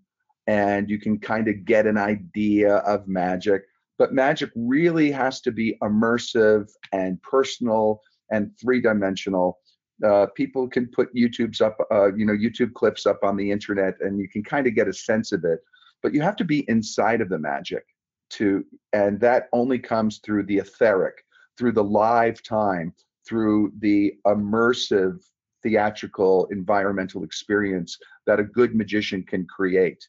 and 0.47 0.89
you 0.89 0.99
can 0.99 1.19
kind 1.19 1.49
of 1.49 1.65
get 1.65 1.85
an 1.85 1.97
idea 1.97 2.75
of 2.77 3.07
magic. 3.09 3.63
But 3.99 4.13
magic 4.13 4.51
really 4.55 5.11
has 5.11 5.41
to 5.41 5.51
be 5.51 5.77
immersive 5.81 6.69
and 6.91 7.21
personal 7.21 8.01
and 8.33 8.51
three 8.59 8.81
dimensional. 8.81 9.59
Uh, 10.05 10.25
people 10.35 10.67
can 10.67 10.87
put 10.87 11.13
YouTube's 11.15 11.61
up, 11.61 11.77
uh, 11.91 12.13
you 12.13 12.25
know, 12.25 12.33
YouTube 12.33 12.73
clips 12.73 13.05
up 13.05 13.19
on 13.23 13.37
the 13.37 13.49
internet, 13.49 13.93
and 14.01 14.19
you 14.19 14.27
can 14.27 14.43
kind 14.43 14.67
of 14.67 14.75
get 14.75 14.87
a 14.87 14.93
sense 14.93 15.31
of 15.31 15.45
it. 15.45 15.59
But 16.01 16.13
you 16.13 16.21
have 16.21 16.35
to 16.37 16.43
be 16.43 16.65
inside 16.67 17.21
of 17.21 17.29
the 17.29 17.37
magic 17.37 17.85
to, 18.31 18.65
and 18.91 19.19
that 19.21 19.47
only 19.53 19.79
comes 19.79 20.19
through 20.19 20.43
the 20.43 20.57
etheric, 20.57 21.23
through 21.57 21.73
the 21.73 21.83
live 21.83 22.41
time, 22.43 22.93
through 23.25 23.71
the 23.79 24.13
immersive 24.25 25.23
theatrical 25.61 26.47
environmental 26.51 27.23
experience 27.23 27.97
that 28.25 28.39
a 28.39 28.43
good 28.43 28.75
magician 28.75 29.23
can 29.23 29.45
create. 29.45 30.05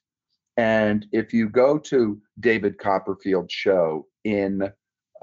And 0.56 1.06
if 1.12 1.32
you 1.32 1.48
go 1.48 1.78
to 1.78 2.20
David 2.40 2.78
Copperfield's 2.78 3.52
show 3.52 4.06
in 4.24 4.72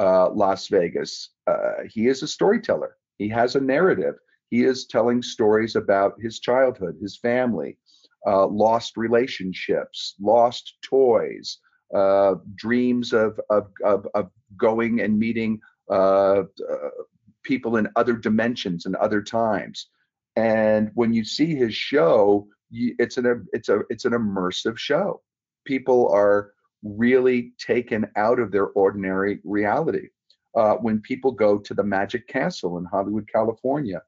uh, 0.01 0.29
Las 0.31 0.67
Vegas, 0.67 1.29
uh, 1.47 1.83
he 1.93 2.07
is 2.07 2.23
a 2.23 2.27
storyteller. 2.27 2.97
He 3.17 3.29
has 3.29 3.55
a 3.55 3.61
narrative. 3.61 4.15
He 4.49 4.63
is 4.63 4.87
telling 4.87 5.21
stories 5.21 5.75
about 5.75 6.19
his 6.19 6.39
childhood, 6.39 6.97
his 6.99 7.17
family, 7.17 7.77
uh, 8.27 8.47
lost 8.47 8.97
relationships, 8.97 10.15
lost 10.19 10.75
toys, 10.83 11.59
uh, 11.95 12.35
dreams 12.55 13.13
of, 13.13 13.39
of, 13.49 13.67
of, 13.85 14.07
of 14.15 14.29
going 14.57 15.01
and 15.01 15.19
meeting 15.19 15.59
uh, 15.89 16.43
uh, 16.43 16.89
people 17.43 17.77
in 17.77 17.87
other 17.95 18.13
dimensions 18.13 18.85
and 18.85 18.95
other 18.95 19.21
times. 19.21 19.87
And 20.35 20.89
when 20.95 21.13
you 21.13 21.23
see 21.23 21.55
his 21.55 21.75
show, 21.75 22.47
it's 22.71 23.17
an 23.17 23.45
it's 23.51 23.67
a 23.67 23.81
it's 23.89 24.05
an 24.05 24.13
immersive 24.13 24.77
show. 24.77 25.21
People 25.65 26.09
are 26.09 26.53
really 26.83 27.53
taken 27.57 28.07
out 28.15 28.39
of 28.39 28.51
their 28.51 28.67
ordinary 28.67 29.39
reality 29.43 30.07
uh, 30.55 30.75
when 30.75 30.99
people 31.01 31.31
go 31.31 31.57
to 31.57 31.73
the 31.73 31.83
Magic 31.83 32.27
Castle 32.27 32.77
in 32.77 32.85
Hollywood, 32.85 33.27
California, 33.31 34.01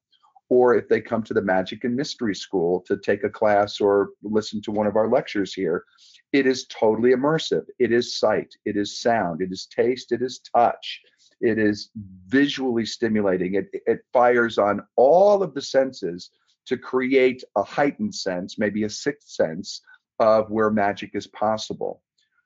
or 0.49 0.75
if 0.75 0.87
they 0.89 1.01
come 1.01 1.23
to 1.23 1.33
the 1.33 1.41
Magic 1.41 1.83
and 1.83 1.95
Mystery 1.95 2.35
School 2.35 2.83
to 2.87 2.97
take 2.97 3.23
a 3.23 3.29
class 3.29 3.79
or 3.79 4.09
listen 4.21 4.61
to 4.63 4.71
one 4.71 4.87
of 4.87 4.95
our 4.95 5.09
lectures 5.09 5.53
here. 5.53 5.83
It 6.31 6.45
is 6.45 6.65
totally 6.65 7.11
immersive. 7.11 7.65
It 7.79 7.91
is 7.91 8.19
sight, 8.19 8.53
it 8.65 8.75
is 8.75 8.99
sound, 8.99 9.41
it 9.41 9.51
is 9.51 9.67
taste, 9.67 10.11
it 10.11 10.21
is 10.21 10.41
touch, 10.53 11.01
it 11.41 11.57
is 11.57 11.89
visually 12.27 12.85
stimulating. 12.85 13.55
It, 13.55 13.67
it 13.85 14.01
fires 14.11 14.57
on 14.57 14.81
all 14.95 15.43
of 15.43 15.53
the 15.53 15.61
senses 15.61 16.31
to 16.65 16.77
create 16.77 17.43
a 17.55 17.63
heightened 17.63 18.15
sense, 18.15 18.57
maybe 18.57 18.83
a 18.83 18.89
sixth 18.89 19.29
sense 19.29 19.81
of 20.19 20.49
where 20.49 20.69
magic 20.69 21.11
is 21.13 21.27
possible. 21.27 22.01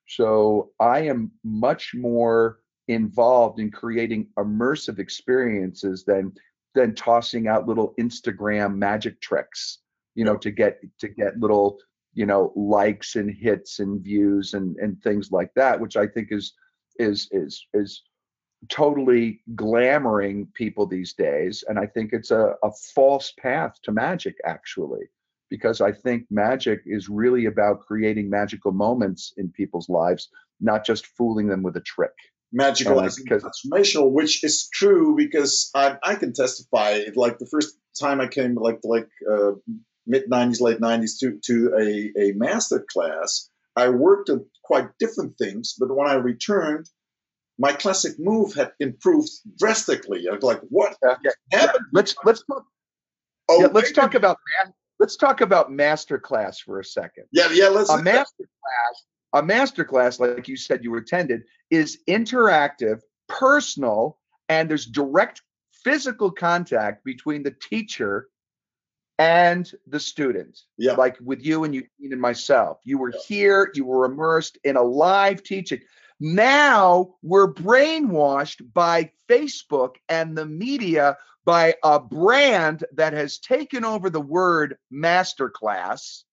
So 0.08 0.72
I 0.80 1.01
am 1.01 1.32
much 1.43 1.93
more 1.93 2.60
involved 2.88 3.60
in 3.60 3.72
creating 3.72 4.28
immersive 4.38 4.99
experiences 4.99 6.03
than 6.05 6.34
than 6.76 6.95
tossing 6.95 7.47
out 7.47 7.68
little 7.68 7.93
Instagram 7.99 8.76
magic 8.76 9.20
tricks, 9.20 9.80
you 10.16 10.24
know, 10.24 10.38
to 10.38 10.51
get 10.51 10.80
to 10.99 11.08
get 11.08 11.39
little, 11.39 11.80
you 12.14 12.26
know, 12.26 12.53
likes 12.55 13.16
and 13.16 13.34
hits 13.34 13.80
and 13.80 14.01
views 14.01 14.53
and 14.53 14.78
and 14.78 15.01
things 15.01 15.32
like 15.32 15.51
that, 15.55 15.80
which 15.80 15.97
I 15.97 16.08
think 16.08 16.30
is 16.32 16.53
is 16.99 17.28
is 17.32 17.66
is 17.74 18.03
totally 18.70 19.41
glamoring 19.55 20.51
people 20.53 20.86
these 20.88 21.14
days. 21.14 21.64
And 21.68 21.78
I 21.78 21.86
think 21.86 22.12
it's 22.14 22.32
a, 22.32 22.55
a 22.64 22.72
false 22.95 23.34
path 23.39 23.74
to 23.84 23.91
magic, 23.91 24.36
actually, 24.45 25.10
because 25.49 25.81
I 25.81 25.91
think 25.91 26.25
magic 26.29 26.81
is 26.85 27.09
really 27.09 27.45
about 27.45 27.81
creating 27.81 28.29
magical 28.29 28.71
moments 28.71 29.33
in 29.37 29.49
people's 29.51 29.89
lives, 29.89 30.29
not 30.59 30.85
just 30.85 31.05
fooling 31.07 31.47
them 31.47 31.63
with 31.63 31.75
a 31.77 31.81
trick. 31.81 32.13
magical 32.53 32.99
Uh, 32.99 33.05
as 33.05 33.17
because- 33.17 33.43
transformational, 33.43 34.11
which 34.11 34.43
is 34.43 34.69
true 34.69 35.15
because 35.17 35.69
I, 35.75 35.97
I 36.03 36.15
can 36.15 36.31
testify. 36.33 37.01
Like 37.15 37.39
the 37.39 37.45
first 37.45 37.77
time 37.99 38.21
I 38.21 38.27
came, 38.27 38.55
like 38.55 38.79
like 38.83 39.09
uh, 39.29 39.51
mid 40.05 40.29
'90s, 40.29 40.61
late 40.61 40.79
'90s, 40.79 41.19
to 41.19 41.39
to 41.47 41.55
a 41.77 41.87
a 42.23 42.31
master 42.33 42.85
class, 42.93 43.49
I 43.75 43.89
worked 43.89 44.29
at 44.29 44.39
quite 44.63 44.87
different 44.97 45.37
things. 45.37 45.75
But 45.77 45.93
when 45.93 46.07
I 46.07 46.13
returned, 46.15 46.85
my 47.59 47.73
classic 47.73 48.13
move 48.17 48.53
had 48.53 48.71
improved 48.79 49.29
drastically. 49.59 50.27
I 50.29 50.35
was 50.35 50.43
like, 50.43 50.61
what 50.69 50.95
Okay. 51.03 51.29
happened? 51.51 51.85
Let's 51.91 52.15
let's 52.23 52.43
talk, 52.45 52.63
Oh, 53.49 53.59
yeah, 53.61 53.67
let's 53.73 53.91
talk 53.91 54.13
about 54.15 54.37
let's 54.99 55.15
talk 55.15 55.41
about 55.41 55.71
master 55.71 56.17
class 56.17 56.59
for 56.59 56.79
a 56.79 56.83
second. 56.83 57.25
yeah, 57.31 57.49
yeah. 57.51 57.67
Let's 57.67 57.89
a 57.89 58.01
master 58.01 58.45
class 58.45 59.05
a 59.33 59.43
master 59.43 59.83
class 59.83 60.19
like 60.19 60.47
you 60.47 60.55
said 60.55 60.83
you 60.83 60.95
attended 60.95 61.43
is 61.69 61.99
interactive 62.07 63.01
personal 63.27 64.17
and 64.49 64.69
there's 64.69 64.85
direct 64.85 65.41
physical 65.83 66.31
contact 66.31 67.03
between 67.03 67.43
the 67.43 67.55
teacher 67.69 68.27
and 69.19 69.71
the 69.87 69.99
student 69.99 70.59
yeah. 70.77 70.93
like 70.93 71.17
with 71.23 71.43
you 71.43 71.63
and 71.63 71.73
you 71.73 71.83
and 71.99 72.21
myself 72.21 72.79
you 72.83 72.97
were 72.97 73.13
here 73.27 73.71
you 73.73 73.85
were 73.85 74.05
immersed 74.05 74.57
in 74.63 74.75
a 74.75 74.81
live 74.81 75.43
teaching 75.43 75.79
now 76.19 77.13
we're 77.21 77.51
brainwashed 77.51 78.61
by 78.73 79.11
facebook 79.29 79.95
and 80.07 80.37
the 80.37 80.45
media 80.45 81.17
by 81.47 81.73
a 81.81 81.97
brand 81.97 82.83
that 82.91 83.13
has 83.13 83.37
taken 83.39 83.85
over 83.85 84.09
the 84.09 84.19
word 84.19 84.77
masterclass 84.93 86.23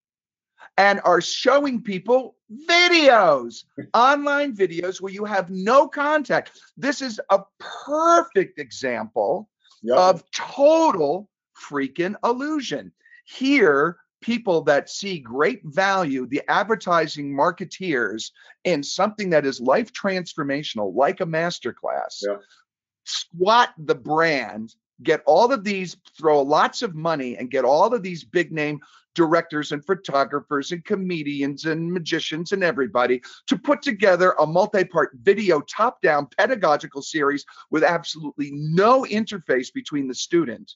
and 0.76 1.00
are 1.04 1.20
showing 1.20 1.80
people 1.80 2.36
videos, 2.68 3.62
online 3.94 4.56
videos 4.56 5.00
where 5.00 5.12
you 5.12 5.24
have 5.24 5.50
no 5.50 5.86
contact. 5.86 6.50
This 6.76 7.00
is 7.00 7.20
a 7.30 7.40
perfect 7.60 8.58
example 8.58 9.48
Yep. 9.86 9.98
of 9.98 10.30
total 10.30 11.28
freaking 11.70 12.14
illusion. 12.24 12.90
Here, 13.26 13.98
people 14.22 14.62
that 14.62 14.88
see 14.88 15.18
great 15.18 15.60
value, 15.64 16.26
the 16.26 16.40
advertising 16.48 17.30
marketeers, 17.36 18.30
in 18.64 18.82
something 18.82 19.28
that 19.30 19.44
is 19.44 19.60
life 19.60 19.92
transformational, 19.92 20.94
like 20.94 21.20
a 21.20 21.26
masterclass, 21.26 22.22
Yeah. 22.26 22.38
squat 23.04 23.74
the 23.76 23.94
brand, 23.94 24.74
get 25.02 25.22
all 25.26 25.52
of 25.52 25.64
these, 25.64 25.96
throw 26.16 26.40
lots 26.42 26.82
of 26.82 26.94
money 26.94 27.36
and 27.36 27.50
get 27.50 27.64
all 27.64 27.94
of 27.94 28.02
these 28.02 28.24
big 28.24 28.52
name 28.52 28.80
directors 29.14 29.72
and 29.72 29.84
photographers 29.84 30.72
and 30.72 30.84
comedians 30.84 31.64
and 31.64 31.92
magicians 31.92 32.52
and 32.52 32.62
everybody 32.62 33.22
to 33.46 33.56
put 33.56 33.80
together 33.80 34.34
a 34.40 34.46
multi-part 34.46 35.10
video 35.22 35.60
top-down 35.60 36.28
pedagogical 36.36 37.02
series 37.02 37.44
with 37.70 37.84
absolutely 37.84 38.50
no 38.52 39.04
interface 39.04 39.72
between 39.72 40.08
the 40.08 40.14
student 40.14 40.74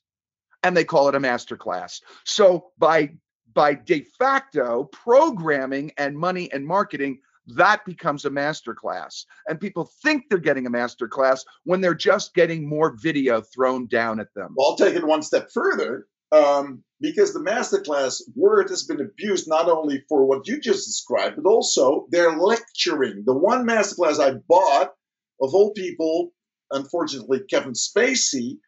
and 0.62 0.76
they 0.76 0.84
call 0.84 1.08
it 1.08 1.14
a 1.14 1.20
master 1.20 1.56
class 1.56 2.00
so 2.24 2.70
by 2.78 3.10
by 3.54 3.74
de 3.74 4.06
facto 4.18 4.84
programming 4.92 5.90
and 5.98 6.16
money 6.16 6.50
and 6.52 6.66
marketing 6.66 7.18
that 7.48 7.84
becomes 7.84 8.24
a 8.24 8.30
master 8.30 8.74
class 8.74 9.24
and 9.48 9.60
people 9.60 9.90
think 10.02 10.24
they're 10.28 10.38
getting 10.38 10.66
a 10.66 10.70
master 10.70 11.08
class 11.08 11.44
when 11.64 11.80
they're 11.80 11.94
just 11.94 12.34
getting 12.34 12.68
more 12.68 12.96
video 12.96 13.40
thrown 13.40 13.86
down 13.86 14.20
at 14.20 14.32
them 14.34 14.54
Well, 14.56 14.70
I'll 14.70 14.76
take 14.76 14.94
it 14.94 15.06
one 15.06 15.22
step 15.22 15.50
further 15.52 16.06
um, 16.32 16.82
because 17.00 17.32
the 17.32 17.40
masterclass 17.40 18.20
word 18.34 18.68
has 18.70 18.84
been 18.84 19.00
abused 19.00 19.48
not 19.48 19.68
only 19.68 20.04
for 20.08 20.26
what 20.26 20.46
you 20.46 20.60
just 20.60 20.86
described, 20.86 21.36
but 21.36 21.48
also 21.48 22.06
they're 22.10 22.36
lecturing. 22.36 23.22
The 23.24 23.36
one 23.36 23.66
masterclass 23.66 24.20
I 24.20 24.32
bought, 24.48 24.92
of 25.40 25.54
all 25.54 25.72
people, 25.72 26.32
unfortunately, 26.70 27.40
Kevin 27.48 27.72
Spacey, 27.72 28.58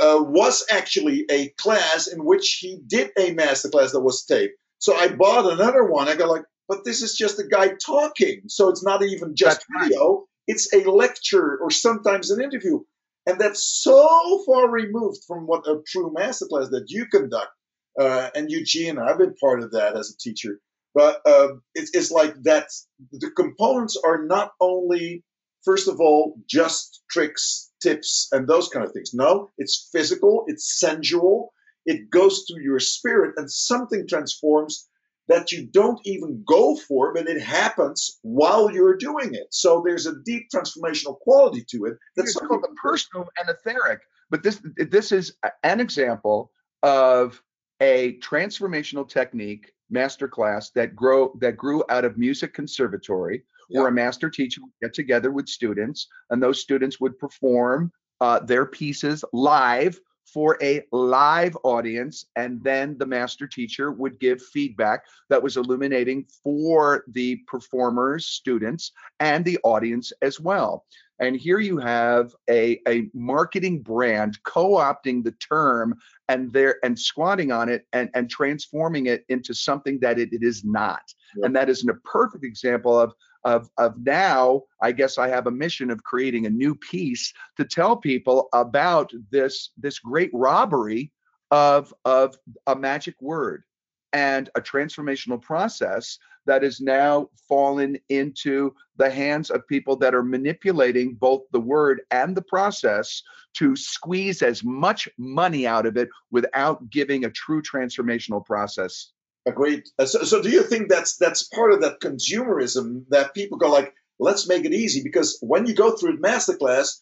uh, 0.00 0.22
was 0.22 0.64
actually 0.70 1.24
a 1.30 1.48
class 1.50 2.06
in 2.06 2.24
which 2.24 2.58
he 2.60 2.80
did 2.86 3.10
a 3.18 3.34
masterclass 3.34 3.92
that 3.92 4.00
was 4.00 4.24
taped. 4.24 4.54
So 4.78 4.94
I 4.94 5.08
bought 5.08 5.52
another 5.52 5.84
one. 5.84 6.08
I 6.08 6.14
got 6.14 6.28
like, 6.28 6.44
but 6.70 6.84
this 6.84 7.02
is 7.02 7.16
just 7.16 7.40
a 7.40 7.48
guy 7.48 7.72
talking. 7.84 8.42
So 8.46 8.68
it's 8.68 8.84
not 8.84 9.02
even 9.02 9.34
just 9.34 9.58
That's 9.58 9.66
right. 9.74 9.88
video, 9.88 10.26
it's 10.46 10.72
a 10.72 10.88
lecture 10.88 11.58
or 11.60 11.68
sometimes 11.68 12.30
an 12.30 12.40
interview. 12.40 12.78
And 13.26 13.40
that's 13.40 13.64
so 13.64 14.44
far 14.46 14.70
removed 14.70 15.18
from 15.26 15.48
what 15.48 15.66
a 15.66 15.82
true 15.88 16.14
masterclass 16.16 16.70
that 16.70 16.84
you 16.86 17.06
conduct. 17.06 17.50
Uh, 17.98 18.30
and 18.36 18.52
Eugene, 18.52 19.00
I've 19.00 19.18
been 19.18 19.34
part 19.34 19.64
of 19.64 19.72
that 19.72 19.96
as 19.96 20.10
a 20.10 20.16
teacher. 20.16 20.60
But 20.94 21.20
uh, 21.26 21.48
it's, 21.74 21.90
it's 21.92 22.12
like 22.12 22.34
that. 22.44 22.68
The 23.10 23.32
components 23.32 23.96
are 24.06 24.24
not 24.24 24.52
only, 24.60 25.24
first 25.64 25.88
of 25.88 26.00
all, 26.00 26.38
just 26.48 27.02
tricks, 27.10 27.72
tips, 27.82 28.28
and 28.30 28.46
those 28.46 28.68
kind 28.68 28.86
of 28.86 28.92
things. 28.92 29.10
No, 29.12 29.50
it's 29.58 29.88
physical, 29.90 30.44
it's 30.46 30.78
sensual, 30.78 31.52
it 31.84 32.10
goes 32.10 32.44
through 32.46 32.62
your 32.62 32.78
spirit, 32.78 33.34
and 33.38 33.50
something 33.50 34.06
transforms 34.06 34.88
that 35.30 35.52
you 35.52 35.64
don't 35.64 36.00
even 36.04 36.42
go 36.44 36.74
for, 36.74 37.14
but 37.14 37.28
it 37.28 37.40
happens 37.40 38.18
while 38.22 38.68
you're 38.68 38.96
doing 38.96 39.32
it. 39.32 39.46
So 39.52 39.80
there's 39.86 40.06
a 40.06 40.16
deep 40.24 40.48
transformational 40.52 41.18
quality 41.20 41.64
to 41.70 41.84
it. 41.84 41.96
That's 42.16 42.34
called 42.34 42.62
the 42.62 42.74
personal 42.82 43.28
and 43.38 43.48
etheric. 43.48 44.00
But 44.28 44.42
this 44.42 44.60
this 44.76 45.12
is 45.12 45.32
an 45.62 45.78
example 45.78 46.50
of 46.82 47.40
a 47.80 48.18
transformational 48.18 49.08
technique 49.08 49.72
masterclass 49.94 50.72
that 50.74 50.96
grow 50.96 51.32
that 51.40 51.56
grew 51.56 51.84
out 51.90 52.04
of 52.04 52.18
music 52.18 52.52
conservatory, 52.52 53.44
where 53.68 53.86
a 53.86 53.92
master 53.92 54.30
teacher 54.30 54.60
would 54.62 54.72
get 54.82 54.94
together 54.94 55.30
with 55.30 55.48
students, 55.48 56.08
and 56.30 56.42
those 56.42 56.60
students 56.60 56.98
would 57.00 57.16
perform 57.20 57.92
uh, 58.20 58.40
their 58.40 58.66
pieces 58.66 59.24
live 59.32 60.00
for 60.24 60.56
a 60.62 60.82
live 60.92 61.56
audience, 61.64 62.26
and 62.36 62.62
then 62.62 62.96
the 62.98 63.06
master 63.06 63.46
teacher 63.46 63.90
would 63.90 64.18
give 64.20 64.40
feedback 64.40 65.04
that 65.28 65.42
was 65.42 65.56
illuminating 65.56 66.24
for 66.42 67.04
the 67.08 67.36
performers, 67.46 68.26
students, 68.26 68.92
and 69.18 69.44
the 69.44 69.58
audience 69.64 70.12
as 70.22 70.40
well. 70.40 70.84
And 71.20 71.36
here 71.36 71.58
you 71.58 71.76
have 71.76 72.34
a, 72.48 72.80
a 72.88 73.08
marketing 73.12 73.82
brand 73.82 74.42
co-opting 74.44 75.22
the 75.22 75.32
term 75.32 75.94
and 76.28 76.50
there 76.50 76.76
and 76.82 76.98
squatting 76.98 77.52
on 77.52 77.68
it 77.68 77.86
and, 77.92 78.08
and 78.14 78.30
transforming 78.30 79.06
it 79.06 79.24
into 79.28 79.52
something 79.52 80.00
that 80.00 80.18
it, 80.18 80.32
it 80.32 80.42
is 80.42 80.64
not. 80.64 81.02
And 81.42 81.54
that 81.54 81.68
is 81.68 81.86
a 81.86 81.94
perfect 82.08 82.44
example 82.44 82.98
of 82.98 83.12
of 83.44 83.70
of 83.78 83.94
now, 83.98 84.62
I 84.82 84.92
guess 84.92 85.18
I 85.18 85.28
have 85.28 85.46
a 85.46 85.50
mission 85.52 85.90
of 85.90 86.04
creating 86.04 86.46
a 86.46 86.50
new 86.50 86.74
piece 86.74 87.32
to 87.56 87.64
tell 87.64 87.96
people 87.96 88.48
about 88.52 89.12
this 89.30 89.70
this 89.76 89.98
great 89.98 90.30
robbery 90.32 91.12
of 91.50 91.92
of 92.04 92.36
a 92.66 92.76
magic 92.76 93.20
word 93.20 93.64
and 94.12 94.50
a 94.54 94.60
transformational 94.60 95.40
process 95.40 96.18
that 96.46 96.64
is 96.64 96.80
now 96.80 97.28
fallen 97.48 97.98
into 98.08 98.74
the 98.96 99.10
hands 99.10 99.50
of 99.50 99.66
people 99.68 99.94
that 99.96 100.14
are 100.14 100.22
manipulating 100.22 101.14
both 101.14 101.42
the 101.52 101.60
word 101.60 102.00
and 102.10 102.36
the 102.36 102.42
process 102.42 103.22
to 103.54 103.76
squeeze 103.76 104.42
as 104.42 104.64
much 104.64 105.08
money 105.18 105.66
out 105.66 105.86
of 105.86 105.96
it 105.96 106.08
without 106.30 106.88
giving 106.90 107.24
a 107.24 107.30
true 107.30 107.62
transformational 107.62 108.44
process. 108.44 109.12
Agreed. 109.46 109.84
Uh, 109.98 110.06
So, 110.06 110.22
so 110.24 110.42
do 110.42 110.50
you 110.50 110.62
think 110.62 110.88
that's 110.88 111.16
that's 111.16 111.44
part 111.44 111.72
of 111.72 111.80
that 111.82 112.00
consumerism 112.00 113.04
that 113.08 113.34
people 113.34 113.58
go 113.58 113.70
like, 113.70 113.94
let's 114.18 114.48
make 114.48 114.64
it 114.64 114.74
easy? 114.74 115.02
Because 115.02 115.38
when 115.40 115.66
you 115.66 115.74
go 115.74 115.96
through 115.96 116.14
a 116.14 116.18
masterclass, 116.18 117.00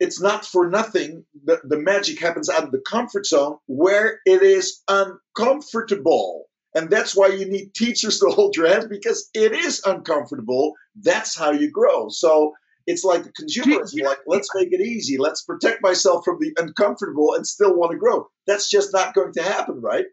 it's 0.00 0.20
not 0.20 0.44
for 0.46 0.68
nothing. 0.68 1.24
The, 1.44 1.60
the 1.62 1.78
magic 1.78 2.18
happens 2.20 2.48
out 2.48 2.64
of 2.64 2.72
the 2.72 2.82
comfort 2.86 3.26
zone 3.26 3.58
where 3.66 4.20
it 4.26 4.42
is 4.42 4.82
uncomfortable. 4.88 6.46
And 6.74 6.88
that's 6.88 7.14
why 7.16 7.28
you 7.28 7.46
need 7.46 7.74
teachers 7.74 8.18
to 8.20 8.26
hold 8.30 8.56
your 8.56 8.68
hand 8.68 8.88
because 8.88 9.28
it 9.34 9.52
is 9.52 9.82
uncomfortable. 9.84 10.74
That's 11.00 11.36
how 11.36 11.52
you 11.52 11.70
grow. 11.70 12.08
So 12.08 12.54
it's 12.86 13.04
like 13.04 13.24
the 13.24 13.32
consumerism, 13.32 14.02
like, 14.04 14.18
let's 14.26 14.48
make 14.54 14.72
it 14.72 14.80
easy. 14.80 15.18
Let's 15.18 15.42
protect 15.44 15.82
myself 15.82 16.24
from 16.24 16.38
the 16.40 16.52
uncomfortable 16.58 17.34
and 17.34 17.46
still 17.46 17.76
want 17.76 17.92
to 17.92 17.98
grow. 17.98 18.26
That's 18.46 18.68
just 18.70 18.92
not 18.92 19.14
going 19.14 19.32
to 19.34 19.42
happen, 19.42 19.80
right? 19.80 20.06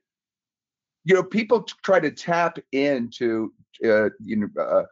You 1.07 1.15
know, 1.15 1.23
people 1.23 1.63
try 1.83 2.01
to 2.01 2.11
tap 2.11 2.59
into 2.73 3.53
uh, 3.85 4.09
you 4.19 4.35
know 4.35 4.61
uh, 4.61 4.83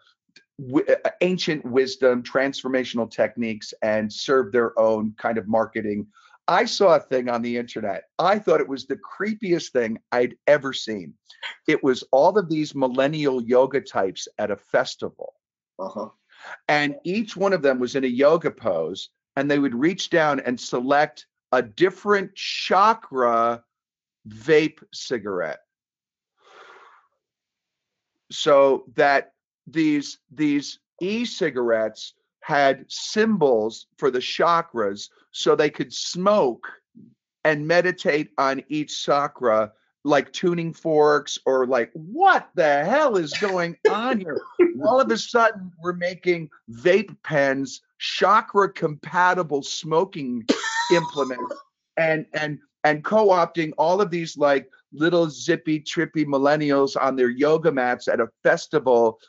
w- 0.66 0.86
uh, 0.88 1.10
ancient 1.20 1.66
wisdom, 1.66 2.24
transformational 2.24 3.12
techniques, 3.12 3.74
and 3.82 4.12
serve 4.12 4.54
their 4.54 4.78
own 4.80 5.14
kind 5.18 5.38
of 5.38 5.50
marketing. 5.50 6.08
I 6.48 6.64
saw 6.66 6.96
a 6.96 7.00
thing 7.02 7.28
on 7.28 7.42
the 7.42 7.58
internet. 7.58 8.04
I 8.18 8.40
thought 8.40 8.62
it 8.62 8.70
was 8.70 8.86
the 8.86 8.98
creepiest 8.98 9.72
thing 9.72 9.98
I'd 10.14 10.36
ever 10.48 10.72
seen. 10.72 11.16
It 11.68 11.84
was 11.84 12.04
all 12.12 12.38
of 12.38 12.48
these 12.50 12.74
millennial 12.76 13.42
yoga 13.44 13.82
types 13.82 14.28
at 14.38 14.52
a 14.52 14.56
festival. 14.56 15.34
Uh-huh. 15.78 16.08
and 16.70 16.96
each 17.04 17.36
one 17.36 17.52
of 17.52 17.62
them 17.62 17.80
was 17.80 17.96
in 17.96 18.06
a 18.06 18.08
yoga 18.08 18.50
pose 18.50 19.10
and 19.36 19.52
they 19.52 19.60
would 19.60 19.76
reach 19.76 20.10
down 20.10 20.40
and 20.40 20.58
select 20.58 21.26
a 21.52 21.62
different 21.62 22.34
chakra 22.34 23.62
vape 24.30 24.82
cigarette 24.94 25.65
so 28.32 28.86
that 28.96 29.34
these 29.68 30.20
these 30.32 30.80
e-cigarettes 31.02 32.14
had 32.42 32.86
symbols 32.88 33.88
for 33.98 34.12
the 34.12 34.20
chakras 34.20 35.10
so 35.32 35.56
they 35.56 35.70
could 35.70 35.92
smoke 35.92 36.68
and 37.44 37.68
meditate 37.68 38.30
on 38.38 38.64
each 38.70 39.04
chakra 39.04 39.72
like 40.04 40.32
tuning 40.32 40.72
forks 40.72 41.40
or 41.48 41.66
like 41.66 41.90
what 41.94 42.50
the 42.54 42.86
hell 42.86 43.18
is 43.18 43.34
going 43.34 43.76
on 43.90 44.20
here? 44.20 44.40
All 44.86 45.02
of 45.02 45.12
a 45.12 45.18
sudden 45.18 45.72
we're 45.82 45.94
making 45.94 46.50
vape 46.72 47.16
pens 47.24 47.82
chakra 47.98 48.72
compatible 48.72 49.64
smoking 49.64 50.46
implements 50.94 51.56
and 51.98 52.28
and 52.34 52.60
and 52.84 53.04
co-opting 53.04 53.74
all 53.80 54.00
of 54.00 54.12
these 54.12 54.38
like 54.38 54.70
little 54.96 55.30
zippy 55.30 55.80
trippy 55.80 56.26
millennials 56.26 56.96
on 57.00 57.16
their 57.16 57.30
yoga 57.30 57.72
mats 57.72 58.08
at 58.08 58.20
a 58.20 58.28
festival 58.44 59.20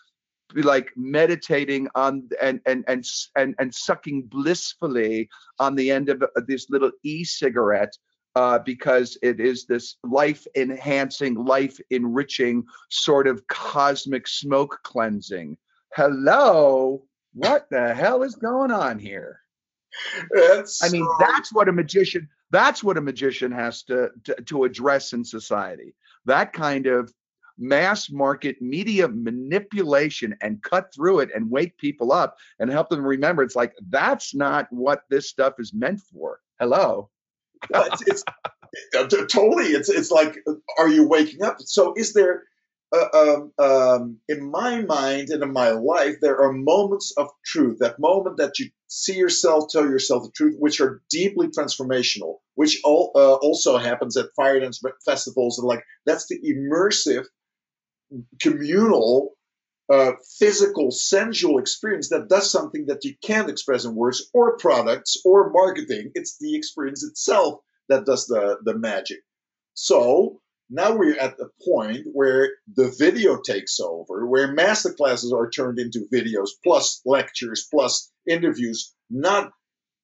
like 0.55 0.93
meditating 0.97 1.89
on 1.95 2.29
and 2.41 2.61
and 2.67 2.85
and 2.87 3.05
and, 3.37 3.55
and 3.59 3.75
sucking 3.75 4.23
blissfully 4.23 5.29
on 5.59 5.75
the 5.75 5.91
end 5.91 6.09
of 6.09 6.23
uh, 6.23 6.27
this 6.47 6.71
little 6.71 6.93
e-cigarette 7.03 7.93
uh, 8.37 8.59
because 8.59 9.17
it 9.23 9.41
is 9.41 9.65
this 9.65 9.97
life 10.05 10.47
enhancing, 10.57 11.35
life 11.35 11.79
enriching 11.91 12.63
sort 12.91 13.27
of 13.27 13.45
cosmic 13.49 14.29
smoke 14.29 14.79
cleansing. 14.85 15.57
Hello, 15.95 17.03
what 17.33 17.67
the 17.71 17.95
hell 17.95 18.23
is 18.23 18.35
going 18.35 18.71
on 18.71 18.99
here? 18.99 19.41
It's 20.33 20.85
I 20.85 20.91
mean, 20.91 21.05
so- 21.05 21.17
that's 21.19 21.53
what 21.53 21.69
a 21.69 21.73
magician. 21.73 22.29
That's 22.51 22.83
what 22.83 22.97
a 22.97 23.01
magician 23.01 23.53
has 23.53 23.83
to 23.85 24.11
to, 24.25 24.35
to 24.35 24.65
address 24.65 25.13
in 25.13 25.25
society. 25.25 25.95
That 26.25 26.53
kind 26.53 26.87
of 26.87 27.13
mass 27.59 28.11
market 28.11 28.61
media 28.61 29.09
manipulation 29.09 30.37
and 30.43 30.63
cut 30.63 30.93
through 30.95 31.21
it 31.21 31.31
and 31.35 31.51
wake 31.51 31.77
people 31.79 32.13
up 32.13 32.37
and 32.59 32.71
help 32.71 32.91
them 32.91 33.05
remember 33.05 33.43
it's 33.43 33.57
like 33.57 33.75
that's 33.89 34.35
not 34.35 34.67
what 34.71 35.05
this 35.09 35.29
stuff 35.29 35.55
is 35.59 35.73
meant 35.73 36.01
for. 36.01 36.41
Hello. 36.59 37.11
It's, 37.71 38.03
it's 38.07 38.25
totally. 39.33 39.67
It's 39.67 39.89
it's 39.89 40.11
like, 40.11 40.39
are 40.79 40.89
you 40.89 41.07
waking 41.07 41.43
up? 41.43 41.57
So 41.61 41.95
is 41.97 42.13
there? 42.13 42.45
Uh, 42.93 43.09
um, 43.15 43.53
um, 43.59 44.21
in 44.29 44.49
my 44.51 44.81
mind 44.83 45.29
and 45.31 45.43
in 45.43 45.53
my 45.53 45.71
life, 45.71 46.17
there 46.21 46.41
are 46.41 46.53
moments 46.53 47.13
of 47.17 47.29
truth. 47.45 47.79
That 47.81 47.99
moment 47.99 48.37
that 48.37 48.59
you 48.59 48.71
see 48.87 49.17
yourself, 49.17 49.65
tell 49.71 49.85
yourself 49.85 50.23
the 50.25 50.31
truth, 50.31 50.57
which 50.59 50.81
are 50.81 51.03
deeply 51.11 51.49
transformational. 51.49 52.37
Which 52.55 52.81
all, 52.85 53.11
uh, 53.15 53.35
also 53.35 53.77
happens 53.77 54.17
at 54.17 54.35
fire 54.37 54.61
dance 54.61 54.81
festivals, 55.05 55.59
and 55.59 55.67
like 55.67 55.83
that's 56.07 56.27
the 56.29 56.41
immersive, 56.41 57.27
communal 58.41 59.37
uh, 59.93 60.13
physical, 60.39 60.91
sensual 60.91 61.59
experience 61.59 62.09
that 62.09 62.29
does 62.29 62.51
something 62.51 62.87
that 62.87 63.05
you 63.05 63.15
can't 63.23 63.51
express 63.51 63.85
in 63.85 63.95
words 63.95 64.29
or 64.35 64.57
products 64.59 65.17
or 65.25 65.51
marketing. 65.51 66.11
It's 66.15 66.39
the 66.39 66.57
experience 66.57 67.05
itself 67.05 67.61
that 67.89 68.05
does 68.05 68.27
the, 68.27 68.59
the 68.65 68.77
magic. 68.77 69.19
So 69.75 70.41
now 70.69 70.97
we're 70.97 71.19
at 71.19 71.37
the 71.37 71.49
point 71.65 72.07
where 72.13 72.51
the 72.75 72.95
video 72.99 73.41
takes 73.41 73.79
over, 73.81 74.27
where 74.27 74.55
masterclasses 74.55 75.33
are 75.33 75.51
turned 75.51 75.79
into 75.79 76.09
videos 76.13 76.51
plus 76.65 77.01
lectures 77.05 77.67
plus 77.71 78.11
interviews. 78.29 78.93
Not 79.11 79.53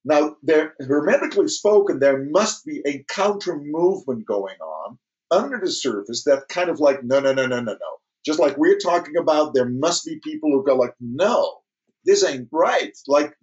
now, 0.05 0.37
there 0.43 0.75
hermetically 0.81 1.49
spoken, 1.49 2.01
there 2.01 2.25
must 2.25 2.65
be 2.65 2.83
a 2.85 3.05
counter 3.09 3.57
movement 3.57 4.27
going 4.27 4.57
on 4.61 4.99
under 5.31 5.61
the 5.61 5.71
surface 5.71 6.25
that 6.25 6.49
kind 6.49 6.69
of 6.71 6.81
like 6.81 7.05
no, 7.05 7.21
no, 7.21 7.33
no, 7.33 7.47
no, 7.47 7.61
no, 7.61 7.73
no 7.73 7.97
just 8.25 8.39
like 8.39 8.57
we're 8.57 8.79
talking 8.79 9.17
about, 9.17 9.55
there 9.55 9.69
must 9.69 10.05
be 10.05 10.21
people 10.23 10.51
who 10.51 10.65
go 10.65 10.77
like, 10.77 10.95
no, 11.01 11.59
this 12.05 12.25
ain't 12.25 12.49
right. 12.53 12.93
Like 13.09 13.35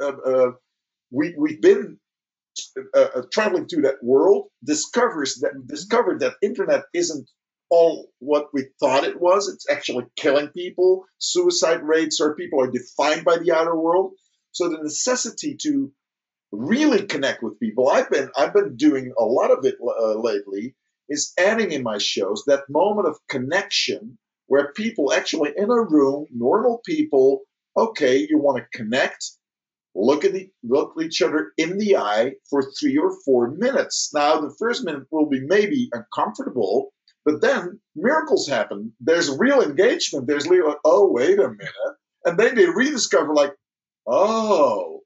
uh, 0.00 0.08
uh, 0.08 0.50
we 1.10 1.34
we've 1.38 1.60
been 1.60 1.98
uh, 2.96 3.00
uh, 3.16 3.22
traveling 3.32 3.66
through 3.68 3.82
that 3.82 4.02
world, 4.02 4.48
discovers 4.64 5.36
that 5.42 5.52
discovered 5.66 6.20
that 6.20 6.34
internet 6.42 6.84
isn't 6.94 7.28
all 7.70 8.08
what 8.20 8.48
we 8.54 8.66
thought 8.80 9.04
it 9.04 9.20
was. 9.20 9.48
It's 9.48 9.70
actually 9.70 10.06
killing 10.16 10.48
people. 10.48 11.04
Suicide 11.18 11.82
rates 11.82 12.20
or 12.20 12.36
people 12.36 12.60
are 12.62 12.70
defined 12.70 13.24
by 13.24 13.38
the 13.38 13.52
outer 13.52 13.76
world. 13.76 14.12
So 14.52 14.68
the 14.68 14.78
necessity 14.82 15.56
to 15.62 15.88
really 16.52 17.04
connect 17.06 17.42
with 17.42 17.60
people. 17.60 17.88
I've 17.88 18.10
been 18.10 18.30
I've 18.36 18.54
been 18.54 18.76
doing 18.76 19.12
a 19.18 19.24
lot 19.24 19.50
of 19.50 19.64
it 19.64 19.76
uh, 19.82 20.14
lately 20.20 20.74
is 21.08 21.32
adding 21.38 21.72
in 21.72 21.82
my 21.82 21.98
shows 21.98 22.44
that 22.46 22.64
moment 22.68 23.08
of 23.08 23.16
connection 23.28 24.18
where 24.46 24.72
people 24.74 25.12
actually 25.12 25.52
in 25.56 25.70
a 25.70 25.82
room, 25.82 26.26
normal 26.34 26.80
people, 26.86 27.42
okay, 27.76 28.26
you 28.28 28.38
want 28.38 28.58
to 28.58 28.78
connect, 28.78 29.24
look 29.94 30.24
at 30.24 30.32
the 30.32 30.48
look 30.62 30.94
each 31.02 31.20
other 31.22 31.52
in 31.56 31.78
the 31.78 31.96
eye 31.96 32.32
for 32.48 32.62
three 32.78 32.96
or 32.96 33.12
four 33.24 33.50
minutes. 33.50 34.10
Now 34.14 34.40
the 34.40 34.54
first 34.58 34.84
minute 34.84 35.04
will 35.10 35.28
be 35.28 35.40
maybe 35.40 35.90
uncomfortable, 35.92 36.92
but 37.24 37.40
then 37.40 37.80
miracles 37.96 38.48
happen. 38.48 38.92
There's 39.00 39.36
real 39.38 39.62
engagement. 39.62 40.26
There's 40.26 40.48
real, 40.48 40.74
oh, 40.84 41.10
wait 41.10 41.38
a 41.38 41.48
minute. 41.48 41.96
And 42.24 42.38
then 42.38 42.54
they 42.54 42.66
rediscover 42.66 43.34
like, 43.34 43.52
oh, 44.06 45.00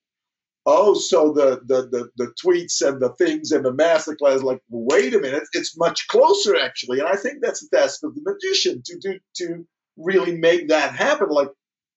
oh, 0.66 0.94
so 0.94 1.32
the, 1.32 1.60
the, 1.66 1.88
the, 1.88 2.08
the 2.16 2.32
tweets 2.44 2.86
and 2.86 3.00
the 3.00 3.10
things 3.14 3.52
and 3.52 3.64
the 3.64 3.72
masterclass, 3.72 4.42
like, 4.42 4.60
wait 4.68 5.14
a 5.14 5.20
minute, 5.20 5.44
it's 5.52 5.76
much 5.78 6.06
closer 6.08 6.56
actually. 6.56 7.00
And 7.00 7.08
I 7.08 7.16
think 7.16 7.38
that's 7.40 7.66
the 7.66 7.76
task 7.76 8.00
of 8.04 8.14
the 8.14 8.22
magician 8.24 8.82
to 8.84 8.98
do, 8.98 9.18
to 9.36 9.66
really 9.96 10.36
make 10.36 10.68
that 10.68 10.94
happen. 10.94 11.28
Like, 11.28 11.48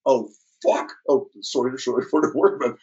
oh, 0.06 0.30
fuck. 0.62 0.90
Oh, 1.08 1.28
sorry, 1.40 1.78
sorry 1.78 2.04
for 2.10 2.20
the 2.20 2.32
word, 2.34 2.58
but 2.60 2.76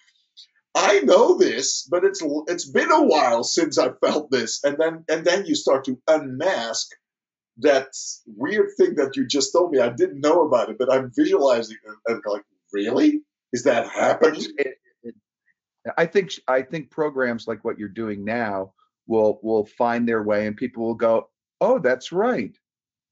I 0.76 1.00
know 1.02 1.38
this, 1.38 1.88
but 1.90 2.04
it's, 2.04 2.22
it's 2.48 2.70
been 2.70 2.92
a 2.92 3.04
while 3.04 3.44
since 3.44 3.78
I 3.78 3.90
felt 4.06 4.30
this. 4.32 4.64
And 4.64 4.78
then, 4.78 5.06
and 5.10 5.26
then 5.26 5.46
you 5.46 5.56
start 5.56 5.86
to 5.86 6.00
unmask 6.08 6.90
that 7.60 7.88
weird 8.26 8.70
thing 8.78 8.96
that 8.96 9.16
you 9.16 9.26
just 9.26 9.54
told 9.54 9.72
me. 9.72 9.80
I 9.80 9.90
didn't 9.90 10.20
know 10.20 10.46
about 10.46 10.70
it, 10.70 10.78
but 10.78 10.92
I'm 10.92 11.12
visualizing 11.16 11.78
it 11.86 11.96
and 12.08 12.22
like, 12.26 12.44
really? 12.74 13.22
Is 13.54 13.64
that 13.64 13.90
happening? 13.90 14.42
It, 14.58 14.76
I 15.98 16.06
think 16.06 16.32
I 16.48 16.62
think 16.62 16.90
programs 16.90 17.48
like 17.48 17.64
what 17.64 17.78
you're 17.78 17.90
doing 17.90 18.26
now 18.26 18.74
will 19.08 19.40
will 19.44 19.66
find 19.66 20.08
their 20.08 20.24
way, 20.24 20.48
and 20.48 20.58
people 20.58 20.84
will 20.84 20.96
go, 20.96 21.30
"Oh, 21.62 21.80
that's 21.80 22.12
right. 22.12 22.58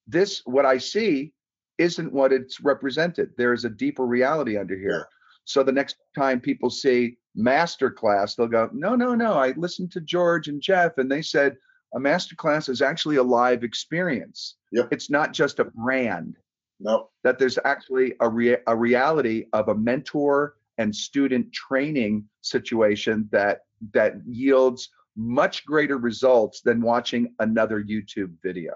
This 0.08 0.42
what 0.46 0.66
I 0.66 0.80
see 0.80 1.34
isn't 1.78 2.14
what 2.14 2.32
it's 2.32 2.62
represented. 2.62 3.32
There 3.38 3.54
is 3.54 3.66
a 3.66 3.70
deeper 3.70 4.06
reality 4.06 4.58
under 4.58 4.78
here." 4.78 4.92
Yeah. 4.92 5.04
So 5.46 5.64
the 5.64 5.72
next 5.72 5.98
time 6.16 6.40
people 6.40 6.70
see 6.70 7.18
master 7.36 7.92
class, 7.92 8.36
they'll 8.36 8.48
go, 8.48 8.70
"No, 8.74 8.96
no, 8.96 9.16
no. 9.16 9.34
I 9.34 9.52
listened 9.52 9.92
to 9.94 10.02
George 10.02 10.48
and 10.48 10.62
Jeff, 10.62 10.98
and 10.98 11.12
they 11.12 11.22
said 11.22 11.58
a 11.94 12.00
master 12.00 12.36
class 12.36 12.70
is 12.70 12.82
actually 12.82 13.18
a 13.18 13.24
live 13.24 13.64
experience. 13.64 14.56
Yep. 14.72 14.90
It's 14.92 15.10
not 15.10 15.34
just 15.34 15.60
a 15.60 15.66
brand. 15.66 16.38
No. 16.80 17.10
That 17.24 17.40
there's 17.40 17.60
actually 17.64 18.16
a 18.20 18.30
rea- 18.30 18.64
a 18.68 18.76
reality 18.76 19.46
of 19.54 19.70
a 19.70 19.76
mentor 19.76 20.56
and 20.78 20.96
student 20.96 21.54
training 21.54 22.28
situation 22.42 23.30
that 23.32 23.62
that 23.94 24.16
yields 24.26 24.90
much 25.16 25.66
greater 25.66 25.98
results 25.98 26.62
than 26.62 26.82
watching 26.82 27.34
another 27.40 27.84
YouTube 27.84 28.34
video. 28.42 28.74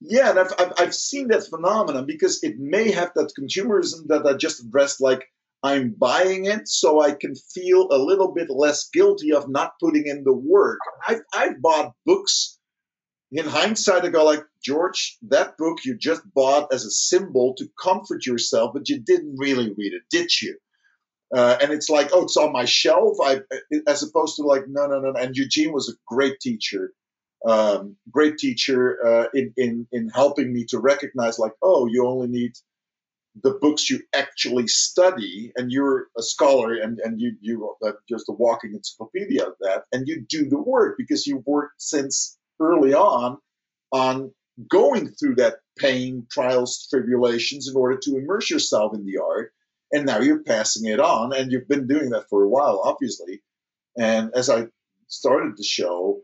Yeah, 0.00 0.30
and 0.30 0.38
I've, 0.38 0.52
I've, 0.58 0.72
I've 0.78 0.94
seen 0.94 1.28
that 1.28 1.48
phenomenon 1.48 2.06
because 2.06 2.42
it 2.42 2.58
may 2.58 2.90
have 2.90 3.12
that 3.14 3.32
consumerism 3.38 4.08
that 4.08 4.26
I 4.26 4.34
just 4.34 4.62
addressed, 4.62 5.00
like 5.00 5.26
I'm 5.62 5.94
buying 5.98 6.44
it 6.44 6.68
so 6.68 7.00
I 7.00 7.12
can 7.12 7.34
feel 7.34 7.88
a 7.90 7.98
little 7.98 8.32
bit 8.32 8.50
less 8.50 8.88
guilty 8.92 9.32
of 9.32 9.48
not 9.48 9.72
putting 9.80 10.06
in 10.06 10.22
the 10.22 10.34
work. 10.34 10.78
I've, 11.08 11.22
I've 11.34 11.62
bought 11.62 11.92
books 12.04 12.58
in 13.32 13.46
hindsight, 13.46 14.04
I 14.04 14.08
go 14.08 14.24
like, 14.24 14.44
George, 14.62 15.18
that 15.28 15.56
book 15.58 15.84
you 15.84 15.96
just 15.96 16.22
bought 16.34 16.72
as 16.72 16.84
a 16.84 16.90
symbol 16.90 17.54
to 17.58 17.68
comfort 17.82 18.24
yourself, 18.26 18.72
but 18.72 18.88
you 18.88 19.00
didn't 19.00 19.36
really 19.38 19.72
read 19.76 19.92
it, 19.94 20.02
did 20.10 20.30
you? 20.40 20.56
Uh, 21.34 21.56
and 21.60 21.72
it's 21.72 21.88
like, 21.88 22.10
oh, 22.12 22.22
it's 22.22 22.36
on 22.36 22.52
my 22.52 22.64
shelf. 22.64 23.16
I, 23.22 23.40
as 23.88 24.02
opposed 24.02 24.36
to 24.36 24.42
like, 24.42 24.64
no, 24.68 24.86
no, 24.86 25.00
no. 25.00 25.12
And 25.18 25.36
Eugene 25.36 25.72
was 25.72 25.88
a 25.88 25.98
great 26.06 26.38
teacher, 26.40 26.92
um, 27.46 27.96
great 28.10 28.38
teacher 28.38 28.98
uh, 29.06 29.26
in, 29.34 29.52
in 29.56 29.86
in 29.92 30.08
helping 30.08 30.52
me 30.52 30.64
to 30.66 30.78
recognize, 30.78 31.38
like, 31.38 31.52
oh, 31.62 31.86
you 31.86 32.06
only 32.06 32.28
need 32.28 32.52
the 33.42 33.52
books 33.52 33.90
you 33.90 34.00
actually 34.14 34.66
study, 34.66 35.52
and 35.56 35.70
you're 35.70 36.08
a 36.18 36.22
scholar, 36.22 36.74
and 36.74 36.98
and 37.00 37.20
you 37.20 37.36
you 37.40 37.76
are 37.82 37.98
just 38.08 38.28
a 38.28 38.32
walking 38.32 38.72
encyclopedia 38.74 39.44
of 39.44 39.54
that, 39.60 39.84
and 39.92 40.08
you 40.08 40.24
do 40.28 40.48
the 40.48 40.60
work 40.60 40.96
because 40.98 41.26
you've 41.26 41.46
worked 41.46 41.80
since 41.80 42.38
early 42.60 42.94
on 42.94 43.38
on 43.92 44.32
going 44.68 45.08
through 45.08 45.34
that 45.36 45.56
pain, 45.78 46.26
trials, 46.30 46.86
tribulations 46.88 47.68
in 47.68 47.76
order 47.76 47.98
to 47.98 48.16
immerse 48.16 48.50
yourself 48.50 48.94
in 48.94 49.04
the 49.04 49.18
art 49.22 49.52
and 49.92 50.06
now 50.06 50.18
you're 50.20 50.42
passing 50.42 50.90
it 50.90 51.00
on 51.00 51.32
and 51.32 51.52
you've 51.52 51.68
been 51.68 51.86
doing 51.86 52.10
that 52.10 52.28
for 52.28 52.42
a 52.42 52.48
while 52.48 52.80
obviously. 52.84 53.42
And 53.98 54.30
as 54.34 54.50
i 54.50 54.66
started 55.08 55.56
the 55.56 55.62
show 55.62 56.20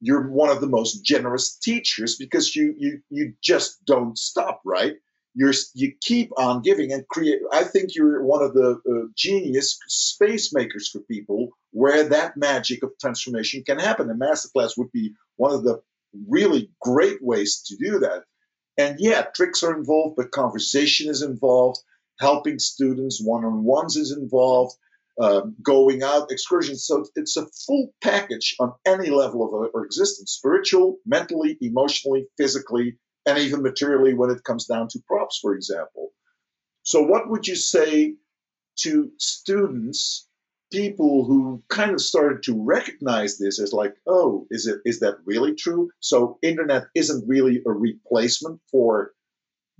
you're 0.00 0.28
one 0.28 0.50
of 0.50 0.60
the 0.60 0.66
most 0.66 1.04
generous 1.04 1.56
teachers 1.56 2.16
because 2.16 2.54
you 2.54 2.74
you 2.78 3.00
you 3.10 3.32
just 3.42 3.84
don't 3.84 4.18
stop 4.18 4.60
right? 4.64 4.94
You're 5.34 5.54
you 5.74 5.92
keep 6.00 6.30
on 6.38 6.62
giving 6.62 6.92
and 6.92 7.06
create 7.08 7.40
i 7.52 7.62
think 7.62 7.94
you're 7.94 8.24
one 8.24 8.42
of 8.42 8.54
the 8.54 8.80
uh, 8.90 9.08
genius 9.14 9.78
space 9.86 10.54
makers 10.54 10.88
for 10.88 11.00
people 11.00 11.50
where 11.72 12.04
that 12.08 12.38
magic 12.38 12.82
of 12.82 12.90
transformation 12.98 13.62
can 13.62 13.78
happen. 13.78 14.08
And 14.08 14.20
masterclass 14.20 14.78
would 14.78 14.90
be 14.92 15.14
one 15.36 15.52
of 15.52 15.62
the 15.62 15.82
really 16.26 16.70
great 16.80 17.22
ways 17.22 17.62
to 17.66 17.76
do 17.76 17.98
that. 17.98 18.24
And 18.78 18.96
yeah 18.98 19.26
tricks 19.34 19.62
are 19.62 19.76
involved 19.76 20.16
but 20.16 20.30
conversation 20.30 21.10
is 21.10 21.22
involved 21.22 21.78
helping 22.18 22.58
students, 22.58 23.22
one 23.22 23.44
on 23.44 23.64
ones 23.64 23.96
is 23.96 24.12
involved, 24.12 24.76
uh, 25.20 25.42
going 25.62 26.02
out, 26.02 26.30
excursions. 26.30 26.84
So 26.86 27.04
it's 27.14 27.36
a 27.36 27.46
full 27.66 27.92
package 28.02 28.54
on 28.60 28.72
any 28.86 29.10
level 29.10 29.46
of 29.46 29.54
our 29.74 29.84
existence 29.84 30.32
spiritual, 30.32 30.98
mentally, 31.06 31.56
emotionally, 31.60 32.26
physically, 32.36 32.98
and 33.24 33.38
even 33.38 33.62
materially 33.62 34.14
when 34.14 34.30
it 34.30 34.44
comes 34.44 34.66
down 34.66 34.88
to 34.88 35.00
props, 35.06 35.38
for 35.40 35.54
example. 35.54 36.10
So, 36.82 37.02
what 37.02 37.28
would 37.28 37.46
you 37.46 37.56
say 37.56 38.14
to 38.80 39.10
students? 39.18 40.28
people 40.72 41.24
who 41.24 41.62
kind 41.68 41.92
of 41.92 42.00
started 42.00 42.42
to 42.42 42.60
recognize 42.60 43.38
this 43.38 43.60
as 43.60 43.72
like 43.72 43.94
oh 44.08 44.44
is 44.50 44.66
it 44.66 44.80
is 44.84 44.98
that 44.98 45.14
really 45.24 45.54
true 45.54 45.88
so 46.00 46.40
internet 46.42 46.82
isn't 46.96 47.24
really 47.28 47.62
a 47.66 47.70
replacement 47.70 48.60
for 48.68 49.12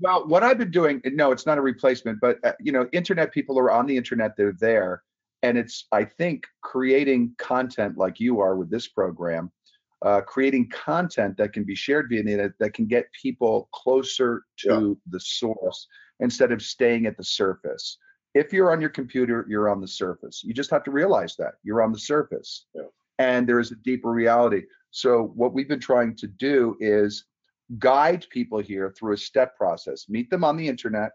well, 0.00 0.26
what 0.26 0.42
I've 0.42 0.58
been 0.58 0.70
doing, 0.70 1.00
no, 1.04 1.32
it's 1.32 1.46
not 1.46 1.56
a 1.56 1.62
replacement, 1.62 2.20
but 2.20 2.38
uh, 2.44 2.52
you 2.60 2.70
know, 2.70 2.86
internet 2.92 3.32
people 3.32 3.58
are 3.58 3.70
on 3.70 3.86
the 3.86 3.96
internet, 3.96 4.36
they're 4.36 4.52
there, 4.58 5.02
and 5.42 5.58
it's 5.58 5.86
I 5.92 6.04
think 6.04 6.44
creating 6.62 7.34
content 7.38 7.96
like 7.96 8.20
you 8.20 8.40
are 8.40 8.56
with 8.56 8.70
this 8.70 8.88
program 8.88 9.50
uh, 10.04 10.20
creating 10.20 10.68
content 10.68 11.36
that 11.38 11.52
can 11.52 11.64
be 11.64 11.74
shared 11.74 12.08
via 12.08 12.22
the 12.22 12.30
internet 12.30 12.52
that 12.60 12.74
can 12.74 12.86
get 12.86 13.10
people 13.12 13.68
closer 13.72 14.42
to 14.58 14.98
the 15.10 15.20
source 15.20 15.88
instead 16.20 16.52
of 16.52 16.62
staying 16.62 17.06
at 17.06 17.16
the 17.16 17.24
surface. 17.24 17.98
If 18.34 18.52
you're 18.52 18.72
on 18.72 18.80
your 18.80 18.90
computer, 18.90 19.46
you're 19.48 19.70
on 19.70 19.80
the 19.80 19.88
surface. 19.88 20.42
You 20.44 20.52
just 20.52 20.70
have 20.70 20.84
to 20.84 20.90
realize 20.90 21.36
that 21.36 21.54
you're 21.62 21.82
on 21.82 21.92
the 21.92 21.98
surface. 21.98 22.66
Yeah. 22.74 22.82
And 23.18 23.48
there 23.48 23.58
is 23.58 23.72
a 23.72 23.76
deeper 23.76 24.10
reality. 24.10 24.62
So, 24.90 25.32
what 25.34 25.54
we've 25.54 25.68
been 25.68 25.80
trying 25.80 26.14
to 26.16 26.26
do 26.26 26.76
is 26.80 27.24
guide 27.78 28.26
people 28.30 28.58
here 28.58 28.94
through 28.96 29.14
a 29.14 29.18
step 29.18 29.56
process, 29.56 30.06
meet 30.08 30.28
them 30.28 30.44
on 30.44 30.56
the 30.56 30.68
internet, 30.68 31.12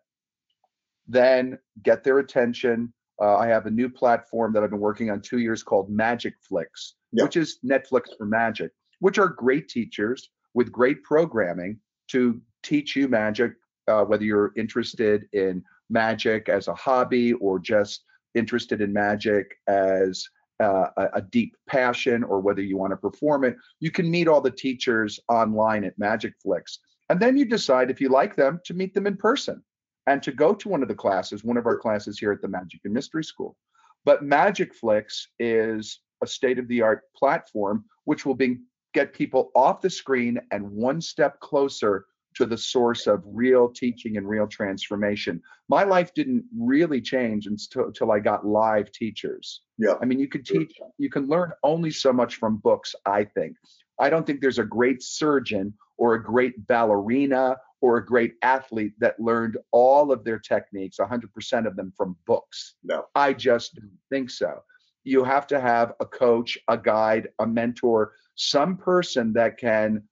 then 1.07 1.59
get 1.83 2.03
their 2.03 2.17
attention. 2.17 2.91
Uh, 3.21 3.37
I 3.37 3.47
have 3.47 3.67
a 3.67 3.71
new 3.71 3.87
platform 3.89 4.51
that 4.53 4.63
I've 4.63 4.71
been 4.71 4.79
working 4.79 5.11
on 5.11 5.21
two 5.21 5.37
years 5.39 5.61
called 5.63 5.89
Magic 5.89 6.33
Flicks, 6.41 6.95
Yeah. 7.11 7.23
which 7.23 7.37
is 7.37 7.59
Netflix 7.63 8.17
for 8.17 8.25
magic, 8.25 8.71
which 8.99 9.19
are 9.19 9.27
great 9.27 9.69
teachers 9.69 10.31
with 10.53 10.71
great 10.71 11.03
programming 11.03 11.79
to 12.09 12.41
teach 12.63 12.95
you 12.95 13.07
magic, 13.07 13.53
uh, 13.87 14.03
whether 14.05 14.23
you're 14.23 14.53
interested 14.57 15.27
in 15.33 15.63
magic 15.89 16.49
as 16.49 16.67
a 16.67 16.73
hobby 16.73 17.33
or 17.33 17.59
just 17.59 18.03
interested 18.33 18.81
in 18.81 18.91
magic 18.91 19.55
as 19.67 20.25
uh, 20.61 20.87
a, 20.97 21.07
a 21.15 21.21
deep 21.21 21.55
passion 21.67 22.23
or 22.23 22.39
whether 22.39 22.61
you 22.61 22.77
want 22.77 22.91
to 22.91 22.97
perform 22.97 23.43
it. 23.43 23.55
You 23.79 23.91
can 23.91 24.09
meet 24.09 24.27
all 24.27 24.41
the 24.41 24.51
teachers 24.51 25.19
online 25.27 25.83
at 25.83 25.97
Magic 25.97 26.33
Flicks. 26.41 26.79
And 27.09 27.19
then 27.19 27.35
you 27.35 27.45
decide 27.45 27.89
if 27.91 27.99
you 27.99 28.09
like 28.09 28.35
them 28.35 28.61
to 28.65 28.73
meet 28.73 28.93
them 28.93 29.07
in 29.07 29.17
person 29.17 29.63
and 30.07 30.21
to 30.23 30.31
go 30.31 30.53
to 30.53 30.69
one 30.69 30.81
of 30.81 30.87
the 30.87 30.95
classes, 30.95 31.43
one 31.43 31.57
of 31.57 31.65
our 31.65 31.77
classes 31.77 32.17
here 32.19 32.31
at 32.31 32.41
the 32.41 32.47
Magic 32.47 32.81
and 32.85 32.93
Mystery 32.93 33.23
School. 33.23 33.55
But 34.03 34.23
Magic 34.23 34.73
Flicks 34.73 35.27
is 35.39 35.99
a 36.23 36.27
state 36.27 36.59
of 36.59 36.67
the 36.67 36.81
art 36.81 37.03
platform 37.15 37.85
which 38.05 38.25
will 38.25 38.35
be, 38.35 38.57
get 38.93 39.13
people 39.13 39.51
off 39.55 39.81
the 39.81 39.89
screen 39.89 40.39
and 40.51 40.69
one 40.69 41.01
step 41.01 41.39
closer 41.39 42.05
to 42.33 42.45
the 42.45 42.57
source 42.57 43.07
of 43.07 43.23
real 43.25 43.69
teaching 43.69 44.17
and 44.17 44.27
real 44.27 44.47
transformation. 44.47 45.41
My 45.69 45.83
life 45.83 46.13
didn't 46.13 46.45
really 46.57 47.01
change 47.01 47.45
until, 47.45 47.85
until 47.87 48.11
I 48.11 48.19
got 48.19 48.45
live 48.45 48.91
teachers. 48.91 49.61
Yeah. 49.77 49.95
I 50.01 50.05
mean, 50.05 50.19
you 50.19 50.27
could 50.27 50.45
teach, 50.45 50.73
you 50.97 51.09
can 51.09 51.27
learn 51.27 51.51
only 51.63 51.91
so 51.91 52.13
much 52.13 52.35
from 52.35 52.57
books, 52.57 52.95
I 53.05 53.25
think. 53.25 53.57
I 53.99 54.09
don't 54.09 54.25
think 54.25 54.41
there's 54.41 54.59
a 54.59 54.65
great 54.65 55.03
surgeon 55.03 55.73
or 55.97 56.13
a 56.13 56.23
great 56.23 56.67
ballerina 56.67 57.57
or 57.81 57.97
a 57.97 58.05
great 58.05 58.35
athlete 58.43 58.93
that 58.99 59.19
learned 59.19 59.57
all 59.71 60.11
of 60.11 60.23
their 60.23 60.39
techniques, 60.39 60.97
100% 60.97 61.67
of 61.67 61.75
them 61.75 61.91
from 61.97 62.15
books. 62.25 62.75
No. 62.83 63.05
I 63.15 63.33
just 63.33 63.75
don't 63.75 63.91
think 64.09 64.29
so. 64.29 64.61
You 65.03 65.23
have 65.23 65.47
to 65.47 65.59
have 65.59 65.93
a 65.99 66.05
coach, 66.05 66.57
a 66.67 66.77
guide, 66.77 67.29
a 67.39 67.47
mentor, 67.47 68.13
some 68.35 68.77
person 68.77 69.33
that 69.33 69.57
can 69.57 70.03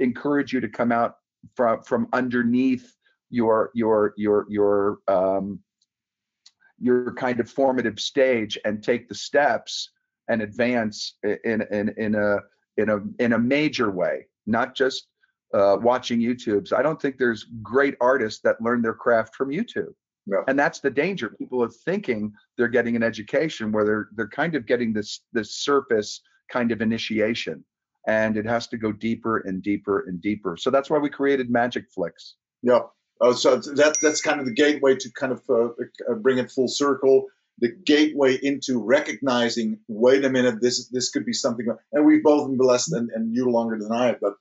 encourage 0.00 0.52
you 0.52 0.60
to 0.60 0.68
come 0.68 0.90
out 0.90 1.16
from 1.54 1.82
from 1.82 2.08
underneath 2.12 2.96
your 3.30 3.70
your 3.74 4.14
your 4.16 4.46
your 4.48 4.98
um 5.08 5.60
your 6.80 7.12
kind 7.14 7.40
of 7.40 7.48
formative 7.48 8.00
stage 8.00 8.58
and 8.64 8.82
take 8.82 9.08
the 9.08 9.14
steps 9.14 9.90
and 10.28 10.42
advance 10.42 11.16
in 11.22 11.62
in 11.70 11.94
in 11.96 12.14
a 12.14 12.38
in 12.76 12.88
a 12.88 12.98
in 13.22 13.34
a 13.34 13.38
major 13.38 13.90
way 13.90 14.26
not 14.46 14.74
just 14.74 15.06
uh, 15.54 15.76
watching 15.80 16.20
YouTubes. 16.20 16.72
I 16.72 16.82
don't 16.82 17.00
think 17.00 17.16
there's 17.16 17.44
great 17.62 17.94
artists 18.00 18.40
that 18.42 18.60
learn 18.60 18.82
their 18.82 18.94
craft 18.94 19.36
from 19.36 19.50
YouTube. 19.50 19.94
No. 20.26 20.42
And 20.48 20.58
that's 20.58 20.80
the 20.80 20.90
danger. 20.90 21.30
People 21.38 21.62
are 21.62 21.70
thinking 21.70 22.32
they're 22.56 22.68
getting 22.68 22.96
an 22.96 23.02
education 23.02 23.72
where 23.72 23.84
they're 23.84 24.08
they're 24.16 24.28
kind 24.28 24.54
of 24.54 24.66
getting 24.66 24.92
this 24.92 25.20
this 25.32 25.56
surface 25.56 26.20
kind 26.50 26.72
of 26.72 26.80
initiation. 26.80 27.64
And 28.06 28.36
it 28.36 28.46
has 28.46 28.66
to 28.68 28.76
go 28.76 28.92
deeper 28.92 29.38
and 29.38 29.62
deeper 29.62 30.04
and 30.06 30.20
deeper. 30.20 30.56
So 30.56 30.70
that's 30.70 30.90
why 30.90 30.98
we 30.98 31.08
created 31.08 31.50
Magic 31.50 31.84
Flicks. 31.94 32.34
Yeah. 32.62 32.80
Oh, 33.20 33.32
so 33.32 33.56
that 33.56 33.96
that's 34.02 34.20
kind 34.20 34.40
of 34.40 34.46
the 34.46 34.52
gateway 34.52 34.96
to 34.96 35.10
kind 35.12 35.32
of 35.32 35.42
uh, 35.48 35.68
uh, 36.10 36.14
bring 36.20 36.38
it 36.38 36.50
full 36.50 36.68
circle. 36.68 37.26
The 37.60 37.70
gateway 37.84 38.38
into 38.42 38.82
recognizing, 38.82 39.78
wait 39.88 40.24
a 40.24 40.30
minute, 40.30 40.60
this 40.60 40.88
this 40.88 41.10
could 41.10 41.24
be 41.24 41.32
something. 41.32 41.66
And 41.92 42.04
we've 42.04 42.24
both 42.24 42.48
been 42.48 42.58
blessed, 42.58 42.92
and, 42.92 43.10
and 43.14 43.32
you 43.34 43.48
longer 43.48 43.78
than 43.78 43.92
I 43.92 44.06
have, 44.06 44.20
but 44.20 44.34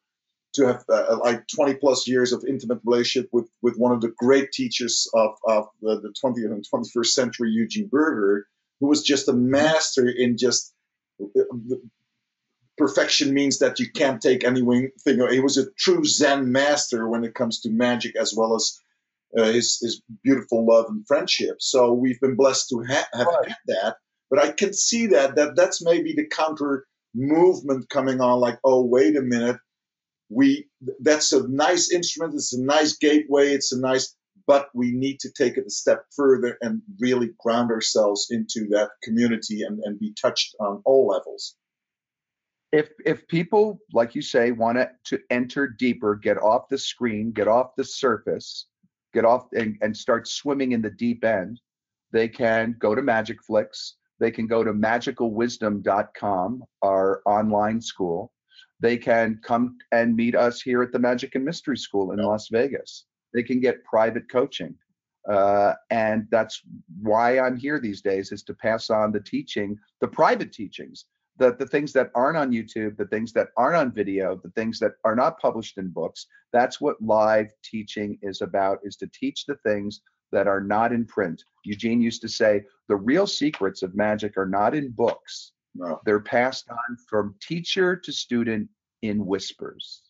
to 0.53 0.67
have 0.67 0.83
uh, 0.89 1.17
like 1.23 1.43
20 1.55 1.75
plus 1.75 2.07
years 2.07 2.31
of 2.33 2.43
intimate 2.47 2.79
relationship 2.85 3.29
with 3.31 3.49
with 3.61 3.75
one 3.77 3.91
of 3.91 4.01
the 4.01 4.13
great 4.17 4.51
teachers 4.51 5.07
of 5.13 5.31
of 5.47 5.65
the, 5.81 5.99
the 6.01 6.13
20th 6.23 6.51
and 6.51 6.65
21st 6.73 7.07
century, 7.07 7.49
Eugene 7.49 7.87
Burger, 7.87 8.47
who 8.79 8.87
was 8.87 9.03
just 9.03 9.27
a 9.27 9.33
master 9.33 10.07
in 10.09 10.37
just 10.37 10.73
perfection 12.77 13.33
means 13.33 13.59
that 13.59 13.79
you 13.79 13.91
can't 13.91 14.21
take 14.21 14.43
anything. 14.43 14.91
He 15.05 15.39
was 15.39 15.57
a 15.57 15.71
true 15.77 16.03
Zen 16.05 16.51
master 16.51 17.07
when 17.09 17.23
it 17.23 17.35
comes 17.35 17.61
to 17.61 17.69
magic, 17.69 18.15
as 18.15 18.33
well 18.35 18.55
as 18.55 18.79
uh, 19.37 19.45
his 19.45 19.79
his 19.81 20.01
beautiful 20.23 20.65
love 20.65 20.85
and 20.89 21.05
friendship. 21.07 21.57
So 21.59 21.93
we've 21.93 22.19
been 22.19 22.35
blessed 22.35 22.69
to 22.69 22.83
ha- 22.87 23.07
have 23.13 23.27
Right. 23.27 23.47
had 23.49 23.57
that. 23.67 23.95
But 24.29 24.43
I 24.43 24.51
can 24.51 24.73
see 24.73 25.07
that 25.07 25.35
that 25.35 25.55
that's 25.55 25.83
maybe 25.83 26.13
the 26.13 26.27
counter 26.27 26.85
movement 27.13 27.89
coming 27.89 28.21
on. 28.21 28.39
Like, 28.39 28.59
oh, 28.63 28.83
wait 28.85 29.15
a 29.15 29.21
minute, 29.21 29.57
we 30.29 30.67
that's 31.01 31.33
a 31.33 31.47
nice 31.47 31.91
instrument. 31.91 32.35
It's 32.35 32.53
a 32.53 32.61
nice 32.61 32.97
gateway. 32.97 33.49
It's 33.53 33.71
a 33.71 33.79
nice. 33.79 34.15
But 34.45 34.67
we 34.73 34.91
need 34.91 35.19
to 35.21 35.31
take 35.31 35.57
it 35.57 35.65
a 35.65 35.69
step 35.69 36.05
further 36.15 36.57
and 36.61 36.81
really 36.99 37.29
ground 37.39 37.71
ourselves 37.71 38.27
into 38.29 38.67
that 38.71 38.89
community 39.01 39.63
and, 39.63 39.79
and 39.85 39.97
be 39.97 40.13
touched 40.21 40.55
on 40.59 40.81
all 40.85 41.07
levels. 41.07 41.55
if 42.73 42.89
if 43.05 43.25
people 43.27 43.79
like 43.93 44.15
you 44.15 44.21
say 44.21 44.51
want 44.51 44.77
to, 45.05 45.19
enter 45.29 45.67
deeper 45.67 46.15
get 46.15 46.37
off 46.41 46.67
the 46.69 46.77
screen 46.77 47.31
get 47.31 47.47
off 47.47 47.75
the 47.77 47.83
surface 47.83 48.67
get 49.13 49.23
off 49.23 49.45
and, 49.53 49.77
and 49.81 49.95
start 49.95 50.27
swimming 50.27 50.71
in 50.73 50.81
the 50.81 50.89
deep 50.89 51.23
end 51.23 51.61
they 52.11 52.27
can 52.27 52.75
go 52.79 52.95
to 52.95 53.01
magic 53.01 53.41
flicks 53.43 53.95
they 54.19 54.31
can 54.31 54.47
go 54.47 54.63
to 54.63 54.73
magicalwisdom.com 54.73 56.63
our 56.81 57.21
online 57.25 57.79
school 57.79 58.31
they 58.83 58.97
can 58.97 59.39
come 59.43 59.65
and 59.91 60.15
meet 60.15 60.35
us 60.35 60.61
here 60.61 60.81
at 60.83 60.91
the 60.91 60.99
magic 60.99 61.31
and 61.35 61.45
mystery 61.45 61.77
school 61.77 62.11
in 62.11 62.19
Yeah. 62.19 62.25
las 62.31 62.47
vegas 62.57 62.91
they 63.33 63.43
can 63.49 63.59
get 63.67 63.83
private 63.95 64.25
coaching 64.37 64.73
uh, 65.35 65.73
and 65.89 66.27
that's 66.35 66.61
why 67.09 67.39
i'm 67.43 67.57
here 67.65 67.79
these 67.79 68.01
days 68.11 68.31
is 68.35 68.43
to 68.43 68.53
pass 68.65 68.89
on 68.89 69.11
the 69.11 69.23
teaching 69.33 69.69
the 70.01 70.11
private 70.21 70.51
teachings 70.61 71.05
the, 71.37 71.55
the 71.57 71.65
things 71.65 71.91
that 71.93 72.11
aren't 72.13 72.37
on 72.37 72.51
YouTube, 72.51 72.95
the 72.95 73.07
things 73.07 73.33
that 73.33 73.47
aren't 73.57 73.75
on 73.75 73.91
video, 73.91 74.39
the 74.43 74.51
things 74.51 74.77
that 74.79 74.93
are 75.03 75.15
not 75.15 75.39
published 75.39 75.77
in 75.79 75.89
books. 75.89 76.27
That's 76.51 76.79
what 76.79 77.01
live 77.01 77.51
teaching 77.63 78.19
is 78.21 78.41
about, 78.41 78.79
is 78.83 78.95
to 78.97 79.09
teach 79.19 79.45
the 79.45 79.57
things 79.65 80.01
that 80.31 80.47
are 80.47 80.61
not 80.61 80.93
in 80.93 81.05
print. 81.05 81.43
Eugene 81.65 82.01
used 82.01 82.21
to 82.21 82.29
say, 82.29 82.63
the 82.87 82.95
real 82.95 83.25
secrets 83.25 83.81
of 83.81 83.95
magic 83.95 84.37
are 84.37 84.45
not 84.45 84.75
in 84.75 84.91
books. 84.91 85.53
No. 85.75 85.99
They're 86.05 86.19
passed 86.19 86.69
on 86.69 86.97
from 87.09 87.35
teacher 87.41 87.95
to 87.95 88.11
student 88.11 88.69
in 89.01 89.25
whispers. 89.25 90.01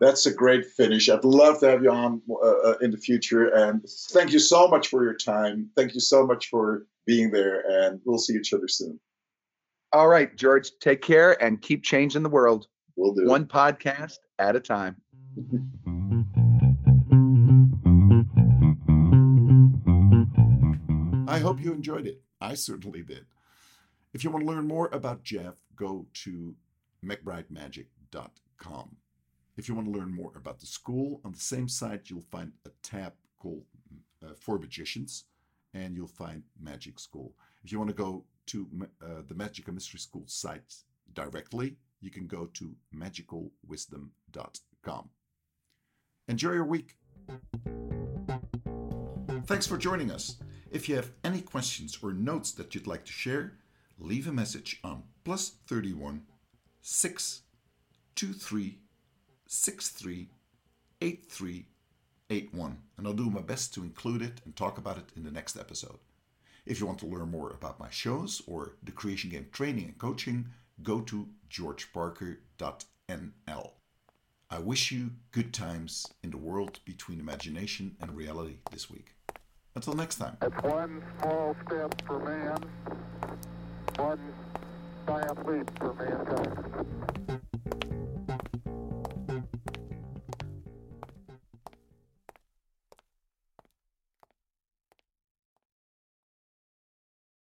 That's 0.00 0.24
a 0.24 0.32
great 0.32 0.64
finish. 0.64 1.10
I'd 1.10 1.24
love 1.24 1.60
to 1.60 1.68
have 1.70 1.82
you 1.82 1.90
on 1.90 2.22
uh, 2.30 2.34
uh, 2.70 2.74
in 2.80 2.90
the 2.90 2.96
future. 2.96 3.48
And 3.48 3.84
thank 4.12 4.32
you 4.32 4.38
so 4.38 4.66
much 4.66 4.88
for 4.88 5.04
your 5.04 5.14
time. 5.14 5.68
Thank 5.76 5.92
you 5.92 6.00
so 6.00 6.26
much 6.26 6.48
for 6.48 6.86
being 7.06 7.30
there. 7.30 7.62
And 7.68 8.00
we'll 8.06 8.16
see 8.18 8.34
each 8.34 8.54
other 8.54 8.68
soon. 8.68 8.98
All 9.92 10.08
right, 10.08 10.34
George, 10.36 10.70
take 10.80 11.02
care 11.02 11.40
and 11.42 11.60
keep 11.60 11.82
changing 11.82 12.22
the 12.22 12.28
world 12.30 12.68
We'll 12.96 13.12
do. 13.12 13.26
one 13.26 13.44
podcast 13.46 14.16
at 14.38 14.56
a 14.56 14.60
time. 14.60 14.96
I 21.28 21.38
hope 21.38 21.60
you 21.60 21.72
enjoyed 21.72 22.06
it. 22.06 22.20
I 22.40 22.54
certainly 22.54 23.02
did. 23.02 23.24
If 24.12 24.24
you 24.24 24.30
want 24.30 24.44
to 24.44 24.50
learn 24.50 24.66
more 24.66 24.88
about 24.92 25.22
Jeff, 25.22 25.54
go 25.76 26.06
to 26.24 26.54
mcbridemagic.com. 27.04 28.96
If 29.56 29.68
you 29.68 29.74
want 29.74 29.92
to 29.92 29.98
learn 29.98 30.14
more 30.14 30.32
about 30.36 30.58
the 30.58 30.66
school, 30.66 31.20
on 31.24 31.32
the 31.32 31.38
same 31.38 31.68
site, 31.68 32.10
you'll 32.10 32.24
find 32.30 32.52
a 32.66 32.70
tab 32.82 33.12
called 33.38 33.62
uh, 34.24 34.32
For 34.38 34.58
Magicians, 34.58 35.24
and 35.74 35.96
you'll 35.96 36.08
find 36.08 36.42
Magic 36.60 36.98
School. 36.98 37.32
If 37.62 37.70
you 37.70 37.78
want 37.78 37.90
to 37.90 37.96
go 37.96 38.24
to 38.46 38.68
uh, 39.02 39.22
the 39.28 39.34
Magic 39.34 39.68
and 39.68 39.74
Mystery 39.74 40.00
School 40.00 40.24
site 40.26 40.74
directly, 41.14 41.76
you 42.00 42.10
can 42.10 42.26
go 42.26 42.46
to 42.54 42.74
magicalwisdom.com. 42.94 45.10
Enjoy 46.28 46.52
your 46.52 46.64
week. 46.64 46.96
Thanks 49.46 49.66
for 49.66 49.76
joining 49.76 50.10
us. 50.10 50.36
If 50.70 50.88
you 50.88 50.96
have 50.96 51.10
any 51.24 51.42
questions 51.42 51.98
or 52.02 52.12
notes 52.12 52.52
that 52.52 52.74
you'd 52.74 52.86
like 52.86 53.04
to 53.04 53.12
share, 53.12 53.58
leave 54.00 54.26
a 54.26 54.32
message 54.32 54.80
on 54.82 55.04
plus 55.24 55.50
31 55.66 56.22
623 56.82 58.78
63 59.46 60.28
8381 61.00 62.78
and 62.96 63.06
I'll 63.06 63.12
do 63.12 63.30
my 63.30 63.42
best 63.42 63.72
to 63.74 63.82
include 63.82 64.22
it 64.22 64.40
and 64.44 64.56
talk 64.56 64.78
about 64.78 64.98
it 64.98 65.12
in 65.16 65.22
the 65.24 65.30
next 65.30 65.56
episode. 65.56 65.98
If 66.66 66.80
you 66.80 66.86
want 66.86 66.98
to 67.00 67.06
learn 67.06 67.30
more 67.30 67.50
about 67.50 67.80
my 67.80 67.90
shows 67.90 68.40
or 68.46 68.76
the 68.82 68.92
Creation 68.92 69.30
Game 69.30 69.48
training 69.52 69.84
and 69.84 69.98
coaching, 69.98 70.46
go 70.82 71.00
to 71.02 71.28
georgeparker.nl. 71.50 73.70
I 74.52 74.58
wish 74.58 74.90
you 74.90 75.10
good 75.32 75.54
times 75.54 76.06
in 76.22 76.30
the 76.30 76.36
world 76.36 76.80
between 76.84 77.20
imagination 77.20 77.96
and 78.00 78.16
reality 78.16 78.56
this 78.70 78.90
week. 78.90 79.14
Until 79.76 79.94
next 79.94 80.16
time. 80.16 80.36
That's 80.40 80.64
one 80.64 81.02
small 81.20 81.54
step 81.66 82.02
for 82.06 82.18
man, 82.18 82.58
one 84.00 84.18
giant 85.06 85.46
leap 85.46 85.70
for 85.78 85.92
mankind. 85.94 86.99